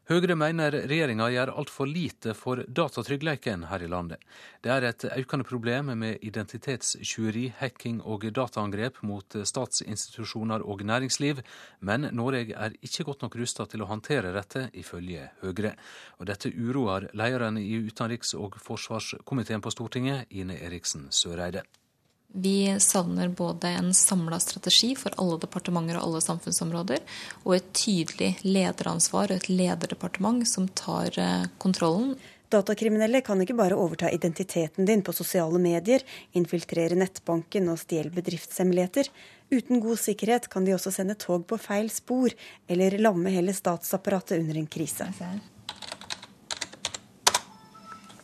Høyre 0.06 0.36
mener 0.38 0.70
regjeringa 0.86 1.26
gjør 1.34 1.50
altfor 1.58 1.88
lite 1.90 2.30
for 2.38 2.60
datatryggleiken 2.62 3.64
her 3.66 3.82
i 3.82 3.88
landet. 3.90 4.20
Det 4.62 4.70
er 4.70 4.84
et 4.86 5.04
økende 5.08 5.42
problem 5.48 5.88
med 5.98 6.22
identitetstyveri, 6.22 7.48
hacking 7.58 7.98
og 8.06 8.22
dataangrep 8.30 9.00
mot 9.02 9.34
statsinstitusjoner 9.50 10.62
og 10.62 10.84
næringsliv, 10.86 11.40
men 11.82 12.06
Norge 12.14 12.54
er 12.54 12.76
ikke 12.86 13.08
godt 13.08 13.24
nok 13.26 13.34
rusta 13.40 13.66
til 13.66 13.82
å 13.82 13.88
håndtere 13.90 14.30
dette, 14.36 14.68
ifølge 14.78 15.26
Høyre. 15.40 15.74
Og 16.20 16.30
dette 16.30 16.54
uroer 16.54 17.08
lederen 17.10 17.58
i 17.58 17.72
utenriks- 17.88 18.36
og 18.38 18.60
forsvarskomiteen 18.62 19.64
på 19.64 19.74
Stortinget, 19.74 20.30
Ine 20.30 20.60
Eriksen 20.68 21.08
Søreide. 21.10 21.66
Vi 22.38 22.76
savner 22.80 23.28
både 23.28 23.68
en 23.68 23.94
samla 23.94 24.36
strategi 24.40 24.90
for 24.98 25.14
alle 25.16 25.38
departementer 25.40 25.96
og 25.96 26.04
alle 26.04 26.20
samfunnsområder, 26.20 27.00
og 27.46 27.54
et 27.56 27.70
tydelig 27.72 28.34
lederansvar 28.44 29.32
og 29.32 29.38
et 29.38 29.48
lederdepartement 29.48 30.44
som 30.44 30.66
tar 30.68 31.16
eh, 31.16 31.46
kontrollen. 31.62 32.12
Datakriminelle 32.52 33.22
kan 33.24 33.40
ikke 33.40 33.56
bare 33.56 33.80
overta 33.80 34.12
identiteten 34.12 34.84
din 34.84 35.00
på 35.02 35.16
sosiale 35.16 35.58
medier, 35.58 36.04
infiltrere 36.36 37.00
nettbanken 37.00 37.72
og 37.72 37.80
stjele 37.80 38.12
bedriftshemmeligheter. 38.12 39.08
Uten 39.56 39.80
god 39.80 40.04
sikkerhet 40.04 40.52
kan 40.52 40.68
de 40.68 40.76
også 40.76 40.92
sende 40.92 41.16
tog 41.16 41.48
på 41.48 41.56
feil 41.56 41.88
spor, 41.88 42.36
eller 42.68 43.00
lamme 43.00 43.32
hele 43.32 43.56
statsapparatet 43.56 44.44
under 44.44 44.60
en 44.60 44.68
krise. 44.68 45.08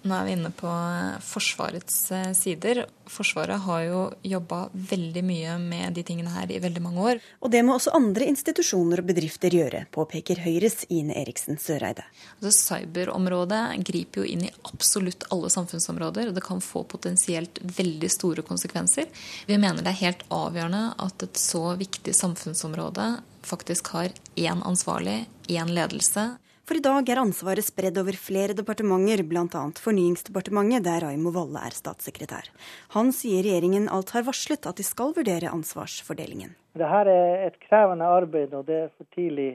Nå 0.03 0.17
er 0.17 0.25
vi 0.27 0.33
inne 0.35 0.51
på 0.51 0.67
eh, 0.67 1.19
Forsvarets 1.23 1.99
eh, 2.11 2.31
sider. 2.35 2.81
Forsvaret 3.07 3.61
har 3.63 3.83
jo 3.87 4.01
jobba 4.27 4.65
veldig 4.75 5.23
mye 5.27 5.55
med 5.63 5.95
de 5.95 6.03
tingene 6.07 6.33
her 6.35 6.51
i 6.51 6.59
veldig 6.63 6.83
mange 6.83 7.05
år. 7.13 7.21
Og 7.39 7.53
det 7.55 7.61
må 7.63 7.77
også 7.77 7.95
andre 7.95 8.27
institusjoner 8.33 9.03
og 9.03 9.11
bedrifter 9.13 9.55
gjøre, 9.55 9.85
påpeker 9.95 10.43
Høyres 10.43 10.83
Ine 10.91 11.15
Eriksen 11.23 11.61
Søreide. 11.63 12.03
Altså, 12.41 12.55
cyberområdet 12.57 13.63
griper 13.87 14.25
jo 14.25 14.35
inn 14.35 14.47
i 14.49 14.53
absolutt 14.73 15.29
alle 15.35 15.53
samfunnsområder, 15.55 16.33
og 16.33 16.39
det 16.39 16.47
kan 16.47 16.63
få 16.65 16.83
potensielt 16.91 17.63
veldig 17.63 18.11
store 18.11 18.47
konsekvenser. 18.47 19.07
Vi 19.47 19.59
mener 19.59 19.87
det 19.87 19.95
er 19.95 20.03
helt 20.03 20.27
avgjørende 20.35 20.87
at 21.07 21.29
et 21.29 21.39
så 21.39 21.77
viktig 21.79 22.17
samfunnsområde 22.19 23.13
faktisk 23.47 23.95
har 23.95 24.11
én 24.39 24.63
ansvarlig, 24.67 25.25
én 25.51 25.71
ledelse 25.71 26.33
for 26.69 26.79
i 26.79 26.83
dag 26.85 27.09
er 27.11 27.21
ansvaret 27.23 27.67
spredd 27.67 27.99
over 28.01 28.17
flere 28.19 28.55
departementer, 28.55 29.25
bl.a. 29.27 29.63
Fornyingsdepartementet, 29.85 30.85
der 30.87 31.03
Raimo 31.07 31.33
Valle 31.35 31.65
er 31.67 31.75
statssekretær. 31.75 32.49
Han 32.95 33.11
sier 33.17 33.43
regjeringen 33.43 33.89
alt 33.91 34.15
har 34.15 34.27
varslet 34.29 34.69
at 34.71 34.79
de 34.79 34.87
skal 34.87 35.15
vurdere 35.17 35.51
ansvarsfordelingen. 35.51 36.55
Dette 36.79 37.03
er 37.17 37.49
et 37.49 37.59
krevende 37.67 38.07
arbeid, 38.09 38.55
og 38.55 38.67
det 38.71 38.79
er 38.85 38.95
for 38.97 39.11
tidlig 39.17 39.51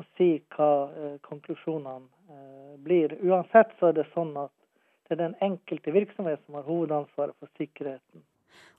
å 0.00 0.06
si 0.16 0.30
hva 0.54 0.70
eh, 0.88 1.16
konklusjonene 1.26 2.06
eh, 2.32 2.74
blir. 2.80 3.18
Uansett 3.26 3.74
så 3.80 3.90
er 3.90 3.98
det 3.98 4.08
sånn 4.14 4.32
at 4.40 4.54
det 5.08 5.16
er 5.16 5.24
den 5.24 5.38
enkelte 5.42 5.92
virksomhet 5.92 6.40
som 6.46 6.56
har 6.60 6.68
hovedansvaret 6.68 7.34
for 7.42 7.50
sikkerheten. 7.58 8.22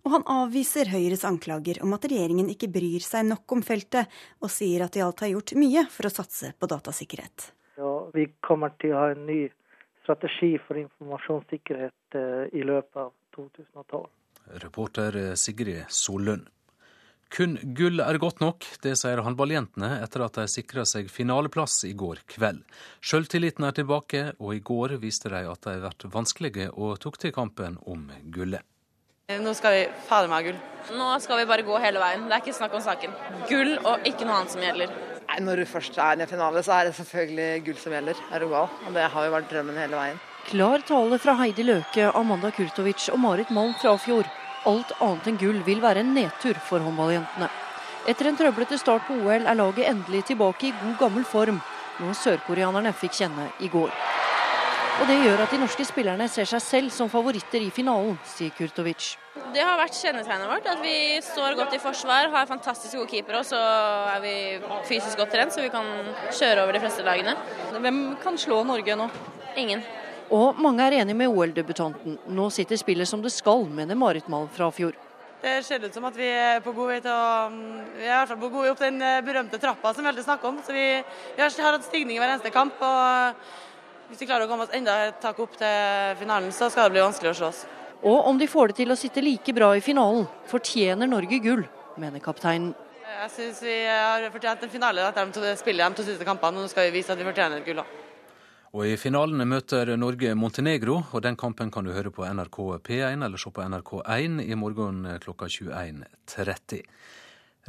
Og 0.01 0.15
han 0.15 0.25
avviser 0.33 0.89
Høyres 0.89 1.25
anklager 1.27 1.81
om 1.85 1.93
at 1.93 2.07
regjeringen 2.09 2.49
ikke 2.49 2.71
bryr 2.73 3.03
seg 3.05 3.27
nok 3.27 3.53
om 3.53 3.61
feltet, 3.65 4.09
og 4.41 4.49
sier 4.49 4.85
at 4.85 4.95
de 4.95 5.03
alt 5.05 5.21
har 5.21 5.33
gjort 5.35 5.53
mye 5.61 5.85
for 5.93 6.09
å 6.09 6.13
satse 6.13 6.53
på 6.57 6.69
datasikkerhet. 6.71 7.51
Ja, 7.77 7.91
vi 8.15 8.27
kommer 8.45 8.73
til 8.81 8.95
å 8.95 9.03
ha 9.03 9.11
en 9.13 9.27
ny 9.29 9.43
strategi 10.01 10.55
for 10.65 10.79
informasjonssikkerhet 10.81 12.17
eh, 12.17 12.47
i 12.57 12.65
løpet 12.65 13.03
av 13.03 13.13
2012. 13.37 14.09
Reporter 14.65 15.21
Sigrid 15.37 15.85
Sollund. 15.93 16.49
Kun 17.31 17.53
gull 17.77 18.01
er 18.03 18.17
godt 18.19 18.41
nok, 18.43 18.65
det 18.83 18.97
sier 18.99 19.21
håndballjentene 19.23 20.01
etter 20.03 20.25
at 20.25 20.35
de 20.35 20.49
sikra 20.51 20.83
seg 20.89 21.07
finaleplass 21.07 21.77
i 21.87 21.93
går 21.95 22.25
kveld. 22.33 22.65
Sjøltilliten 22.99 23.69
er 23.69 23.77
tilbake, 23.77 24.23
og 24.41 24.57
i 24.57 24.59
går 24.59 24.97
viste 24.99 25.31
de 25.31 25.45
at 25.47 25.63
de 25.63 25.77
har 25.77 25.85
vært 25.85 26.09
vanskelige 26.11 26.67
og 26.73 26.99
tok 27.05 27.21
til 27.21 27.31
kampen 27.37 27.79
om 27.87 28.09
gullet. 28.35 28.67
Nå 29.39 29.53
skal 29.55 29.77
vi 29.77 29.85
fader 30.07 30.31
meg 30.31 30.41
ha 30.41 30.49
gull. 30.49 30.59
Nå 30.97 31.07
skal 31.23 31.39
vi 31.39 31.47
bare 31.49 31.63
gå 31.63 31.77
hele 31.79 32.01
veien. 32.01 32.25
Det 32.27 32.35
er 32.35 32.43
ikke 32.43 32.57
snakk 32.57 32.75
om 32.75 32.83
saken. 32.83 33.13
Gull 33.49 33.77
og 33.79 34.07
ikke 34.07 34.27
noe 34.27 34.41
annet 34.41 34.55
som 34.55 34.65
gjelder. 34.65 34.91
Nei, 35.29 35.39
Når 35.45 35.61
du 35.61 35.65
først 35.69 35.97
er 35.97 36.19
i 36.19 36.27
finale, 36.27 36.63
så 36.65 36.73
er 36.79 36.89
det 36.89 36.95
selvfølgelig 36.97 37.63
gull 37.65 37.79
som 37.79 37.95
gjelder. 37.95 38.19
Er 38.33 38.43
du 38.43 38.49
gal? 38.51 38.69
Og 38.87 38.93
det 38.97 39.07
har 39.13 39.25
jo 39.25 39.33
vært 39.37 39.49
drømmen 39.53 39.79
hele 39.79 39.95
veien. 39.95 40.19
Klar 40.49 40.81
tale 40.83 41.19
fra 41.21 41.35
Heidi 41.37 41.63
Løke, 41.63 42.09
Amanda 42.17 42.49
Kurtovic 42.51 43.07
og 43.13 43.19
Marit 43.21 43.51
Malm 43.53 43.75
Frafjord. 43.79 44.27
Alt 44.65 44.91
annet 44.99 45.29
enn 45.29 45.37
gull 45.41 45.61
vil 45.65 45.81
være 45.81 46.01
en 46.03 46.15
nedtur 46.17 46.57
for 46.67 46.83
håndballjentene. 46.83 47.49
Etter 48.09 48.27
en 48.27 48.37
trøblete 48.37 48.79
start 48.81 49.05
på 49.07 49.13
OL 49.21 49.45
er 49.45 49.57
laget 49.57 49.85
endelig 49.85 50.25
tilbake 50.31 50.71
i 50.71 50.73
god 50.81 50.97
gammel 50.99 51.25
form, 51.25 51.61
noe 52.01 52.17
sørkoreanerne 52.17 52.93
fikk 52.97 53.21
kjenne 53.21 53.51
i 53.61 53.69
går. 53.69 53.93
Og 54.99 55.07
Det 55.07 55.15
gjør 55.17 55.41
at 55.45 55.53
de 55.53 55.59
norske 55.61 55.85
spillerne 55.87 56.27
ser 56.29 56.49
seg 56.49 56.61
selv 56.61 56.91
som 56.93 57.09
favoritter 57.09 57.63
i 57.63 57.71
finalen, 57.73 58.17
sier 58.27 58.51
Kurtovic. 58.53 59.15
Det 59.55 59.63
har 59.63 59.79
vært 59.79 59.97
kjennetegnet 59.97 60.49
vårt, 60.51 60.67
at 60.67 60.81
vi 60.83 60.95
står 61.25 61.55
godt 61.59 61.73
i 61.75 61.79
forsvar, 61.81 62.29
har 62.33 62.49
fantastisk 62.49 62.99
gode 62.99 63.09
keepere, 63.09 63.41
og 63.41 63.47
så 63.47 63.59
er 64.11 64.21
vi 64.23 64.35
fysisk 64.89 65.17
godt 65.17 65.33
trent, 65.33 65.55
så 65.55 65.63
vi 65.63 65.71
kan 65.73 65.87
kjøre 66.29 66.65
over 66.65 66.75
de 66.75 66.83
fleste 66.83 67.05
lagene. 67.07 67.37
Hvem 67.71 68.01
kan 68.21 68.37
slå 68.39 68.61
Norge 68.67 68.97
nå? 68.99 69.07
Ingen. 69.57 69.83
Og 70.31 70.59
mange 70.63 70.85
er 70.85 71.01
enig 71.01 71.15
med 71.17 71.31
OL-debutanten. 71.31 72.19
Nå 72.31 72.51
sitter 72.53 72.79
spillet 72.79 73.09
som 73.09 73.23
det 73.23 73.33
skal, 73.35 73.65
mener 73.67 73.97
Marit 73.99 74.29
Malm 74.31 74.51
fra 74.53 74.69
fjor. 74.75 74.95
Det 75.41 75.55
ser 75.65 75.81
ut 75.81 75.95
som 75.95 76.05
at 76.05 76.13
vi 76.13 76.27
er 76.29 76.59
på 76.61 76.69
god 76.77 76.91
vei 76.91 76.99
til 77.01 77.09
å 77.09 77.47
Vi 77.49 78.03
er 78.05 78.11
i 78.11 78.17
hvert 78.19 78.29
fall 78.29 78.41
på 78.43 78.49
god 78.53 78.61
vei 78.61 78.71
opp 78.75 78.83
den 78.83 79.01
berømte 79.25 79.57
trappa 79.57 79.89
som 79.89 80.05
vi 80.05 80.11
alltid 80.11 80.27
snakker 80.27 80.51
om. 80.51 80.59
Så 80.61 80.75
vi, 80.75 80.85
vi 81.01 81.41
har 81.41 81.49
hatt 81.49 81.87
stigning 81.87 82.19
i 82.19 82.21
hver 82.21 82.35
eneste 82.35 82.53
kamp. 82.53 82.77
og 82.77 83.41
Hvis 84.11 84.25
vi 84.25 84.27
klarer 84.27 84.43
å 84.43 84.49
komme 84.51 84.65
oss 84.65 84.73
enda 84.75 84.91
et 85.07 85.21
tak 85.23 85.37
opp 85.39 85.53
til 85.55 86.15
finalen, 86.19 86.51
så 86.51 86.67
skal 86.67 86.89
det 86.89 86.97
bli 86.97 87.03
vanskelig 87.05 87.29
å 87.31 87.37
slå 87.37 87.47
oss. 87.47 87.61
Og 88.03 88.25
om 88.27 88.39
de 88.41 88.47
får 88.51 88.73
det 88.73 88.81
til 88.81 88.91
å 88.91 88.97
sitte 88.99 89.21
like 89.23 89.53
bra 89.55 89.69
i 89.71 89.83
finalen, 89.85 90.25
fortjener 90.51 91.07
Norge 91.07 91.37
gull, 91.39 91.61
mener 91.95 92.19
kapteinen. 92.19 92.73
Jeg 93.07 93.31
syns 93.31 93.61
vi 93.63 93.75
har 93.87 94.25
fortjent 94.33 94.65
en 94.67 94.73
finale 94.73 95.05
etter 95.07 95.31
de 95.31 95.53
spiller 95.55 95.87
de 95.87 95.95
to 95.95 96.03
siste 96.03 96.27
kampene. 96.27 96.59
og 96.59 96.67
Nå 96.67 96.71
skal 96.73 96.89
vi 96.89 96.97
vise 96.97 97.13
at 97.13 97.21
vi 97.21 97.27
fortjener 97.29 97.63
gull 97.63 97.79
gull. 97.79 97.85
Og 98.75 98.89
I 98.89 98.97
finalen 98.99 99.47
møter 99.47 99.93
Norge 99.95 100.35
Montenegro, 100.35 100.97
og 101.13 101.23
den 101.23 101.39
kampen 101.39 101.71
kan 101.71 101.87
du 101.87 101.93
høre 101.95 102.11
på 102.11 102.27
NRK 102.27 102.59
P1 102.83 103.23
eller 103.23 103.39
se 103.39 103.53
på 103.55 103.63
NRK1 103.63 104.43
i 104.43 104.59
morgen 104.59 105.05
klokka 105.23 105.47
21.30. 105.47 106.83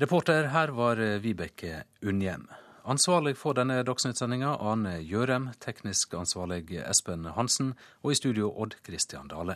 Reporter 0.02 0.50
her 0.56 0.74
var 0.74 1.06
Vibeke 1.22 1.84
Unnhjem. 2.02 2.48
Ansvarlig 2.84 3.36
for 3.38 3.54
denne 3.54 3.76
dagsnyttsendinga 3.86 4.56
Ane 4.58 4.96
Gjørem, 5.06 5.52
teknisk 5.62 6.16
ansvarlig 6.18 6.64
Espen 6.82 7.28
Hansen, 7.36 7.76
og 8.02 8.10
i 8.10 8.16
studio 8.18 8.48
Odd 8.50 8.74
Christian 8.82 9.28
Dale. 9.30 9.54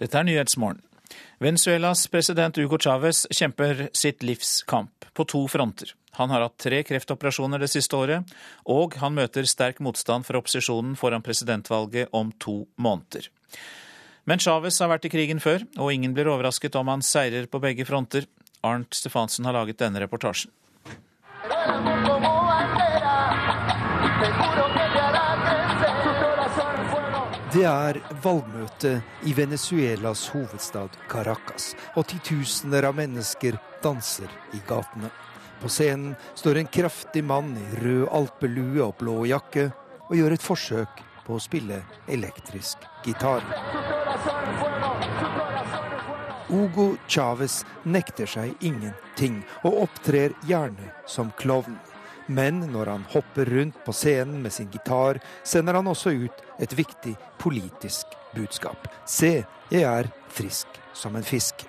Dette 0.00 0.18
er 0.18 0.26
Nyhetsmorgen. 0.26 0.82
Venezuelas 1.38 2.08
president 2.10 2.58
Hugo 2.58 2.78
Chávez 2.78 3.22
kjemper 3.30 3.86
sitt 3.94 4.26
livs 4.26 4.64
kamp 4.66 5.06
på 5.14 5.26
to 5.30 5.44
fronter. 5.46 5.94
Han 6.18 6.30
har 6.30 6.42
hatt 6.46 6.58
tre 6.58 6.82
kreftoperasjoner 6.86 7.62
det 7.62 7.70
siste 7.70 7.94
året, 7.94 8.34
og 8.66 8.98
han 8.98 9.14
møter 9.14 9.46
sterk 9.46 9.78
motstand 9.82 10.26
fra 10.26 10.42
opposisjonen 10.42 10.98
foran 10.98 11.22
presidentvalget 11.22 12.10
om 12.14 12.34
to 12.42 12.64
måneder. 12.74 13.30
Men 14.24 14.40
Chávez 14.40 14.80
har 14.80 14.88
vært 14.88 15.04
i 15.04 15.12
krigen 15.12 15.40
før, 15.40 15.66
og 15.76 15.92
ingen 15.92 16.14
blir 16.16 16.30
overrasket 16.32 16.76
om 16.80 16.88
han 16.88 17.04
seirer 17.04 17.44
på 17.50 17.60
begge 17.60 17.84
fronter. 17.84 18.24
Arnt 18.64 18.96
Stefansen 18.96 19.44
har 19.44 19.52
laget 19.52 19.82
denne 19.82 20.00
reportasjen. 20.00 20.52
Det 27.54 27.66
er 27.68 28.00
valgmøte 28.24 28.96
i 29.28 29.36
Venezuelas 29.36 30.24
hovedstad 30.32 30.96
Caracas, 31.12 31.74
og 31.94 32.08
titusener 32.10 32.88
av 32.88 32.96
mennesker 32.98 33.60
danser 33.84 34.32
i 34.56 34.62
gatene. 34.66 35.12
På 35.60 35.68
scenen 35.70 36.16
står 36.34 36.58
en 36.58 36.72
kraftig 36.80 37.22
mann 37.22 37.52
i 37.60 37.66
rød 37.84 38.08
alpelue 38.10 38.80
og 38.88 38.96
blå 38.98 39.20
jakke 39.28 39.68
og 40.08 40.16
gjør 40.16 40.34
et 40.34 40.44
forsøk 40.48 41.04
på 41.26 41.36
å 41.36 41.42
spille 41.42 41.82
elektrisk 42.08 42.84
gitar. 43.04 43.42
Hugo 46.48 46.94
Chávez 47.08 47.62
nekter 47.82 48.28
seg 48.30 48.54
ingenting, 48.60 49.40
og 49.64 49.88
opptrer 49.88 50.36
gjerne 50.46 50.92
som 51.08 51.32
klovn. 51.40 51.78
Men 52.26 52.62
når 52.72 52.92
han 52.92 53.04
hopper 53.12 53.48
rundt 53.52 53.80
på 53.84 53.92
scenen 53.92 54.42
med 54.44 54.52
sin 54.52 54.70
gitar, 54.72 55.20
sender 55.44 55.76
han 55.80 55.90
også 55.90 56.14
ut 56.24 56.44
et 56.62 56.72
viktig 56.76 57.16
politisk 57.40 58.14
budskap. 58.36 58.88
Se, 59.06 59.42
jeg 59.72 59.84
er 59.84 60.08
frisk 60.32 60.80
som 60.96 61.16
en 61.16 61.26
fisk. 61.26 61.66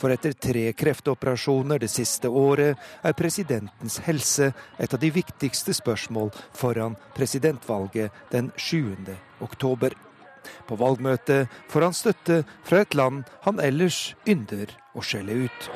For 0.00 0.12
etter 0.14 0.32
tre 0.32 0.70
kreftoperasjoner 0.72 1.80
det 1.82 1.90
siste 1.92 2.28
året 2.32 2.78
er 3.04 3.16
presidentens 3.18 3.98
helse 4.06 4.52
et 4.80 4.94
av 4.94 5.00
de 5.02 5.10
viktigste 5.12 5.74
spørsmål 5.76 6.32
foran 6.56 6.96
presidentvalget 7.16 8.08
den 8.32 8.48
7. 8.56 8.96
oktober. 9.44 9.92
På 10.64 10.78
valgmøtet 10.80 11.52
får 11.68 11.84
han 11.84 11.96
støtte 11.96 12.40
fra 12.64 12.80
et 12.80 12.96
land 12.96 13.28
han 13.44 13.60
ellers 13.60 14.14
ynder 14.24 14.72
å 14.96 15.04
skjelle 15.04 15.36
ut. 15.44 15.68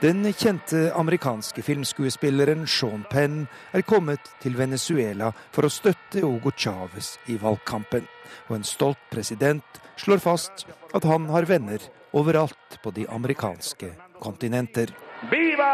Den 0.00 0.32
kjente 0.32 0.90
amerikanske 0.92 1.62
filmskuespilleren 1.64 2.66
Sean 2.68 3.06
Penn 3.08 3.46
er 3.72 3.80
kommet 3.80 4.28
til 4.42 4.52
Venezuela 4.58 5.30
for 5.54 5.64
å 5.64 5.70
støtte 5.72 6.20
Hugo 6.20 6.52
Chávez 6.52 7.14
i 7.32 7.38
valgkampen. 7.40 8.04
Og 8.50 8.58
en 8.58 8.66
stolt 8.68 9.00
president 9.08 9.80
slår 9.96 10.20
fast 10.20 10.66
at 10.92 11.08
han 11.08 11.30
har 11.32 11.48
venner 11.48 11.80
overalt 12.12 12.76
på 12.84 12.92
de 12.92 13.08
amerikanske 13.08 13.94
kontinenter. 14.20 14.92
Viva 15.32 15.72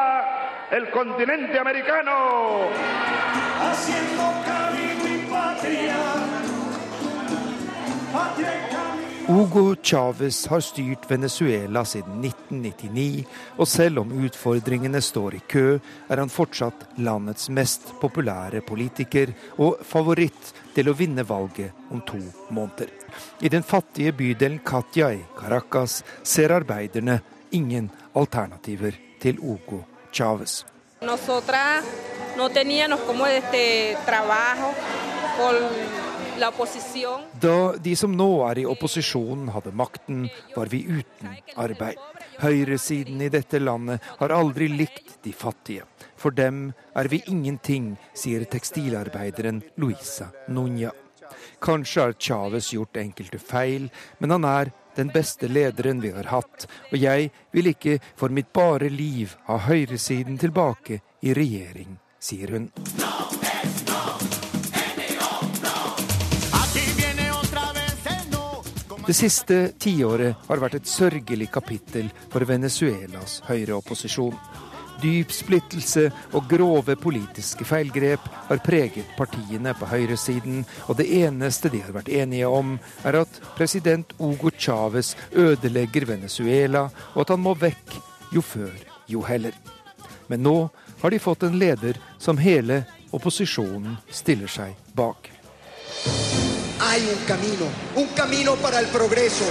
el 0.70 0.86
continente 0.94 1.58
americano! 1.58 2.70
Haciendo 3.58 4.30
camino 4.46 5.04
y 5.16 5.26
patria. 5.26 6.11
Hugo 9.26 9.76
Chávez 9.82 10.46
har 10.46 10.60
styrt 10.60 11.10
Venezuela 11.10 11.84
siden 11.84 12.24
1999, 12.24 13.24
og 13.56 13.68
selv 13.68 14.00
om 14.02 14.10
utfordringene 14.26 14.98
står 15.00 15.36
i 15.38 15.40
kø, 15.48 15.78
er 16.10 16.18
han 16.18 16.32
fortsatt 16.32 16.82
landets 16.98 17.46
mest 17.54 17.92
populære 18.00 18.64
politiker 18.66 19.30
og 19.62 19.84
favoritt 19.86 20.50
til 20.74 20.90
å 20.90 20.96
vinne 20.98 21.22
valget 21.28 21.70
om 21.94 22.02
to 22.02 22.18
måneder. 22.50 22.90
I 23.40 23.52
den 23.52 23.62
fattige 23.62 24.12
bydelen 24.18 24.58
Katja 24.66 25.12
i 25.14 25.22
Caracas 25.38 26.00
ser 26.26 26.56
arbeiderne 26.58 27.20
ingen 27.54 27.92
alternativer 28.18 28.98
til 29.22 29.38
Hugo 29.38 29.84
Chávez. 30.10 30.64
Nosotras 31.00 31.84
no 32.36 32.48
teníamos 32.48 33.00
como 33.06 33.26
este 33.26 33.96
trabajo 34.04 34.74
por 35.38 35.54
da 36.42 37.56
de 37.78 37.92
som 37.96 38.16
nå 38.16 38.30
er 38.48 38.62
i 38.62 38.66
opposisjon 38.66 39.48
hadde 39.54 39.72
makten, 39.78 40.24
var 40.56 40.70
vi 40.72 40.82
uten 40.88 41.36
arbeid. 41.54 42.00
Høyresiden 42.42 43.20
i 43.22 43.30
dette 43.30 43.60
landet 43.62 44.02
har 44.18 44.34
aldri 44.34 44.66
likt 44.72 45.20
de 45.22 45.32
fattige. 45.32 45.86
For 46.18 46.34
dem 46.34 46.72
er 46.98 47.10
vi 47.12 47.22
ingenting, 47.30 47.94
sier 48.14 48.44
tekstilarbeideren 48.50 49.62
Luisa 49.78 50.32
Nuña. 50.48 50.90
Kanskje 51.62 52.02
har 52.02 52.18
Chávez 52.18 52.72
gjort 52.74 52.98
enkelte 52.98 53.38
feil, 53.38 53.88
men 54.18 54.34
han 54.34 54.44
er 54.44 54.72
den 54.96 55.12
beste 55.14 55.48
lederen 55.48 56.02
vi 56.02 56.10
har 56.12 56.28
hatt, 56.32 56.66
og 56.90 56.98
jeg 56.98 57.30
vil 57.54 57.70
ikke 57.72 57.98
for 58.18 58.34
mitt 58.34 58.52
bare 58.52 58.90
liv 58.92 59.36
ha 59.48 59.60
høyresiden 59.68 60.40
tilbake 60.42 61.00
i 61.22 61.32
regjering, 61.38 61.96
sier 62.18 62.58
hun. 62.58 62.68
Det 69.12 69.18
siste 69.18 69.56
tiåret 69.76 70.46
har 70.46 70.60
vært 70.62 70.78
et 70.78 70.86
sørgelig 70.88 71.50
kapittel 71.52 72.06
for 72.32 72.48
Venezuelas 72.48 73.42
høyreopposisjon. 73.44 74.38
Dyp 75.02 75.34
splittelse 75.36 76.06
og 76.32 76.46
grove 76.48 76.96
politiske 76.96 77.66
feilgrep 77.68 78.24
har 78.46 78.62
preget 78.64 79.12
partiene 79.18 79.74
på 79.76 79.90
høyresiden, 79.90 80.62
og 80.88 80.96
det 80.96 81.10
eneste 81.18 81.68
de 81.74 81.82
har 81.84 81.92
vært 81.92 82.08
enige 82.08 82.48
om, 82.48 82.78
er 83.04 83.20
at 83.20 83.36
president 83.52 84.16
Hugo 84.16 84.48
Chávez 84.56 85.12
ødelegger 85.36 86.08
Venezuela, 86.08 86.86
og 87.12 87.26
at 87.26 87.34
han 87.36 87.44
må 87.44 87.52
vekk 87.52 87.98
jo 88.32 88.40
før, 88.40 88.72
jo 89.12 89.20
heller. 89.28 89.52
Men 90.32 90.40
nå 90.48 90.56
har 91.02 91.12
de 91.12 91.20
fått 91.20 91.44
en 91.44 91.60
leder 91.60 92.00
som 92.16 92.40
hele 92.40 92.86
opposisjonen 93.12 94.00
stiller 94.08 94.48
seg 94.48 94.72
bak. 94.96 95.28
Hay 96.84 97.02
un 97.08 97.24
camino, 97.26 97.66
un 97.94 98.08
camino 98.08 98.56
para 98.56 98.80
el 98.80 98.86
progreso. 98.86 99.44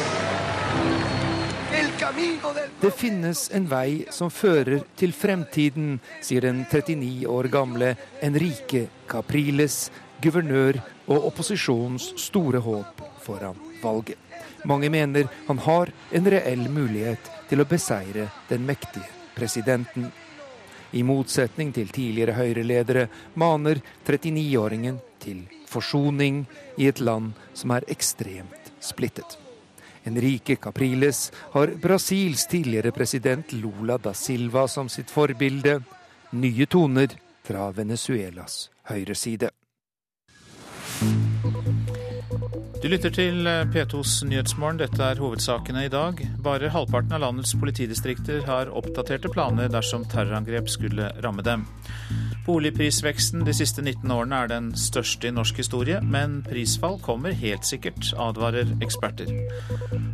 Det 2.82 2.92
finnes 2.92 3.50
en 3.56 3.70
vei 3.72 4.06
som 4.12 4.28
fører 4.28 4.82
til 5.00 5.14
fremtiden, 5.16 5.94
sier 6.20 6.44
den 6.44 6.66
39 6.66 7.30
år 7.32 7.48
gamle 7.54 7.94
Enrique 8.22 8.90
Capriles, 9.08 9.78
guvernør 10.20 10.82
og 11.08 11.30
opposisjonens 11.30 12.10
store 12.20 12.60
håp 12.66 13.00
foran 13.24 13.56
valget. 13.80 14.20
Mange 14.68 14.90
mener 14.92 15.30
han 15.48 15.62
har 15.64 15.94
en 16.12 16.28
reell 16.36 16.66
mulighet 16.68 17.32
til 17.48 17.64
å 17.64 17.68
beseire 17.70 18.28
den 18.50 18.68
mektige 18.68 19.08
presidenten. 19.38 20.10
I 20.92 21.06
motsetning 21.08 21.72
til 21.72 21.96
tidligere 21.96 22.36
Høyre-ledere 22.36 23.08
maner 23.40 23.80
39-åringen 24.04 25.00
til 25.22 25.46
forsoning 25.70 26.44
i 26.78 26.90
et 26.92 27.00
land 27.00 27.32
som 27.54 27.74
er 27.78 27.88
ekstremt 27.92 28.74
splittet. 28.82 29.38
Enrique 30.04 30.56
Capriles 30.56 31.32
har 31.54 31.76
Brasils 31.82 32.48
tidligere 32.48 32.92
president 32.92 33.54
Lula 33.54 33.98
da 34.02 34.14
Silva 34.14 34.68
som 34.68 34.90
sitt 34.90 35.14
forbilde. 35.14 35.82
Nye 36.32 36.66
toner 36.66 37.14
fra 37.46 37.70
Venezuelas 37.76 38.70
høyreside. 38.90 39.52
Du 42.82 42.88
lytter 42.90 43.14
til 43.14 43.46
P2s 43.46 44.24
Nyhetsmorgen. 44.26 44.80
Dette 44.82 45.06
er 45.06 45.20
hovedsakene 45.22 45.84
i 45.86 45.92
dag. 45.94 46.18
Bare 46.42 46.72
halvparten 46.74 47.14
av 47.14 47.22
landets 47.22 47.54
politidistrikter 47.62 48.42
har 48.48 48.72
oppdaterte 48.74 49.30
planer 49.30 49.70
dersom 49.70 50.08
terrorangrep 50.10 50.70
skulle 50.72 51.12
ramme 51.22 51.46
dem. 51.46 51.68
Boligprisveksten 52.42 53.44
de 53.46 53.54
siste 53.54 53.84
19 53.84 54.10
årene 54.16 54.40
er 54.42 54.50
den 54.50 54.72
største 54.74 55.30
i 55.30 55.34
norsk 55.36 55.60
historie, 55.62 56.00
men 56.02 56.40
prisfall 56.48 56.98
kommer 57.04 57.36
helt 57.38 57.68
sikkert, 57.70 58.10
advarer 58.18 58.72
eksperter. 58.82 59.30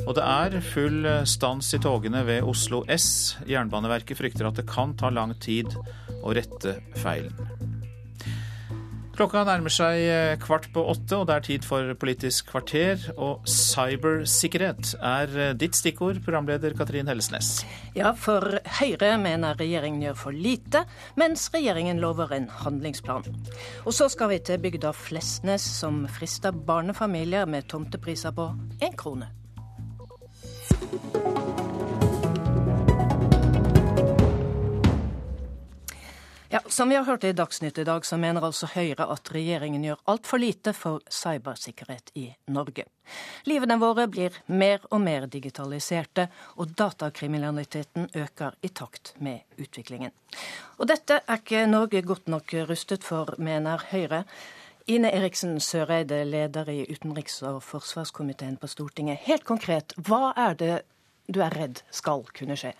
Og 0.04 0.12
det 0.18 0.26
er 0.26 0.60
full 0.74 1.08
stans 1.24 1.72
i 1.78 1.80
togene 1.84 2.26
ved 2.28 2.44
Oslo 2.44 2.84
S. 2.92 3.38
Jernbaneverket 3.48 4.20
frykter 4.20 4.52
at 4.52 4.60
det 4.60 4.68
kan 4.68 4.98
ta 5.00 5.12
lang 5.14 5.38
tid 5.40 5.72
å 6.20 6.36
rette 6.36 6.82
feilen. 7.00 7.87
Klokka 9.18 9.42
nærmer 9.48 9.74
seg 9.74 9.98
eh, 9.98 10.36
kvart 10.38 10.68
på 10.76 10.82
åtte, 10.92 11.18
og 11.18 11.24
det 11.26 11.34
er 11.34 11.46
tid 11.48 11.64
for 11.66 11.90
Politisk 11.98 12.52
kvarter. 12.52 13.02
Og 13.18 13.48
cybersikkerhet 13.50 14.92
er 15.02 15.34
eh, 15.34 15.54
ditt 15.58 15.74
stikkord, 15.74 16.20
programleder 16.22 16.76
Katrin 16.78 17.10
Hellesnes. 17.10 17.64
Ja, 17.98 18.12
for 18.14 18.60
Høyre 18.78 19.16
mener 19.18 19.58
regjeringen 19.58 20.04
gjør 20.06 20.20
for 20.22 20.38
lite, 20.38 20.84
mens 21.18 21.48
regjeringen 21.56 21.98
lover 22.04 22.36
en 22.38 22.46
handlingsplan. 22.62 23.26
Og 23.90 23.98
så 23.98 24.06
skal 24.14 24.36
vi 24.36 24.38
til 24.52 24.62
bygda 24.62 24.94
Flesnes, 24.94 25.66
som 25.80 26.04
frister 26.20 26.54
barnefamilier 26.54 27.50
med 27.50 27.66
tomtepriser 27.74 28.38
på 28.38 28.52
én 28.86 28.94
krone. 29.02 29.34
Ja, 36.50 36.60
Som 36.68 36.90
vi 36.90 36.96
har 36.96 37.04
hørt 37.04 37.24
i 37.24 37.34
Dagsnytt 37.34 37.78
i 37.78 37.84
dag, 37.84 38.06
så 38.06 38.18
mener 38.18 38.46
altså 38.46 38.70
Høyre 38.72 39.10
at 39.12 39.28
regjeringen 39.36 39.84
gjør 39.84 40.00
altfor 40.08 40.40
lite 40.40 40.72
for 40.74 41.04
cybersikkerhet 41.12 42.14
i 42.16 42.30
Norge. 42.56 42.86
Livene 43.44 43.76
våre 43.82 44.06
blir 44.08 44.38
mer 44.48 44.80
og 44.88 45.02
mer 45.04 45.28
digitaliserte, 45.28 46.30
og 46.56 46.72
datakriminaliteten 46.80 48.08
øker 48.16 48.56
i 48.64 48.72
takt 48.72 49.14
med 49.20 49.44
utviklingen. 49.60 50.16
Og 50.80 50.88
dette 50.88 51.20
er 51.20 51.44
ikke 51.44 51.68
Norge 51.68 52.02
godt 52.02 52.32
nok 52.32 52.56
rustet 52.72 53.04
for, 53.04 53.36
mener 53.38 53.84
Høyre. 53.92 54.24
Ine 54.88 55.12
Eriksen 55.12 55.60
Søreide, 55.60 56.24
leder 56.24 56.70
i 56.72 56.86
utenriks- 56.88 57.44
og 57.44 57.60
forsvarskomiteen 57.64 58.56
på 58.56 58.72
Stortinget. 58.72 59.20
Helt 59.28 59.44
konkret, 59.44 59.92
hva 60.00 60.32
er 60.32 60.56
det 60.56 60.76
du 61.28 61.44
er 61.44 61.52
redd 61.52 61.84
skal 61.92 62.24
kunne 62.32 62.56
skje? 62.56 62.72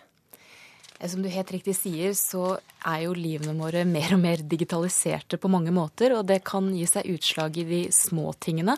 Som 1.06 1.22
du 1.22 1.28
helt 1.30 1.50
riktig 1.54 1.76
sier, 1.78 2.14
så 2.18 2.56
er 2.86 3.04
jo 3.04 3.14
livene 3.16 3.56
våre 3.58 3.84
mer 3.88 4.14
og 4.14 4.20
mer 4.22 4.42
digitaliserte 4.46 5.38
på 5.40 5.50
mange 5.50 5.72
måter. 5.74 6.14
Og 6.16 6.26
det 6.28 6.40
kan 6.46 6.70
gi 6.74 6.86
seg 6.88 7.08
utslag 7.10 7.56
i 7.58 7.66
de 7.68 7.80
små 7.94 8.32
tingene, 8.40 8.76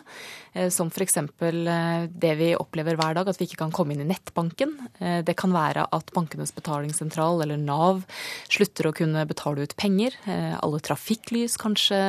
eh, 0.53 0.69
som 0.73 0.89
f.eks. 0.91 1.17
Eh, 1.21 2.07
det 2.09 2.33
vi 2.39 2.51
opplever 2.57 2.97
hver 2.99 3.17
dag, 3.17 3.29
at 3.29 3.39
vi 3.39 3.47
ikke 3.49 3.61
kan 3.63 3.73
komme 3.75 3.95
inn 3.95 4.03
i 4.05 4.09
nettbanken. 4.09 4.75
Eh, 4.99 5.19
det 5.27 5.35
kan 5.39 5.53
være 5.55 5.87
at 5.93 6.13
bankenes 6.15 6.53
betalingssentral 6.55 7.43
eller 7.45 7.59
Nav 7.61 8.03
slutter 8.51 8.89
å 8.89 8.95
kunne 8.95 9.25
betale 9.29 9.65
ut 9.65 9.75
penger. 9.79 10.15
Alle 10.27 10.81
trafikklys 10.83 11.57
kanskje 11.61 11.99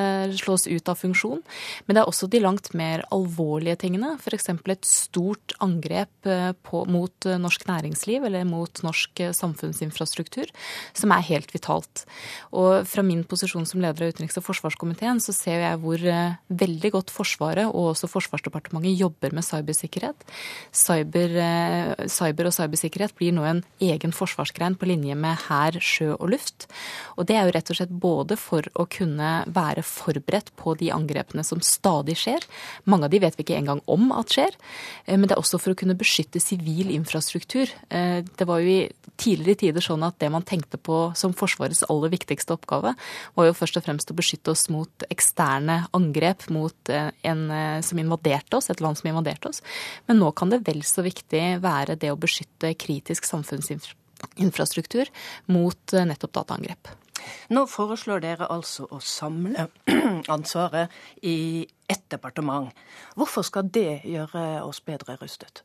slås 0.40 0.66
ut 0.68 0.88
av 0.88 1.00
funksjon. 1.00 1.42
Men 1.86 1.96
det 1.96 2.02
er 2.02 2.10
også 2.10 2.28
de 2.30 2.42
langt 2.42 2.72
mer 2.78 3.04
alvorlige 3.14 3.78
tingene. 3.84 4.14
F.eks. 4.20 4.48
et 4.52 4.88
stort 4.88 5.54
angrep 5.62 6.28
på, 6.66 6.82
mot 6.90 7.28
norsk 7.42 7.66
næringsliv 7.68 8.24
eller 8.26 8.46
mot 8.48 8.82
norsk 8.84 9.24
samfunnsinfrastruktur, 9.36 10.50
som 10.96 11.14
er 11.14 11.26
helt 11.28 11.52
vitalt 11.54 11.81
alt. 11.82 12.04
Og 12.52 12.86
fra 12.88 13.02
min 13.06 13.24
posisjon 13.28 13.66
som 13.68 13.82
leder 13.82 14.06
av 14.06 14.12
utenriks- 14.14 14.38
og 14.38 14.46
forsvarskomiteen, 14.46 15.20
så 15.22 15.34
ser 15.34 15.62
jeg 15.64 15.80
hvor 15.82 16.00
eh, 16.00 16.38
veldig 16.48 16.92
godt 16.94 17.12
Forsvaret 17.12 17.68
og 17.68 17.92
også 17.92 18.10
Forsvarsdepartementet 18.10 18.98
jobber 18.98 19.34
med 19.34 19.44
cybersikkerhet. 19.46 20.26
Cyber, 20.72 21.36
eh, 21.42 22.06
cyber 22.12 22.48
og 22.48 22.56
cybersikkerhet 22.56 23.16
blir 23.18 23.34
nå 23.36 23.44
en 23.48 23.62
egen 23.82 24.14
forsvarsgrein 24.14 24.78
på 24.78 24.88
linje 24.90 25.16
med 25.18 25.38
hær, 25.48 25.78
sjø 25.80 26.14
og 26.18 26.32
luft. 26.34 26.68
Og 27.16 27.26
det 27.28 27.36
er 27.36 27.46
jo 27.46 27.56
rett 27.56 27.72
og 27.72 27.78
slett 27.78 27.92
både 27.92 28.38
for 28.40 28.66
å 28.74 28.86
kunne 28.88 29.32
være 29.52 29.84
forberedt 29.86 30.52
på 30.56 30.76
de 30.78 30.92
angrepene 30.94 31.44
som 31.44 31.60
stadig 31.64 32.16
skjer. 32.20 32.46
Mange 32.84 33.08
av 33.08 33.14
de 33.14 33.22
vet 33.22 33.36
vi 33.38 33.46
ikke 33.46 33.58
engang 33.60 33.82
om 33.90 34.10
at 34.16 34.32
skjer. 34.32 34.56
Eh, 35.06 35.16
men 35.16 35.28
det 35.28 35.36
er 35.36 35.42
også 35.42 35.60
for 35.60 35.74
å 35.74 35.78
kunne 35.78 35.98
beskytte 35.98 36.40
sivil 36.42 36.92
infrastruktur. 36.92 37.70
Det 37.92 38.46
var 38.48 38.60
jo 38.62 38.68
i 38.72 39.12
tidligere 39.20 39.60
tider 39.60 39.84
sånn 39.84 40.04
at 40.06 40.18
det 40.20 40.30
man 40.32 40.44
tenkte 40.46 40.78
på 40.80 41.12
som 41.18 41.34
Forsvaret 41.36 41.71
Forsvarets 41.72 41.90
aller 41.90 42.12
viktigste 42.12 42.54
oppgave 42.54 42.94
var 43.34 43.46
jo 43.46 43.54
først 43.56 43.78
og 43.78 43.84
fremst 43.86 44.10
å 44.10 44.16
beskytte 44.16 44.52
oss 44.52 44.68
mot 44.70 45.04
eksterne 45.10 45.86
angrep 45.96 46.48
mot 46.50 46.88
eh, 46.90 47.10
en 47.22 47.50
eh, 47.50 47.80
som 47.82 47.98
invaderte 47.98 48.56
oss, 48.56 48.70
et 48.70 48.80
land 48.80 48.98
som 48.98 49.08
invaderte 49.08 49.48
oss. 49.48 49.62
Men 50.06 50.20
nå 50.20 50.32
kan 50.32 50.50
det 50.50 50.62
vel 50.66 50.82
så 50.84 51.02
viktig 51.02 51.62
være 51.62 51.96
det 51.96 52.12
å 52.12 52.18
beskytte 52.18 52.74
kritisk 52.74 53.24
samfunnsinfrastruktur 53.24 55.08
mot 55.46 55.94
eh, 55.94 56.06
nettopp 56.06 56.34
dataangrep. 56.42 56.92
Nå 57.54 57.66
foreslår 57.70 58.20
dere 58.20 58.48
altså 58.50 58.88
å 58.90 58.98
samle 59.00 59.68
ansvaret 60.34 60.90
i 61.22 61.64
ett 61.88 62.08
departement. 62.10 62.72
Hvorfor 63.14 63.46
skal 63.46 63.70
det 63.70 64.02
gjøre 64.08 64.64
oss 64.66 64.82
bedre 64.84 65.16
rustet? 65.20 65.62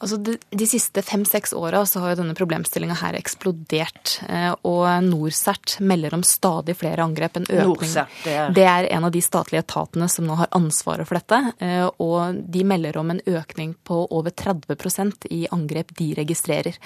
Altså 0.00 0.16
de, 0.16 0.36
de 0.56 0.66
siste 0.68 1.02
fem-seks 1.04 1.52
åra 1.52 1.82
så 1.86 2.00
har 2.00 2.14
jo 2.14 2.22
denne 2.22 2.36
problemstillinga 2.36 2.96
her 3.02 3.18
eksplodert. 3.18 4.14
Eh, 4.32 4.54
og 4.64 4.86
NorCERT 5.04 5.76
melder 5.84 6.16
om 6.16 6.24
stadig 6.24 6.78
flere 6.80 7.04
angrep. 7.04 7.36
En 7.36 7.48
økning. 7.50 7.92
Det 8.24 8.32
er... 8.32 8.54
det 8.56 8.64
er 8.64 8.88
en 8.96 9.04
av 9.04 9.12
de 9.12 9.20
statlige 9.24 9.60
etatene 9.66 10.08
som 10.08 10.24
nå 10.24 10.38
har 10.40 10.48
ansvaret 10.56 11.08
for 11.08 11.20
dette. 11.20 11.42
Eh, 11.60 11.84
og 12.00 12.40
de 12.48 12.64
melder 12.64 12.96
om 12.96 13.12
en 13.12 13.20
økning 13.28 13.76
på 13.84 14.06
over 14.08 14.32
30% 14.32 15.28
i 15.36 15.44
angrep 15.52 15.92
de 16.00 16.14
registrerer. 16.16 16.80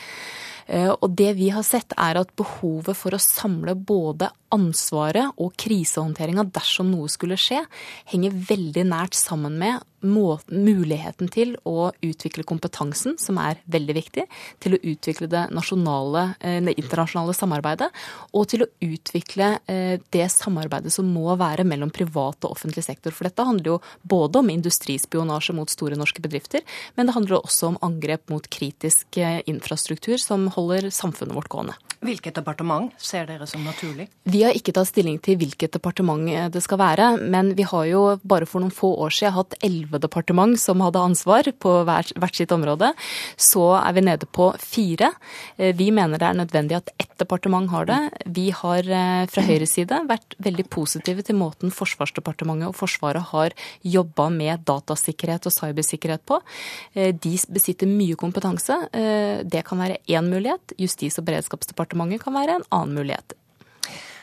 Eh, 0.66 0.90
og 0.92 1.10
det 1.18 1.32
vi 1.38 1.50
har 1.54 1.64
sett, 1.66 1.92
er 1.96 2.20
at 2.20 2.32
behovet 2.38 2.96
for 2.96 3.14
å 3.14 3.22
samle 3.22 3.76
både 3.76 4.30
ansvaret 4.54 5.34
og 5.42 5.54
krisehåndteringa 5.58 6.46
dersom 6.54 6.92
noe 6.92 7.10
skulle 7.10 7.38
skje, 7.40 7.64
henger 8.12 8.36
veldig 8.50 8.86
nært 8.92 9.18
sammen 9.18 9.58
med 9.58 9.82
muligheten 10.04 11.30
til 11.32 11.54
å 11.64 11.88
utvikle 12.04 12.44
kompetansen, 12.44 13.16
som 13.16 13.38
er 13.40 13.56
veldig 13.72 13.94
viktig, 13.96 14.24
til 14.60 14.76
å 14.76 14.80
utvikle 14.82 15.28
det, 15.32 15.46
eh, 15.48 16.60
det 16.60 16.74
internasjonale 16.76 17.34
samarbeidet, 17.34 17.88
og 18.34 18.46
til 18.48 18.66
å 18.66 18.70
utvikle 18.84 19.60
eh, 19.66 19.98
det 20.12 20.28
samarbeidet 20.30 20.92
som 20.92 21.08
må 21.08 21.34
være 21.40 21.64
mellom 21.64 21.90
privat 21.90 22.44
og 22.44 22.52
offentlig 22.52 22.84
sektor. 22.84 23.12
For 23.12 23.24
dette 23.24 23.46
handler 23.48 23.64
jo 23.74 23.80
både 24.04 24.38
om 24.38 24.50
industrispionasje 24.50 25.54
mot 25.56 25.70
store 25.70 25.96
norske 25.96 26.20
bedrifter, 26.20 26.60
men 26.96 27.06
det 27.06 27.14
handler 27.16 27.40
også 27.40 27.72
om 27.72 27.80
angrep 27.80 28.28
mot 28.28 28.44
kritisk 28.44 29.16
infrastruktur 29.46 30.18
som 30.20 30.50
holder 30.56 30.90
samfunnet 30.94 31.36
vårt 31.36 31.50
gående. 31.52 31.76
Hvilket 32.04 32.36
departement 32.36 32.92
ser 33.00 33.24
dere 33.28 33.46
som 33.48 33.62
naturlig? 33.64 34.08
Vi 34.28 34.42
har 34.44 34.52
ikke 34.56 34.74
tatt 34.76 34.90
stilling 34.90 35.16
til 35.24 35.38
hvilket 35.40 35.72
departement 35.72 36.28
eh, 36.28 36.50
det 36.52 36.60
skal 36.64 36.80
være, 36.80 37.06
men 37.32 37.54
vi 37.56 37.64
har 37.64 37.86
jo 37.88 38.02
bare 38.20 38.48
for 38.48 38.60
noen 38.60 38.74
få 38.74 38.90
år 39.06 39.14
siden 39.14 39.36
hatt 39.38 39.56
elleve 39.64 40.00
departement 40.02 40.58
som 40.60 40.82
hadde 40.84 41.00
ansvar 41.00 41.48
på 41.64 41.72
hvert, 41.88 42.12
sitt 42.36 42.52
område. 42.52 42.90
Så 43.40 43.62
er 43.78 43.94
vi 43.96 44.04
nede 44.04 44.28
på 44.28 44.50
fire. 44.60 45.14
Eh, 45.56 45.72
vi 45.76 45.88
mener 45.96 46.20
det 46.20 46.28
er 46.28 46.40
nødvendig 46.42 46.76
at 46.80 46.92
ett 46.98 47.14
departement 47.22 47.72
har 47.72 47.88
det. 47.88 48.00
Vi 48.36 48.50
har 48.52 48.84
eh, 48.84 49.24
fra 49.32 49.46
Høyres 49.48 49.72
side 49.78 50.02
vært 50.10 50.36
veldig 50.44 50.68
positive 50.68 51.24
til 51.24 51.40
måten 51.40 51.72
Forsvarsdepartementet 51.72 52.68
og 52.68 52.76
Forsvaret 52.76 53.30
har 53.32 53.56
jobba 53.80 54.28
med 54.34 54.66
datasikkerhet 54.68 55.48
og 55.48 55.56
cybersikkerhet 55.56 56.24
på. 56.28 56.40
De 56.94 57.32
besitter 57.54 57.88
mye 57.88 58.16
kompetanse. 58.18 58.76
Det 58.92 59.62
kan 59.66 59.80
være 59.80 60.00
én 60.10 60.28
mulighet. 60.28 60.43
Justis- 60.80 61.18
og 61.20 61.26
beredskapsdepartementet 61.28 62.22
kan 62.24 62.36
være 62.36 62.58
en 62.58 62.68
annen 62.70 63.00
mulighet. 63.00 63.36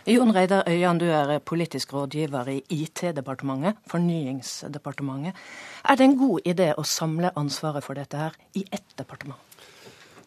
Jon 0.10 0.34
Reidar 0.34 0.64
Øyan, 0.66 0.98
du 0.98 1.06
er 1.06 1.38
politisk 1.46 1.94
rådgiver 1.94 2.48
i 2.50 2.64
IT-departementet, 2.70 3.78
Fornyingsdepartementet. 3.88 5.38
Er 5.86 5.96
det 5.96 6.08
en 6.08 6.18
god 6.18 6.42
idé 6.46 6.72
å 6.74 6.84
samle 6.84 7.30
ansvaret 7.38 7.86
for 7.86 7.94
dette 7.94 8.18
her 8.18 8.34
i 8.58 8.66
ett 8.72 8.98
departement? 8.98 9.38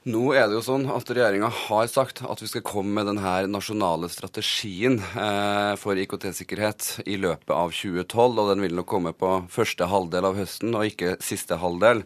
Nå 0.05 0.35
er 0.37 0.51
det 0.51 0.59
jo 0.59 0.61
sånn 0.67 0.83
at 0.93 1.09
regjeringa 1.09 1.49
har 1.49 1.87
sagt 1.89 2.19
at 2.29 2.43
vi 2.43 2.47
skal 2.51 2.63
komme 2.67 2.93
med 2.99 3.07
denne 3.09 3.31
nasjonale 3.49 4.11
strategien 4.13 4.99
eh, 5.01 5.71
for 5.81 5.97
IKT-sikkerhet 5.97 7.07
i 7.09 7.17
løpet 7.23 7.49
av 7.57 7.73
2012. 7.73 8.43
Og 8.43 8.51
den 8.51 8.61
vil 8.67 8.77
nok 8.77 8.91
komme 8.91 9.15
på 9.17 9.31
første 9.49 9.89
halvdel 9.89 10.29
av 10.29 10.37
høsten, 10.37 10.77
og 10.77 10.91
ikke 10.91 11.15
siste 11.25 11.57
halvdel. 11.57 12.05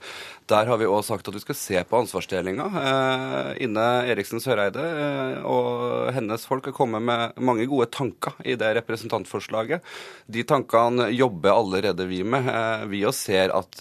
Der 0.48 0.64
har 0.64 0.78
vi 0.80 0.86
òg 0.88 1.02
sagt 1.04 1.28
at 1.28 1.34
vi 1.36 1.42
skal 1.42 1.56
se 1.58 1.80
på 1.84 1.98
ansvarsdelinga. 1.98 2.66
Eh, 2.80 3.48
Ine 3.66 3.84
Eriksen 4.08 4.40
Søreide 4.40 4.80
eh, 4.80 5.42
og 5.44 6.08
hennes 6.16 6.46
folk 6.48 6.70
har 6.70 6.74
kommet 6.76 7.04
med 7.04 7.36
mange 7.44 7.66
gode 7.68 7.90
tanker 7.92 8.32
i 8.48 8.54
det 8.56 8.70
representantforslaget. 8.78 9.84
De 10.24 10.44
tankene 10.48 11.10
jobber 11.12 11.52
allerede 11.52 12.06
vi 12.08 12.22
med. 12.24 12.48
Eh, 12.48 12.86
vi 12.88 13.02
òg 13.04 13.12
ser 13.18 13.52
at 13.52 13.76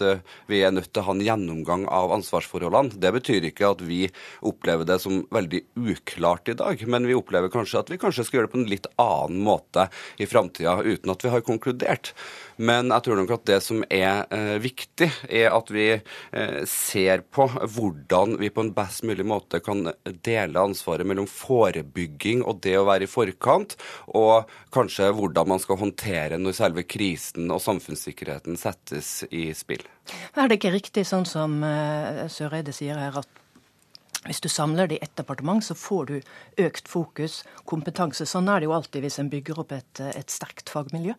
vi 0.50 0.60
er 0.60 0.74
nødt 0.74 0.90
til 0.92 1.00
å 1.00 1.06
ha 1.06 1.14
en 1.16 1.24
gjennomgang 1.24 1.86
av 1.88 2.12
ansvarsforholdene. 2.18 3.00
Det 3.00 3.14
betyr 3.16 3.48
ikke 3.48 3.72
at 3.72 3.86
vi 3.88 4.02
opplever 4.44 4.84
det 4.88 5.00
som 5.00 5.22
veldig 5.32 5.62
uklart 5.88 6.52
i 6.52 6.58
dag, 6.58 6.84
men 6.84 7.08
vi 7.08 7.16
opplever 7.16 7.52
kanskje 7.52 7.80
at 7.80 7.94
vi 7.94 8.00
kanskje 8.02 8.26
skal 8.28 8.42
gjøre 8.42 8.50
det 8.50 8.56
på 8.56 8.60
en 8.60 8.68
litt 8.74 8.90
annen 9.00 9.40
måte 9.46 9.88
i 10.20 10.28
framtida, 10.28 10.76
uten 10.84 11.16
at 11.16 11.24
vi 11.24 11.32
har 11.32 11.46
konkludert. 11.48 12.12
Men 12.60 12.92
jeg 12.92 13.06
tror 13.06 13.20
nok 13.22 13.36
at 13.38 13.48
det 13.48 13.60
som 13.64 13.84
er 13.88 14.26
viktig, 14.60 15.08
er 15.30 15.54
at 15.54 15.70
vi 15.72 15.86
ser 16.66 17.22
på 17.34 17.46
hvordan 17.48 18.36
vi 18.40 18.50
på 18.50 18.64
en 18.64 18.72
best 18.76 19.04
mulig 19.06 19.26
måte 19.28 19.60
kan 19.64 19.90
dele 20.26 20.62
ansvaret 20.62 21.06
mellom 21.06 21.28
forebygging 21.30 22.42
og 22.42 22.62
det 22.64 22.76
å 22.78 22.86
være 22.88 23.06
i 23.06 23.10
forkant, 23.10 23.76
og 24.18 24.48
kanskje 24.74 25.10
hvordan 25.14 25.52
man 25.54 25.62
skal 25.62 25.80
håndtere 25.80 26.40
når 26.40 26.56
selve 26.58 26.86
krisen 26.88 27.50
og 27.54 27.62
samfunnssikkerheten 27.64 28.58
settes 28.60 29.22
i 29.30 29.48
spill. 29.56 29.84
Er 30.34 30.48
det 30.48 30.58
ikke 30.58 30.74
riktig 30.74 31.04
sånn 31.08 31.28
som 31.28 31.60
uh, 31.62 32.24
Søreide 32.32 32.72
sier 32.74 32.98
her, 32.98 33.20
at 33.20 33.44
hvis 34.26 34.42
du 34.44 34.48
samler 34.50 34.88
det 34.88 34.98
i 34.98 35.04
ett 35.04 35.16
departement, 35.16 35.64
så 35.64 35.76
får 35.78 36.08
du 36.10 36.16
økt 36.64 36.88
fokus, 36.90 37.42
kompetanse. 37.68 38.26
Sånn 38.26 38.50
er 38.50 38.60
det 38.60 38.68
jo 38.68 38.74
alltid 38.76 39.04
hvis 39.04 39.18
en 39.22 39.30
bygger 39.32 39.62
opp 39.62 39.72
et, 39.76 40.02
et 40.10 40.32
sterkt 40.32 40.72
fagmiljø. 40.72 41.14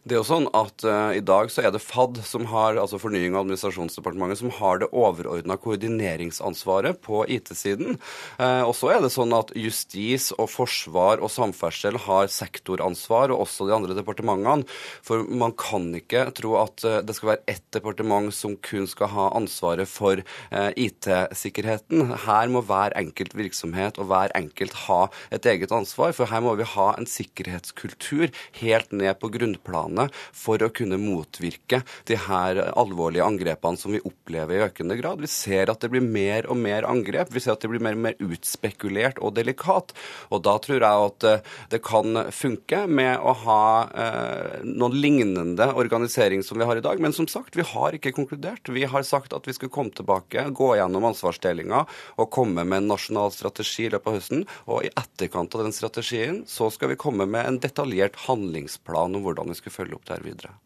Det 0.00 0.14
er 0.14 0.22
jo 0.22 0.24
sånn 0.24 0.46
at 0.56 0.80
uh, 0.88 1.12
I 1.12 1.20
dag 1.20 1.50
så 1.52 1.60
er 1.60 1.74
det 1.74 1.82
FAD, 1.84 2.22
som 2.24 2.46
har, 2.48 2.78
altså 2.80 2.96
Fornying- 2.96 3.34
og 3.34 3.42
administrasjonsdepartementet, 3.42 4.38
som 4.40 4.52
har 4.56 4.80
det 4.80 4.88
overordna 4.96 5.58
koordineringsansvaret 5.60 7.02
på 7.04 7.20
IT-siden. 7.28 7.98
Uh, 8.40 8.64
og 8.64 8.72
så 8.78 8.94
er 8.94 9.04
det 9.04 9.10
sånn 9.12 9.34
at 9.36 9.52
justis 9.52 10.30
og 10.38 10.48
forsvar 10.48 11.20
og 11.20 11.28
samferdsel 11.34 11.98
har 12.06 12.32
sektoransvar, 12.32 13.34
og 13.34 13.44
også 13.44 13.68
de 13.68 13.74
andre 13.76 13.98
departementene. 13.98 14.64
For 15.04 15.26
man 15.28 15.52
kan 15.60 15.90
ikke 15.98 16.24
tro 16.38 16.56
at 16.62 16.80
uh, 16.88 17.02
det 17.04 17.18
skal 17.18 17.34
være 17.34 17.44
ett 17.52 17.66
departement 17.76 18.32
som 18.32 18.56
kun 18.56 18.88
skal 18.88 19.12
ha 19.12 19.28
ansvaret 19.36 19.88
for 19.90 20.24
IT-sikkerheten. 20.50 22.14
Her 22.24 22.48
må 22.52 22.64
hver 22.64 22.96
enkelt 22.96 23.36
virksomhet 23.36 24.00
og 24.00 24.08
hver 24.08 24.32
enkelt 24.38 24.72
ha 24.86 25.00
et 25.34 25.44
eget 25.52 25.76
ansvar, 25.76 26.16
for 26.16 26.32
her 26.32 26.40
må 26.44 26.56
vi 26.56 26.68
ha 26.72 26.88
en 26.96 27.08
sikkerhetskultur 27.08 28.30
helt 28.62 28.96
ned 28.96 29.20
på 29.20 29.32
grunnplanet 29.36 29.89
bane 29.90 30.08
for 30.32 30.62
å 30.62 30.70
kunne 30.72 30.98
motvirke 31.00 31.82
de 32.08 32.16
her 32.16 32.60
alvorlige 32.78 33.24
angrepene 33.24 33.78
som 33.78 33.92
vi 33.92 34.02
opplever 34.04 34.56
i 34.56 34.64
økende 34.68 34.96
grad. 34.98 35.20
Vi 35.20 35.30
ser 35.30 35.70
at 35.70 35.80
det 35.80 35.90
blir 35.90 36.04
mer 36.04 36.48
og 36.50 36.56
mer 36.56 36.86
angrep. 36.88 37.32
Vi 37.32 37.40
ser 37.40 37.54
at 37.54 37.64
det 37.64 37.70
blir 37.70 37.82
mer 37.82 37.96
og 37.96 38.04
mer 38.04 38.18
utspekulert 38.20 39.18
og 39.20 39.34
delikat. 39.36 39.94
Og 40.30 40.42
da 40.46 40.56
tror 40.62 40.80
jeg 40.80 41.06
at 41.10 41.28
eh, 41.28 41.44
det 41.70 41.82
kan 41.84 42.24
funke 42.32 42.84
med 42.86 43.18
å 43.20 43.34
ha 43.44 43.64
eh, 43.90 44.60
noen 44.64 44.98
lignende 45.00 45.70
organisering 45.74 46.44
som 46.46 46.58
vi 46.60 46.68
har 46.68 46.80
i 46.80 46.84
dag. 46.84 47.00
Men 47.00 47.14
som 47.16 47.28
sagt, 47.30 47.56
vi 47.58 47.66
har 47.66 47.96
ikke 47.96 48.14
konkludert. 48.16 48.68
Vi 48.70 48.86
har 48.88 49.06
sagt 49.06 49.34
at 49.36 49.48
vi 49.48 49.56
skal 49.56 49.72
komme 49.72 49.94
tilbake, 49.94 50.48
gå 50.54 50.72
gjennom 50.78 51.08
ansvarsdelinga 51.10 51.84
og 52.20 52.32
komme 52.32 52.64
med 52.64 52.82
en 52.82 52.92
nasjonal 52.92 53.32
strategi 53.34 53.88
i 53.88 53.92
løpet 53.94 54.10
av 54.10 54.18
høsten. 54.18 54.46
Og 54.70 54.86
i 54.86 54.92
etterkant 54.94 55.54
av 55.56 55.66
den 55.66 55.74
strategien 55.74 56.42
så 56.50 56.70
skal 56.72 56.92
vi 56.92 57.00
komme 57.00 57.26
med 57.30 57.46
en 57.46 57.60
detaljert 57.62 58.18
handlingsplan 58.26 59.16
om 59.16 59.24
hvordan 59.24 59.50
vi 59.50 59.58
skal 59.58 59.74
følge 59.74 59.79
opp 59.96 60.08
der 60.08 60.22
videre. 60.24 60.56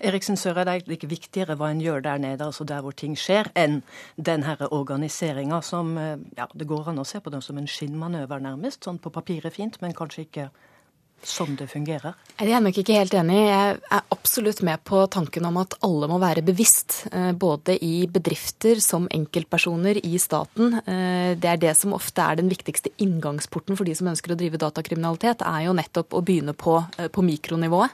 Eriksen 0.00 0.34
det 0.34 0.68
er 0.68 0.92
ikke 0.94 1.10
viktigere 1.10 1.56
hva 1.60 1.68
en 1.70 1.80
gjør 1.80 2.00
der 2.00 2.18
nede, 2.18 2.44
altså 2.44 2.64
der 2.64 2.80
hvor 2.80 2.92
ting 2.96 3.18
skjer, 3.18 3.50
enn 3.54 3.82
den 4.16 4.42
her 4.42 4.72
organiseringa 4.72 5.60
som 5.60 5.98
eh, 5.98 6.16
ja, 6.38 6.46
det 6.54 6.66
går 6.66 6.88
an 6.88 6.98
å 6.98 7.04
se 7.04 7.20
på 7.20 7.30
den 7.30 7.42
som 7.42 7.58
en 7.58 7.68
skinnmanøver, 7.68 8.40
nærmest. 8.40 8.84
Sånn 8.84 8.98
på 8.98 9.12
papiret 9.12 9.52
fint, 9.52 9.76
men 9.82 9.92
kanskje 9.92 10.24
ikke 10.24 10.48
sånn 11.26 11.56
det 11.58 11.68
fungerer? 11.70 12.16
Jeg 12.40 12.54
er 12.56 12.62
nok 12.64 12.78
ikke 12.80 12.96
helt 12.96 13.14
enig. 13.16 13.38
Jeg 13.44 13.78
er 13.92 14.04
absolutt 14.14 14.62
med 14.66 14.82
på 14.88 15.02
tanken 15.12 15.48
om 15.48 15.58
at 15.60 15.76
alle 15.86 16.08
må 16.10 16.20
være 16.22 16.44
bevisst. 16.46 17.04
Eh, 17.12 17.30
både 17.32 17.76
i 17.84 18.06
bedrifter 18.10 18.80
som 18.84 19.08
enkeltpersoner 19.12 20.00
i 20.04 20.20
staten. 20.22 20.78
Eh, 20.80 21.32
det 21.40 21.50
er 21.52 21.60
det 21.60 21.74
som 21.78 21.96
ofte 21.96 22.24
er 22.24 22.40
den 22.40 22.50
viktigste 22.52 22.92
inngangsporten 23.02 23.78
for 23.78 23.88
de 23.88 23.96
som 23.98 24.08
ønsker 24.12 24.34
å 24.34 24.38
drive 24.40 24.60
datakriminalitet, 24.60 25.44
er 25.46 25.66
jo 25.66 25.76
nettopp 25.76 26.16
å 26.16 26.24
begynne 26.24 26.56
på, 26.56 26.78
på 27.12 27.26
mikronivået. 27.26 27.92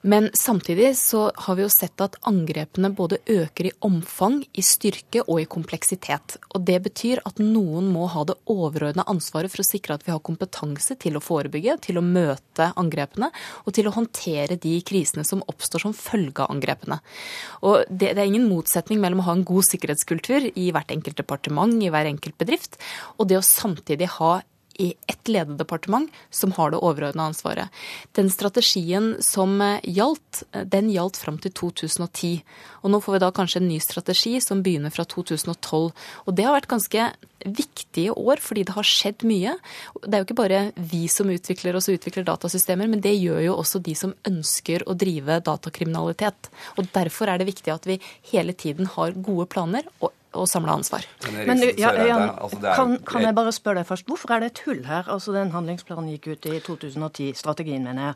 Men 0.00 0.30
samtidig 0.32 0.96
så 0.96 1.26
har 1.34 1.56
vi 1.56 1.64
jo 1.66 1.70
sett 1.72 2.00
at 2.00 2.16
angrepene 2.28 2.88
både 2.96 3.18
øker 3.28 3.68
i 3.68 3.72
omfang, 3.84 4.38
i 4.56 4.62
styrke 4.64 5.20
og 5.26 5.42
i 5.42 5.48
kompleksitet. 5.50 6.38
Og 6.56 6.64
det 6.64 6.78
betyr 6.86 7.20
at 7.28 7.42
noen 7.42 7.90
må 7.92 8.06
ha 8.08 8.24
det 8.24 8.38
overordna 8.48 9.04
ansvaret 9.12 9.52
for 9.52 9.60
å 9.60 9.68
sikre 9.68 9.98
at 9.98 10.06
vi 10.06 10.14
har 10.14 10.22
kompetanse 10.24 10.96
til 11.04 11.18
å 11.18 11.24
forebygge, 11.24 11.76
til 11.84 12.00
å 12.00 12.04
møte 12.06 12.70
angrepene 12.80 13.28
og 13.66 13.76
til 13.76 13.90
å 13.90 13.94
håndtere 13.98 14.56
de 14.60 14.78
krisene 14.88 15.26
som 15.28 15.44
oppstår 15.52 15.84
som 15.84 15.96
følge 15.96 16.46
av 16.46 16.54
angrepene. 16.54 17.02
Og 17.60 17.84
det, 17.90 18.14
det 18.14 18.24
er 18.24 18.30
ingen 18.30 18.48
motsetning 18.48 19.02
mellom 19.04 19.20
å 19.20 19.28
ha 19.28 19.36
en 19.36 19.44
god 19.48 19.68
sikkerhetskultur 19.68 20.48
i 20.54 20.70
hvert 20.72 20.96
enkelt 20.96 21.20
departement, 21.20 21.76
i 21.76 21.92
hver 21.92 22.08
enkelt 22.08 22.40
bedrift, 22.40 22.80
og 23.18 23.28
det 23.28 23.36
å 23.36 23.44
samtidig 23.44 24.08
ha 24.16 24.38
i 24.80 24.94
ett 25.06 25.28
lederdepartement 25.28 26.10
som 26.30 26.52
har 26.56 26.70
det 26.72 26.80
overordna 26.80 27.28
ansvaret. 27.28 27.68
Den 28.16 28.30
strategien 28.32 29.16
som 29.20 29.60
eh, 29.60 29.80
gjaldt, 29.84 30.42
eh, 30.52 30.64
den 30.64 30.88
gjaldt 30.90 31.20
fram 31.20 31.36
til 31.38 31.52
2010. 31.52 32.40
Og 32.80 32.94
nå 32.94 33.00
får 33.04 33.16
vi 33.16 33.22
da 33.24 33.32
kanskje 33.36 33.60
en 33.60 33.68
ny 33.68 33.80
strategi 33.84 34.38
som 34.40 34.62
begynner 34.64 34.94
fra 34.94 35.04
2012. 35.04 35.90
Og 36.24 36.32
det 36.36 36.46
har 36.46 36.56
vært 36.56 36.70
ganske 36.70 37.10
viktige 37.44 38.12
år, 38.16 38.40
fordi 38.40 38.64
det 38.68 38.76
har 38.76 38.86
skjedd 38.86 39.24
mye. 39.28 39.54
Det 40.04 40.12
er 40.12 40.22
jo 40.22 40.28
ikke 40.28 40.38
bare 40.40 40.62
vi 40.76 41.06
som 41.12 41.30
utvikler 41.32 41.76
oss 41.76 41.88
og 41.88 41.98
utvikler 41.98 42.26
datasystemer, 42.28 42.88
men 42.90 43.04
det 43.04 43.16
gjør 43.16 43.42
jo 43.46 43.58
også 43.60 43.82
de 43.84 43.96
som 43.96 44.14
ønsker 44.28 44.84
å 44.88 44.96
drive 44.98 45.40
datakriminalitet. 45.44 46.50
Og 46.76 46.88
derfor 46.94 47.32
er 47.32 47.40
det 47.40 47.50
viktig 47.52 47.72
at 47.74 47.88
vi 47.88 48.00
hele 48.32 48.56
tiden 48.56 48.88
har 48.96 49.16
gode 49.16 49.48
planer 49.52 49.88
og 50.00 50.12
og 50.32 50.48
samle 50.48 50.72
ansvar. 50.72 51.06
Men, 51.32 51.62
ja, 51.78 51.90
Jan, 52.06 52.28
altså 52.30 52.60
kan, 52.62 52.98
kan, 53.06 53.24
jeg 53.26 53.34
bare 53.34 53.52
spørre 53.52 53.80
deg 53.80 53.88
først, 53.88 54.06
Hvorfor 54.06 54.34
er 54.34 54.44
det 54.44 54.52
et 54.52 54.62
hull 54.66 54.84
her? 54.86 55.08
Altså 55.10 55.34
Den 55.34 55.50
handlingsplanen 55.54 56.10
gikk 56.14 56.30
ut 56.34 56.46
i 56.46 56.60
2010, 56.60 57.32
strategien 57.34 57.84
mener 57.84 58.10
jeg. 58.10 58.14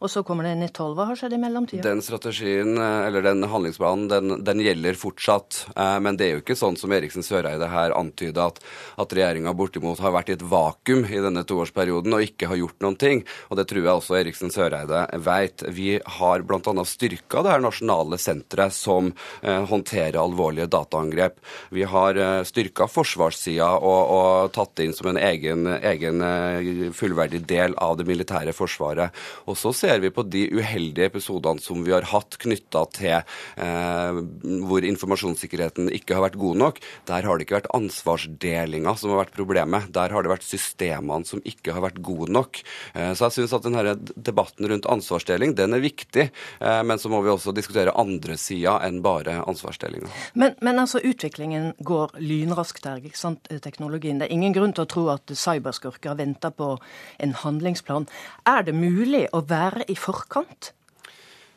Og 0.00 0.10
så 0.12 0.22
kommer 0.26 0.44
det 0.44 0.52
inn 0.56 0.64
i 0.66 0.72
tolv. 0.72 0.98
Hva 0.98 1.06
har 1.10 1.18
skjedd 1.18 1.36
i 1.36 1.40
mellomtida? 1.40 1.84
Den 1.86 2.02
strategien, 2.04 2.76
eh, 2.76 3.06
eller 3.08 3.24
den 3.24 3.44
handlingsplanen, 3.48 4.08
den, 4.10 4.44
den, 4.44 4.60
gjelder 4.60 4.98
fortsatt. 4.98 5.62
Eh, 5.76 5.96
men 6.04 6.18
det 6.18 6.26
er 6.26 6.34
jo 6.34 6.42
ikke 6.42 6.58
sånn 6.58 6.76
som 6.76 6.92
Eriksen 6.92 7.24
Søreide 7.24 7.70
her 7.72 7.94
antyder, 7.96 8.52
at, 8.52 8.60
at 9.00 9.14
regjeringa 9.16 9.54
bortimot 9.56 10.02
har 10.04 10.12
vært 10.16 10.32
i 10.32 10.36
et 10.36 10.44
vakuum 10.44 11.06
i 11.08 11.22
denne 11.24 11.44
toårsperioden 11.48 12.16
og 12.16 12.26
ikke 12.26 12.50
har 12.50 12.60
gjort 12.60 12.84
noen 12.84 12.98
ting. 13.00 13.24
Og 13.48 13.60
det 13.60 13.66
tror 13.70 13.82
jeg 13.82 14.02
også 14.02 14.18
Eriksen 14.20 14.52
Søreide 14.52 15.06
vet. 15.24 15.64
Vi 15.72 15.96
har 16.18 16.44
bl.a. 16.44 16.84
styrka 16.84 17.44
det 17.46 17.54
her 17.54 17.64
nasjonale 17.64 18.20
senteret 18.20 18.76
som 18.76 19.12
eh, 19.40 19.64
håndterer 19.70 20.20
alvorlige 20.20 20.68
dataangrep. 20.72 21.40
Vi 21.72 21.86
har 21.88 22.20
styrka 22.46 22.86
forsvarssida 22.90 23.72
og, 23.80 24.12
og, 24.12 24.52
tatt 24.56 24.76
det 24.78 24.86
inn 24.86 24.94
som 24.96 25.08
en 25.10 25.18
egen, 25.20 25.66
egen 25.66 26.92
fullverdig 26.96 27.42
del 27.48 27.74
av 27.82 27.96
det 27.98 28.06
militære 28.08 28.52
forsvaret. 28.56 29.14
Og 29.48 29.56
så 29.58 29.72
ser 29.76 29.85
ser 29.86 30.02
vi 30.02 30.10
på 30.10 30.24
de 30.26 30.44
uheldige 30.56 31.10
episodene 31.10 31.62
som 31.62 31.84
vi 31.86 31.94
har 31.94 32.06
hatt 32.10 32.36
knytta 32.42 32.82
til 32.96 33.14
eh, 33.16 34.18
hvor 34.66 34.86
informasjonssikkerheten 34.86 35.90
ikke 35.94 36.16
har 36.16 36.24
vært 36.26 36.38
god 36.40 36.60
nok. 36.62 36.80
Der 37.08 37.26
har 37.26 37.38
det 37.38 37.46
ikke 37.46 37.58
vært 37.60 37.70
ansvarsdelinga 37.76 38.96
som 38.98 39.12
har 39.12 39.22
vært 39.24 39.36
problemet. 39.36 39.90
Der 39.94 40.14
har 40.14 40.24
det 40.24 40.32
vært 40.32 40.46
systemene 40.46 41.28
som 41.28 41.42
ikke 41.46 41.76
har 41.76 41.84
vært 41.84 42.00
gode 42.04 42.32
nok. 42.34 42.62
Eh, 42.94 43.12
så 43.14 43.28
jeg 43.28 43.36
syns 43.38 43.54
at 43.56 43.66
denne 43.66 43.94
debatten 44.16 44.66
rundt 44.72 44.88
ansvarsdeling 44.90 45.54
den 45.58 45.76
er 45.76 45.84
viktig, 45.84 46.28
eh, 46.32 46.82
men 46.86 47.02
så 47.02 47.12
må 47.12 47.22
vi 47.22 47.32
også 47.32 47.54
diskutere 47.54 47.94
andre 47.96 48.38
sider 48.40 48.82
enn 48.86 49.02
bare 49.04 49.38
ansvarsdelinga. 49.46 50.10
Men, 50.34 50.56
men, 50.64 50.80
altså, 50.82 51.02
utviklingen 51.04 51.72
går 51.86 52.16
lynraskt 52.22 52.88
her, 52.88 53.02
ikke 53.04 53.20
sant, 53.20 53.50
teknologien. 53.62 54.18
Det 54.18 54.28
er 54.28 54.34
ingen 54.34 54.56
grunn 54.56 54.74
til 54.76 54.86
å 54.86 54.90
tro 54.90 55.06
at 55.14 55.30
cyberskurker 55.30 56.18
venter 56.18 56.54
på 56.56 56.74
en 57.22 57.36
handlingsplan. 57.44 58.08
Er 58.48 58.66
det 58.66 58.74
mulig 58.76 59.26
å 59.36 59.42
være 59.46 59.75
i 59.84 59.96
forkant? 59.96 60.75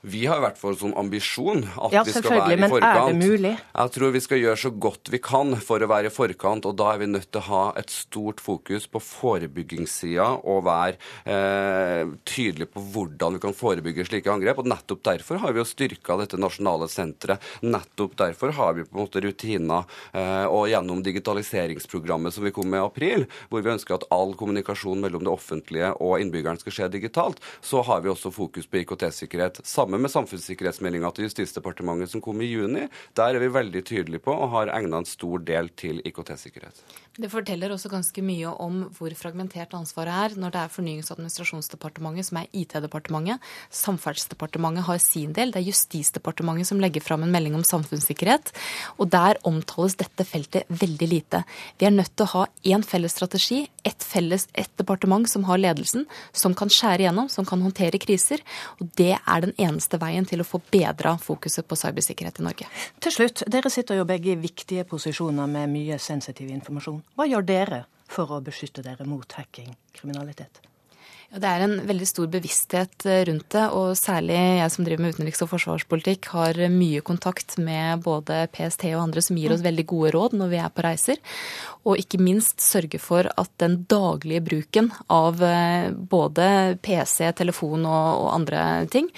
Vi 0.01 0.21
har 0.29 0.39
i 0.39 0.43
hvert 0.45 0.59
fall 0.59 0.77
som 0.79 0.93
ambisjon 0.95 1.65
at 1.75 1.91
ja, 1.91 2.03
vi 2.07 2.13
skal 2.13 2.31
være 2.31 2.55
i 2.55 2.69
forkant. 2.71 2.83
Men 2.83 2.89
er 2.89 3.09
det 3.09 3.29
mulig? 3.31 3.51
Jeg 3.59 3.91
tror 3.95 4.13
vi 4.15 4.21
skal 4.23 4.39
gjøre 4.39 4.59
så 4.61 4.71
godt 4.71 5.11
vi 5.11 5.19
kan 5.23 5.55
for 5.59 5.83
å 5.83 5.89
være 5.91 6.07
i 6.07 6.13
forkant, 6.13 6.67
og 6.69 6.77
da 6.79 6.93
er 6.93 7.01
vi 7.01 7.09
nødt 7.11 7.27
til 7.27 7.41
å 7.41 7.47
ha 7.49 7.63
et 7.79 7.91
stort 7.91 8.39
fokus 8.43 8.87
på 8.87 9.01
forebyggingssida 9.03 10.27
og 10.47 10.63
være 10.67 10.95
eh, 11.27 12.13
tydelige 12.23 12.71
på 12.71 12.83
hvordan 12.93 13.35
vi 13.35 13.43
kan 13.43 13.57
forebygge 13.57 14.07
slike 14.07 14.31
angrep. 14.31 14.61
og 14.63 14.69
Nettopp 14.71 15.03
derfor 15.09 15.41
har 15.43 15.55
vi 15.55 15.63
jo 15.63 15.67
styrka 15.67 16.19
dette 16.21 16.39
nasjonale 16.39 16.87
senteret. 16.91 17.43
Nettopp 17.65 18.15
derfor 18.23 18.55
har 18.55 18.77
vi 18.77 18.87
på 18.87 18.95
en 18.95 19.03
måte 19.03 19.23
rutiner 19.25 19.83
eh, 20.13 20.45
og 20.47 20.69
gjennom 20.71 21.03
digitaliseringsprogrammet 21.03 22.35
som 22.35 22.47
vi 22.47 22.53
kom 22.55 22.71
med 22.71 22.79
i 22.79 22.85
april, 22.87 23.27
hvor 23.51 23.65
vi 23.65 23.73
ønsker 23.75 23.97
at 23.97 24.07
all 24.15 24.31
kommunikasjon 24.39 25.03
mellom 25.03 25.27
det 25.27 25.33
offentlige 25.33 25.91
og 25.99 26.23
innbyggeren 26.23 26.61
skal 26.61 26.77
skje 26.77 26.91
digitalt, 26.95 27.43
så 27.59 27.83
har 27.83 28.05
vi 28.05 28.13
også 28.13 28.31
fokus 28.31 28.69
på 28.69 28.83
IKT-sikkerhet. 28.85 29.59
Sammen 29.67 29.88
sammen 29.89 30.05
med 30.05 30.11
samfunnssikkerhetsmeldinga 30.13 31.09
til 31.17 31.25
Justisdepartementet 31.25 32.11
som 32.11 32.21
kom 32.21 32.37
i 32.45 32.51
juni. 32.51 32.83
Der 33.17 33.33
er 33.33 33.41
vi 33.41 33.47
veldig 33.49 33.81
tydelige 33.89 34.21
på 34.21 34.35
og 34.35 34.51
har 34.53 34.69
egna 34.75 34.99
en 35.01 35.07
stor 35.09 35.41
del 35.41 35.71
til 35.73 36.03
IKT-sikkerhet. 36.05 36.83
Det 37.19 37.27
forteller 37.31 37.73
også 37.73 37.89
ganske 37.89 38.21
mye 38.23 38.51
om 38.61 38.83
hvor 38.95 39.11
fragmentert 39.17 39.73
ansvaret 39.73 40.13
er 40.13 40.35
når 40.39 40.53
det 40.53 40.59
er 40.61 40.71
Fornyings- 40.71 41.09
og 41.09 41.17
administrasjonsdepartementet 41.17 42.27
som 42.29 42.37
er 42.39 42.51
IT-departementet. 42.53 43.41
Samferdselsdepartementet 43.73 44.85
har 44.85 45.01
sin 45.01 45.33
del. 45.33 45.51
Det 45.51 45.63
er 45.63 45.67
Justisdepartementet 45.71 46.69
som 46.69 46.79
legger 46.79 47.03
fram 47.03 47.25
en 47.25 47.33
melding 47.33 47.57
om 47.57 47.65
samfunnssikkerhet. 47.65 48.53
Og 49.01 49.09
der 49.09 49.41
omtales 49.49 49.97
dette 49.99 50.23
feltet 50.23 50.69
veldig 50.69 51.09
lite. 51.09 51.41
Vi 51.81 51.89
er 51.89 51.97
nødt 51.97 52.13
til 52.13 52.27
å 52.29 52.33
ha 52.35 52.45
én 52.61 52.85
felles 52.85 53.17
strategi, 53.17 53.65
ett 53.83 54.05
felles 54.05 54.45
et 54.53 54.69
departement 54.77 55.25
som 55.27 55.49
har 55.49 55.59
ledelsen, 55.59 56.05
som 56.31 56.53
kan 56.53 56.69
skjære 56.69 57.07
igjennom, 57.07 57.27
som 57.33 57.47
kan 57.49 57.65
håndtere 57.65 57.99
kriser. 57.99 58.45
Og 58.79 58.93
det 59.01 59.15
er 59.17 59.43
den 59.43 59.57
eneste 59.79 59.99
veien 60.01 60.27
til 60.27 60.43
å 60.43 60.47
få 60.47 60.59
bedra 60.71 61.15
fokuset 61.17 61.67
på 61.67 61.77
cybersikkerhet 61.79 62.41
i 62.41 62.47
Norge. 62.47 62.67
Til 62.99 63.15
slutt, 63.15 63.45
dere 63.47 63.71
sitter 63.71 63.99
jo 63.99 64.07
begge 64.09 64.33
i 64.33 64.39
viktige 64.39 64.85
posisjoner 64.89 65.47
med 65.47 65.71
mye 65.71 65.99
sensitiv 65.99 66.51
informasjon. 66.51 67.01
Hva 67.15 67.29
gjør 67.29 67.47
dere 67.47 67.85
for 68.09 68.35
å 68.35 68.41
beskytte 68.43 68.83
dere 68.85 69.07
mot 69.07 69.39
hacking-kriminalitet? 69.39 70.68
Ja, 71.29 71.37
det 71.43 71.49
er 71.49 71.61
en 71.61 71.75
veldig 71.85 72.07
stor 72.09 72.29
bevissthet 72.33 73.05
eh, 73.05 73.19
rundt 73.29 73.51
det, 73.53 73.65
og 73.77 73.91
særlig 73.99 74.33
jeg 74.33 74.71
som 74.73 74.85
driver 74.87 75.03
med 75.03 75.13
utenriks- 75.13 75.43
og 75.45 75.51
forsvarspolitikk, 75.51 76.31
har 76.33 76.57
mye 76.73 77.03
kontakt 77.05 77.53
med 77.61 78.01
både 78.01 78.47
PST 78.49 78.87
og 78.95 79.03
andre 79.03 79.21
som 79.21 79.37
gir 79.37 79.53
oss 79.53 79.61
veldig 79.61 79.85
gode 79.91 80.13
råd 80.15 80.33
når 80.39 80.49
vi 80.49 80.61
er 80.63 80.73
på 80.73 80.85
reiser. 80.87 81.21
Og 81.85 82.01
ikke 82.01 82.17
minst 82.17 82.65
sørge 82.65 82.97
for 83.03 83.29
at 83.29 83.53
den 83.61 83.83
daglige 83.93 84.41
bruken 84.49 84.89
av 85.05 85.45
eh, 85.45 85.93
både 85.93 86.79
PC, 86.81 87.29
telefon 87.37 87.85
og, 87.85 88.25
og 88.25 88.33
andre 88.39 88.65
ting 88.89 89.13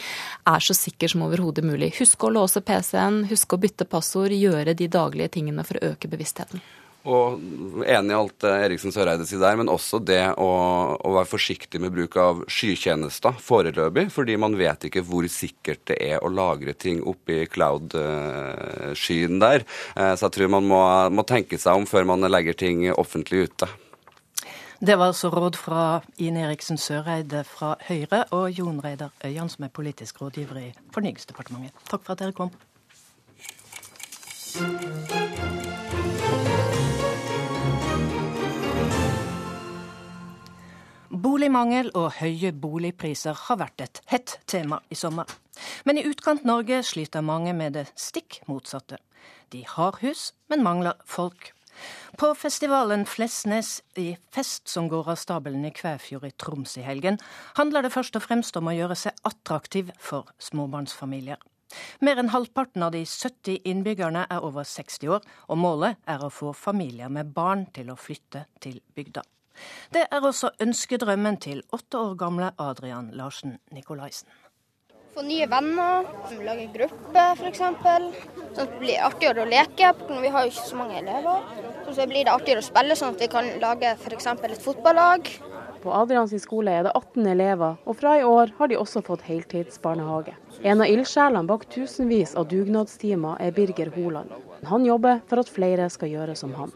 er 0.51 0.67
så 0.67 0.75
sikker 0.75 1.15
som 1.15 1.23
overhodet 1.29 1.63
mulig. 1.63 1.93
Husk 2.01 2.27
å 2.27 2.35
låse 2.35 2.59
PC-en, 2.59 3.23
husk 3.31 3.55
å 3.55 3.63
bytte 3.63 3.87
passord, 3.87 4.35
gjøre 4.35 4.75
de 4.75 4.91
daglige 4.91 5.37
tingene 5.39 5.63
for 5.63 5.79
å 5.79 5.93
øke 5.93 6.11
bevisstheten. 6.11 6.59
Og 7.09 7.39
enig 7.81 8.13
i 8.13 8.17
alt 8.17 8.45
Eriksen 8.45 8.93
Søreide 8.93 9.25
sier 9.25 9.41
der, 9.41 9.57
men 9.57 9.71
også 9.73 9.97
det 10.05 10.21
å, 10.37 10.49
å, 11.01 11.13
være 11.15 11.29
forsiktig 11.31 11.81
med 11.81 11.93
bruk 11.95 12.17
av 12.21 12.43
skykjenester 12.51 13.39
foreløpig, 13.41 14.07
fordi 14.13 14.35
man 14.37 14.57
vet 14.59 14.85
ikke 14.85 15.01
hvor 15.07 15.25
sikkert 15.31 15.81
det 15.89 15.97
er 16.11 16.21
å 16.21 16.29
lagre 16.29 16.75
ting 16.77 17.01
oppi 17.01 17.47
cloud-skyen 17.49 19.41
der. 19.41 19.65
Eh, 19.95 20.13
så 20.13 20.27
jeg 20.27 20.35
tror 20.37 20.53
man 20.59 20.69
må, 20.69 20.81
må 21.09 21.25
tenke 21.25 21.57
seg 21.61 21.81
om 21.81 21.87
før 21.89 22.05
man 22.13 22.29
legger 22.29 22.53
ting 22.57 22.85
offentlig 22.93 23.47
ute. 23.49 23.69
Det 24.81 24.95
var 24.97 25.11
altså 25.11 25.29
råd 25.29 25.57
fra 25.61 26.01
Ine 26.17 26.41
Eriksen 26.47 26.77
Søreide 26.81 27.43
fra 27.45 27.75
Høyre 27.85 28.23
og 28.33 28.49
Jon 28.49 28.81
Reidar 28.81 29.13
Øyan, 29.25 29.49
som 29.49 29.65
er 29.65 29.73
politisk 29.73 30.21
rådgiver 30.21 30.57
i 30.57 30.73
Fornyingsdepartementet. 30.93 31.73
Takk 31.89 32.05
for 32.05 32.13
at 32.13 32.19
dere 32.21 32.33
kom. 32.33 32.49
Boligmangel 41.11 41.89
og 41.99 42.13
høye 42.21 42.53
boligpriser 42.55 43.35
har 43.35 43.57
vært 43.59 43.81
et 43.83 43.99
hett 44.07 44.37
tema 44.47 44.77
i 44.87 44.95
sommer. 44.95 45.27
Men 45.83 45.97
i 45.99 46.05
Utkant-Norge 46.07 46.77
sliter 46.87 47.25
mange 47.25 47.51
med 47.51 47.75
det 47.75 47.89
stikk 47.99 48.37
motsatte. 48.47 48.95
De 49.51 49.65
har 49.67 49.99
hus, 49.99 50.29
men 50.47 50.63
mangler 50.63 50.95
folk. 51.03 51.49
På 52.15 52.29
festivalen 52.39 53.03
Flesnes 53.03 53.81
i 53.99 54.13
Fest, 54.31 54.71
som 54.71 54.87
går 54.87 55.11
av 55.11 55.19
stabelen 55.19 55.67
i 55.67 55.73
Kvæfjord 55.75 56.29
i 56.29 56.31
Troms 56.39 56.77
i 56.79 56.85
helgen, 56.87 57.19
handler 57.59 57.83
det 57.83 57.91
først 57.91 58.15
og 58.15 58.23
fremst 58.23 58.55
om 58.55 58.71
å 58.71 58.77
gjøre 58.77 58.95
seg 59.03 59.19
attraktiv 59.27 59.91
for 59.99 60.31
småbarnsfamilier. 60.39 61.43
Mer 61.99 62.23
enn 62.23 62.31
halvparten 62.31 62.87
av 62.87 62.95
de 62.95 63.03
70 63.03 63.67
innbyggerne 63.67 64.23
er 64.31 64.47
over 64.47 64.63
60 64.63 65.11
år, 65.11 65.27
og 65.51 65.59
målet 65.59 65.99
er 66.07 66.23
å 66.23 66.31
få 66.31 66.55
familier 66.55 67.11
med 67.11 67.35
barn 67.35 67.67
til 67.75 67.91
å 67.91 67.99
flytte 67.99 68.47
til 68.63 68.79
bygda. 68.95 69.27
Det 69.93 70.05
er 70.07 70.27
også 70.29 70.53
ønskedrømmen 70.63 71.37
til 71.43 71.63
åtte 71.75 71.99
år 71.99 72.15
gamle 72.19 72.51
Adrian 72.59 73.11
Larsen 73.13 73.57
Nikolaisen. 73.71 74.29
Få 75.11 75.25
nye 75.27 75.43
venner, 75.51 76.05
lage 76.39 76.69
gruppe 76.71 77.23
f.eks. 77.35 77.57
Sånn 77.59 77.75
at 77.83 78.61
det 78.61 78.67
blir 78.79 79.01
artigere 79.03 79.43
å 79.43 79.49
leke. 79.49 79.89
Vi 80.07 80.29
har 80.31 80.45
jo 80.45 80.53
ikke 80.53 80.67
så 80.69 80.77
mange 80.79 81.01
elever. 81.01 81.41
Så 81.91 82.05
blir 82.07 82.23
det 82.23 82.31
artigere 82.31 82.63
å 82.63 82.67
spille, 82.69 82.95
sånn 82.95 83.17
at 83.17 83.25
vi 83.25 83.27
kan 83.33 83.49
lage 83.59 83.91
f.eks. 83.97 84.29
et 84.31 84.63
fotballag. 84.63 85.27
På 85.83 85.91
Adrians 85.97 86.31
skole 86.39 86.71
er 86.77 86.85
det 86.87 86.93
18 86.95 87.27
elever, 87.27 87.75
og 87.83 87.97
fra 87.99 88.13
i 88.19 88.23
år 88.23 88.53
har 88.59 88.71
de 88.71 88.77
også 88.79 89.01
fått 89.03 89.25
heltidsbarnehage. 89.27 90.37
En 90.61 90.85
av 90.85 90.87
ildsjelene 90.87 91.49
bak 91.49 91.65
tusenvis 91.73 92.37
av 92.39 92.47
dugnadstimer 92.53 93.41
er 93.41 93.51
Birger 93.57 93.91
Holand. 93.97 94.31
Han 94.69 94.85
jobber 94.85 95.19
for 95.27 95.41
at 95.41 95.51
flere 95.51 95.89
skal 95.91 96.13
gjøre 96.13 96.37
som 96.39 96.53
han. 96.55 96.71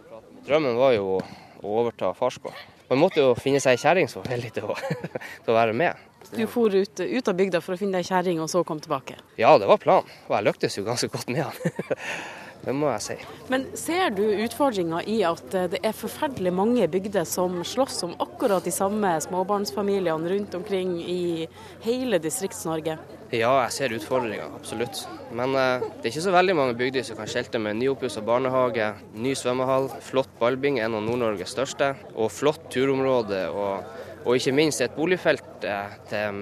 Drømmen 0.49 0.75
var 0.81 0.95
jo 0.97 1.19
å 1.65 1.81
overta 1.81 2.13
farskap. 2.17 2.55
Man 2.89 3.01
måtte 3.01 3.23
jo 3.23 3.33
finne 3.39 3.61
seg 3.63 3.75
ei 3.75 3.81
kjerring 3.81 4.09
som 4.11 4.21
var 4.21 4.35
villig 4.35 4.53
til 4.55 4.69
å, 4.69 4.77
til 5.43 5.53
å 5.53 5.57
være 5.57 5.73
med. 5.77 6.05
Du 6.35 6.45
for 6.49 6.73
ut, 6.73 7.01
ut, 7.01 7.27
av 7.27 7.37
bygda 7.37 7.61
for 7.61 7.75
å 7.75 7.79
finne 7.79 7.99
deg 7.99 8.07
kjerring, 8.07 8.39
og 8.41 8.49
så 8.51 8.63
kom 8.67 8.81
tilbake? 8.81 9.17
Ja, 9.41 9.55
det 9.61 9.69
var 9.69 9.81
planen. 9.81 10.09
Og 10.29 10.35
jeg 10.37 10.47
lyktes 10.47 10.77
jo 10.79 10.85
ganske 10.87 11.09
godt 11.13 11.29
med 11.33 11.45
han. 11.45 11.77
Det 12.65 12.73
må 12.73 12.89
jeg 12.95 13.03
si. 13.05 13.15
Men 13.53 13.67
ser 13.77 14.09
du 14.15 14.23
utfordringa 14.25 15.03
i 15.09 15.19
at 15.27 15.43
det 15.71 15.81
er 15.85 15.93
forferdelig 15.95 16.53
mange 16.55 16.87
bygder 16.89 17.27
som 17.29 17.59
slåss 17.65 18.01
om 18.07 18.15
akkurat 18.23 18.65
de 18.65 18.73
samme 18.73 19.11
småbarnsfamiliene 19.27 20.31
rundt 20.31 20.57
omkring 20.57 20.97
i 21.01 21.45
hele 21.85 22.19
Distrikts-Norge? 22.23 22.97
Ja, 23.33 23.51
jeg 23.65 23.73
ser 23.73 23.93
utfordringa, 23.95 24.47
absolutt. 24.57 25.03
Men 25.35 25.55
eh, 25.57 25.83
det 25.83 26.07
er 26.07 26.11
ikke 26.13 26.25
så 26.27 26.33
veldig 26.35 26.55
mange 26.57 26.75
bygder 26.77 27.05
som 27.05 27.17
kan 27.19 27.29
skjelte 27.29 27.61
med 27.61 27.79
nyoppussa 27.79 28.21
barnehage, 28.25 28.91
ny 29.17 29.33
svømmehall, 29.37 29.89
flott 30.05 30.29
ballbing, 30.39 30.77
en 30.79 30.97
av 30.97 31.05
Nord-Norges 31.05 31.55
største, 31.55 31.93
og 32.13 32.33
flott 32.33 32.69
turområde. 32.73 33.47
Og, 33.49 34.04
og 34.25 34.35
ikke 34.35 34.55
minst 34.57 34.81
et 34.81 34.95
boligfelt 34.97 35.65
eh, 35.69 35.97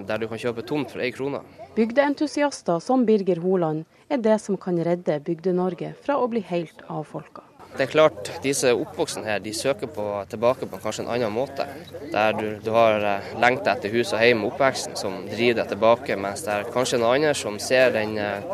der 0.08 0.22
du 0.22 0.28
kan 0.32 0.40
kjøpe 0.40 0.66
tomt 0.68 0.94
for 0.94 1.04
ei 1.04 1.12
krone. 1.16 1.44
Bygdeentusiaster 1.76 2.80
som 2.84 3.06
Birger 3.06 3.42
Holand 3.44 3.86
er 4.10 4.22
det 4.22 4.40
som 4.42 4.58
kan 4.58 4.78
redde 4.86 5.20
Bygde-Norge 5.26 5.96
fra 6.06 6.20
å 6.22 6.30
bli 6.30 6.44
helt 6.50 6.86
avfolka. 6.88 7.44
Det 7.74 7.88
er 7.88 7.90
klart, 7.90 8.28
Disse 8.44 8.70
oppvoksne 8.78 9.24
her, 9.26 9.40
de 9.42 9.50
søker 9.58 9.90
på, 9.90 10.04
tilbake 10.30 10.68
på 10.70 10.78
kanskje 10.84 11.08
en 11.08 11.10
annen 11.16 11.34
måte. 11.34 11.66
Der 12.14 12.36
du, 12.38 12.46
du 12.62 12.70
har 12.76 13.02
eh, 13.02 13.32
lengta 13.42 13.74
etter 13.74 13.90
hus 13.96 14.14
og 14.14 14.22
hjem 14.22 14.44
og 14.46 14.54
oppveksten 14.54 15.00
som 15.00 15.24
driver 15.26 15.64
deg 15.64 15.72
tilbake, 15.74 16.18
mens 16.22 16.46
det 16.46 16.54
er 16.54 16.70
kanskje 16.76 17.00
en 17.00 17.08
annen 17.10 17.34
som 17.38 17.58
ser 17.58 17.96
den, 17.98 18.14
eh, 18.22 18.46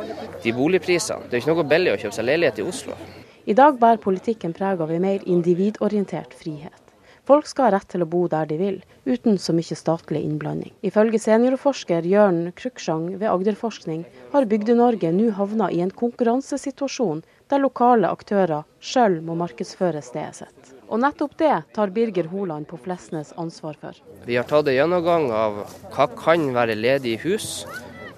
de 0.46 0.56
boligprisene. 0.56 1.28
Det 1.28 1.36
er 1.36 1.44
ikke 1.44 1.58
noe 1.58 1.68
billig 1.76 1.98
å 1.98 2.00
kjøpe 2.06 2.16
seg 2.16 2.30
leilighet 2.32 2.64
i 2.64 2.70
Oslo. 2.72 2.96
I 3.50 3.58
dag 3.60 3.76
bærer 3.82 4.00
politikken 4.00 4.56
preg 4.56 4.80
av 4.80 4.92
en 4.94 5.04
mer 5.04 5.28
individorientert 5.28 6.40
frihet. 6.40 6.79
Folk 7.30 7.46
skal 7.46 7.68
ha 7.68 7.76
rett 7.76 7.86
til 7.94 8.02
å 8.02 8.08
bo 8.10 8.24
der 8.26 8.48
de 8.50 8.56
vil, 8.58 8.78
uten 9.06 9.36
så 9.38 9.54
mye 9.54 9.76
statlig 9.78 10.24
innblanding. 10.26 10.72
Ifølge 10.82 11.20
seniorforsker 11.22 12.08
Jørn 12.10 12.40
Kruksjang 12.58 13.04
ved 13.20 13.30
Agderforskning 13.30 14.00
har 14.32 14.48
Bygde-Norge 14.50 15.12
nå 15.14 15.28
havna 15.38 15.68
i 15.70 15.84
en 15.86 15.94
konkurransesituasjon 15.94 17.22
der 17.54 17.62
lokale 17.62 18.10
aktører 18.10 18.66
sjøl 18.82 19.20
må 19.28 19.36
markedsføre 19.38 20.02
stedet 20.02 20.40
sitt. 20.40 20.74
Og 20.90 21.04
nettopp 21.04 21.38
det 21.38 21.54
tar 21.78 21.94
Birger 21.94 22.32
Holand 22.34 22.66
på 22.72 22.82
Flesnes 22.82 23.30
ansvar 23.38 23.78
for. 23.78 24.02
Vi 24.26 24.40
har 24.40 24.50
tatt 24.50 24.66
en 24.66 24.80
gjennomgang 24.80 25.30
av 25.30 25.62
hva 25.94 26.10
kan 26.18 26.50
være 26.58 26.80
ledig 26.82 27.14
i 27.14 27.22
hus, 27.28 27.68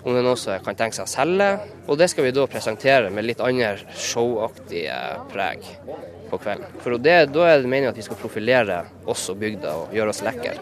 om 0.05 0.15
det 0.15 0.23
er 0.23 0.29
noe 0.29 0.39
som 0.39 0.63
kan 0.63 0.79
tenke 0.79 0.95
seg 0.95 1.03
å 1.09 1.11
selge. 1.17 1.51
Og 1.91 1.99
det 1.99 2.07
skal 2.13 2.29
vi 2.29 2.33
da 2.39 2.47
presentere 2.47 3.11
med 3.11 3.27
litt 3.27 3.43
andre 3.43 3.75
showaktige 3.91 4.95
preg 5.35 5.67
på 6.31 6.39
kvelden. 6.41 6.71
For 6.83 6.97
det, 6.97 7.17
Da 7.35 7.47
er 7.47 7.61
det 7.61 7.69
meningen 7.69 7.91
at 7.91 7.99
vi 7.99 8.05
skal 8.07 8.19
profilere 8.19 8.85
oss 9.05 9.27
og 9.29 9.37
bygda 9.41 9.75
og 9.83 9.95
gjøre 9.95 10.13
oss 10.15 10.23
lekre. 10.25 10.55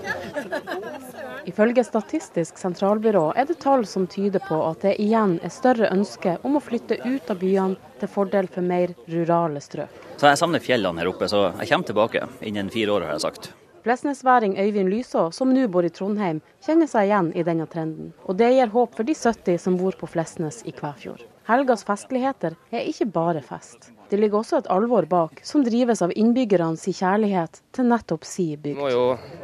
Ifølge 1.50 1.84
Statistisk 1.84 2.58
sentralbyrå 2.62 3.32
er 3.38 3.48
det 3.50 3.60
tall 3.64 3.86
som 3.88 4.06
tyder 4.08 4.44
på 4.44 4.58
at 4.68 4.84
det 4.86 4.98
igjen 5.02 5.38
er 5.44 5.54
større 5.54 5.90
ønske 5.94 6.36
om 6.46 6.58
å 6.60 6.62
flytte 6.64 7.00
ut 7.06 7.32
av 7.32 7.40
byene 7.42 7.78
til 8.02 8.12
fordel 8.12 8.50
for 8.52 8.66
mer 8.66 8.94
rurale 9.10 9.62
strøk. 9.64 9.90
Så 10.20 10.28
Jeg 10.28 10.38
savner 10.42 10.60
fjellene 10.60 11.00
her 11.00 11.10
oppe, 11.10 11.30
så 11.32 11.50
jeg 11.62 11.72
kommer 11.72 11.88
tilbake 11.88 12.28
innen 12.42 12.70
fire 12.70 12.92
år, 12.98 13.08
har 13.08 13.18
jeg 13.18 13.26
sagt. 13.26 13.52
Flesnesværing 13.84 14.58
Øyvind 14.60 14.92
Lyså, 14.92 15.30
som 15.34 15.54
nå 15.56 15.68
bor 15.72 15.86
i 15.88 15.90
Trondheim, 15.90 16.42
kjenner 16.66 16.90
seg 16.92 17.08
igjen 17.08 17.32
i 17.34 17.46
denne 17.48 17.66
trenden. 17.72 18.12
Og 18.28 18.36
det 18.38 18.52
gir 18.54 18.74
håp 18.74 18.98
for 18.98 19.08
de 19.08 19.16
70 19.16 19.58
som 19.58 19.78
bor 19.80 19.96
på 19.96 20.10
Flesnes 20.12 20.60
i 20.68 20.76
Kvæfjord. 20.76 21.24
Helgas 21.48 21.86
festligheter 21.88 22.60
er 22.70 22.86
ikke 22.92 23.08
bare 23.16 23.42
fest. 23.42 23.94
Det 24.10 24.18
ligger 24.18 24.40
også 24.40 24.58
et 24.58 24.68
alvor 24.74 25.06
bak, 25.06 25.42
som 25.46 25.62
drives 25.62 26.02
av 26.02 26.10
innbyggernes 26.18 26.88
kjærlighet 26.98 27.60
til 27.78 27.86
nettopp 27.92 28.24
si 28.26 28.56
bygd. 28.56 28.74
Vi 28.74 28.80
må 28.80 28.90
jo 28.90 29.04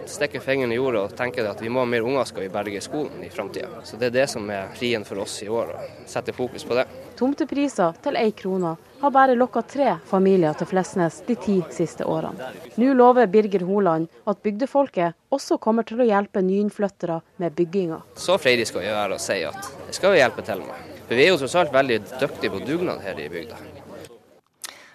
stikke 0.09 0.41
fingeren 0.41 0.73
i 0.73 0.79
jorda 0.79 1.03
og 1.05 1.13
tenke 1.17 1.45
at 1.45 1.61
vi 1.61 1.69
må 1.69 1.83
ha 1.83 1.89
mer 1.89 2.01
unger 2.01 2.25
skal 2.25 2.47
vi 2.47 2.49
berge 2.49 2.81
skolen 2.81 3.21
i 3.21 3.29
framtida. 3.29 3.83
Så 3.85 3.99
det 4.01 4.09
er 4.09 4.15
det 4.15 4.25
som 4.31 4.49
er 4.49 4.71
frien 4.73 5.05
for 5.05 5.21
oss 5.21 5.35
i 5.45 5.49
år, 5.53 5.75
å 5.75 6.09
sette 6.09 6.33
fokus 6.33 6.65
på 6.65 6.79
det. 6.79 6.87
Tomtepriser 7.19 7.93
til 8.01 8.17
ei 8.17 8.33
krone 8.33 8.73
har 9.03 9.13
bare 9.13 9.37
lokka 9.37 9.61
tre 9.69 9.93
familier 10.09 10.57
til 10.57 10.71
Flesnes 10.73 11.21
de 11.29 11.37
ti 11.45 11.59
siste 11.71 12.09
årene. 12.09 12.49
Nå 12.81 12.97
lover 12.97 13.29
Birger 13.29 13.67
Holand 13.69 14.09
at 14.25 14.41
bygdefolket 14.41 15.13
også 15.29 15.59
kommer 15.61 15.85
til 15.85 16.01
å 16.01 16.09
hjelpe 16.09 16.41
nyinnflyttere 16.41 17.21
med 17.37 17.53
bygginga. 17.53 18.01
Så 18.17 18.41
freidig 18.41 18.65
skal 18.71 18.81
vi 18.81 18.97
være 18.97 19.19
og 19.19 19.21
si 19.21 19.43
at 19.45 19.71
det 19.85 19.95
skal 20.01 20.17
vi 20.17 20.23
hjelpe 20.23 20.49
til 20.49 20.65
med. 20.65 20.91
For 21.05 21.13
vi 21.13 21.27
er 21.27 21.35
jo 21.35 21.41
tross 21.43 21.53
alt 21.61 21.73
veldig 21.73 22.01
dyktige 22.17 22.49
på 22.49 22.65
dugnad 22.65 23.05
her 23.05 23.19
i 23.21 23.29
bygda. 23.29 23.74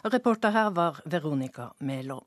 Reporter 0.05 0.51
her 0.51 0.71
var 0.71 1.01
Veronica 1.05 1.71
Melo. 1.79 2.23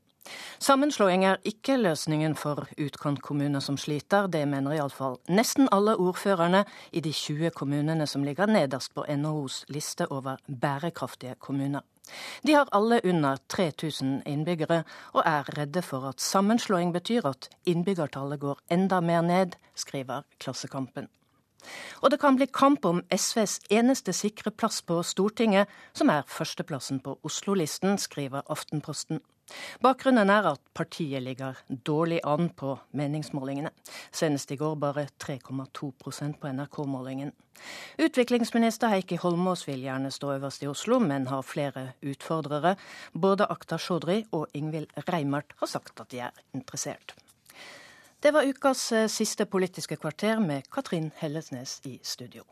Sammenslåing 0.59 1.25
er 1.27 1.41
ikke 1.43 1.75
løsningen 1.81 2.35
for 2.39 2.67
utkantkommuner 2.79 3.59
som 3.59 3.77
sliter. 3.77 4.29
Det 4.31 4.45
mener 4.47 4.77
iallfall 4.77 5.17
nesten 5.27 5.67
alle 5.75 5.95
ordførerne 5.99 6.63
i 6.91 7.01
de 7.03 7.11
20 7.11 7.51
kommunene 7.57 8.07
som 8.07 8.23
ligger 8.23 8.47
nederst 8.47 8.93
på 8.95 9.03
NHOs 9.09 9.63
liste 9.73 10.07
over 10.11 10.37
bærekraftige 10.47 11.35
kommuner. 11.39 11.81
De 12.43 12.53
har 12.53 12.69
alle 12.71 13.01
under 13.03 13.41
3000 13.49 14.21
innbyggere, 14.27 14.83
og 15.13 15.23
er 15.25 15.49
redde 15.57 15.81
for 15.81 16.07
at 16.09 16.21
sammenslåing 16.21 16.93
betyr 16.93 17.25
at 17.25 17.49
innbyggertallet 17.65 18.39
går 18.39 18.59
enda 18.71 18.99
mer 19.01 19.21
ned, 19.21 19.57
skriver 19.75 20.23
Klassekampen. 20.39 21.07
Og 22.01 22.11
det 22.11 22.19
kan 22.21 22.37
bli 22.39 22.47
kamp 22.51 22.85
om 22.85 23.03
SVs 23.11 23.59
eneste 23.73 24.13
sikre 24.13 24.51
plass 24.51 24.81
på 24.81 25.01
Stortinget, 25.03 25.69
som 25.93 26.09
er 26.13 26.27
førsteplassen 26.27 27.03
på 27.03 27.17
Oslo-listen, 27.23 27.97
skriver 27.97 28.43
Aftenposten. 28.51 29.21
Bakgrunnen 29.83 30.29
er 30.31 30.45
at 30.53 30.61
partiet 30.75 31.23
ligger 31.23 31.59
dårlig 31.85 32.21
an 32.23 32.49
på 32.55 32.77
meningsmålingene. 32.95 33.71
Senest 34.11 34.51
i 34.51 34.57
går 34.59 34.77
bare 34.79 35.07
3,2% 35.19 36.37
på 36.39 36.51
NRK-målingen. 36.53 37.33
Utviklingsminister 38.01 38.91
Heikki 38.93 39.19
Holmås 39.21 39.67
vil 39.67 39.83
gjerne 39.85 40.11
stå 40.11 40.31
øverst 40.37 40.63
i 40.63 40.69
Oslo, 40.71 40.99
men 40.99 41.27
har 41.27 41.43
flere 41.45 41.89
utfordrere. 42.01 42.75
Både 43.13 43.47
Akta 43.49 43.77
Chaudhry 43.77 44.23
og 44.31 44.47
Ingvild 44.53 44.87
Reimert 45.09 45.53
har 45.59 45.67
sagt 45.69 45.99
at 45.99 46.11
de 46.11 46.23
er 46.25 46.43
interessert. 46.55 47.15
Det 48.23 48.31
var 48.31 48.45
ukas 48.47 48.91
eh, 48.91 49.07
siste 49.11 49.45
Politiske 49.45 49.95
kvarter 49.99 50.39
med 50.39 50.69
Katrin 50.71 51.09
Hellesnes 51.15 51.81
i 51.83 51.99
studio. 52.03 52.43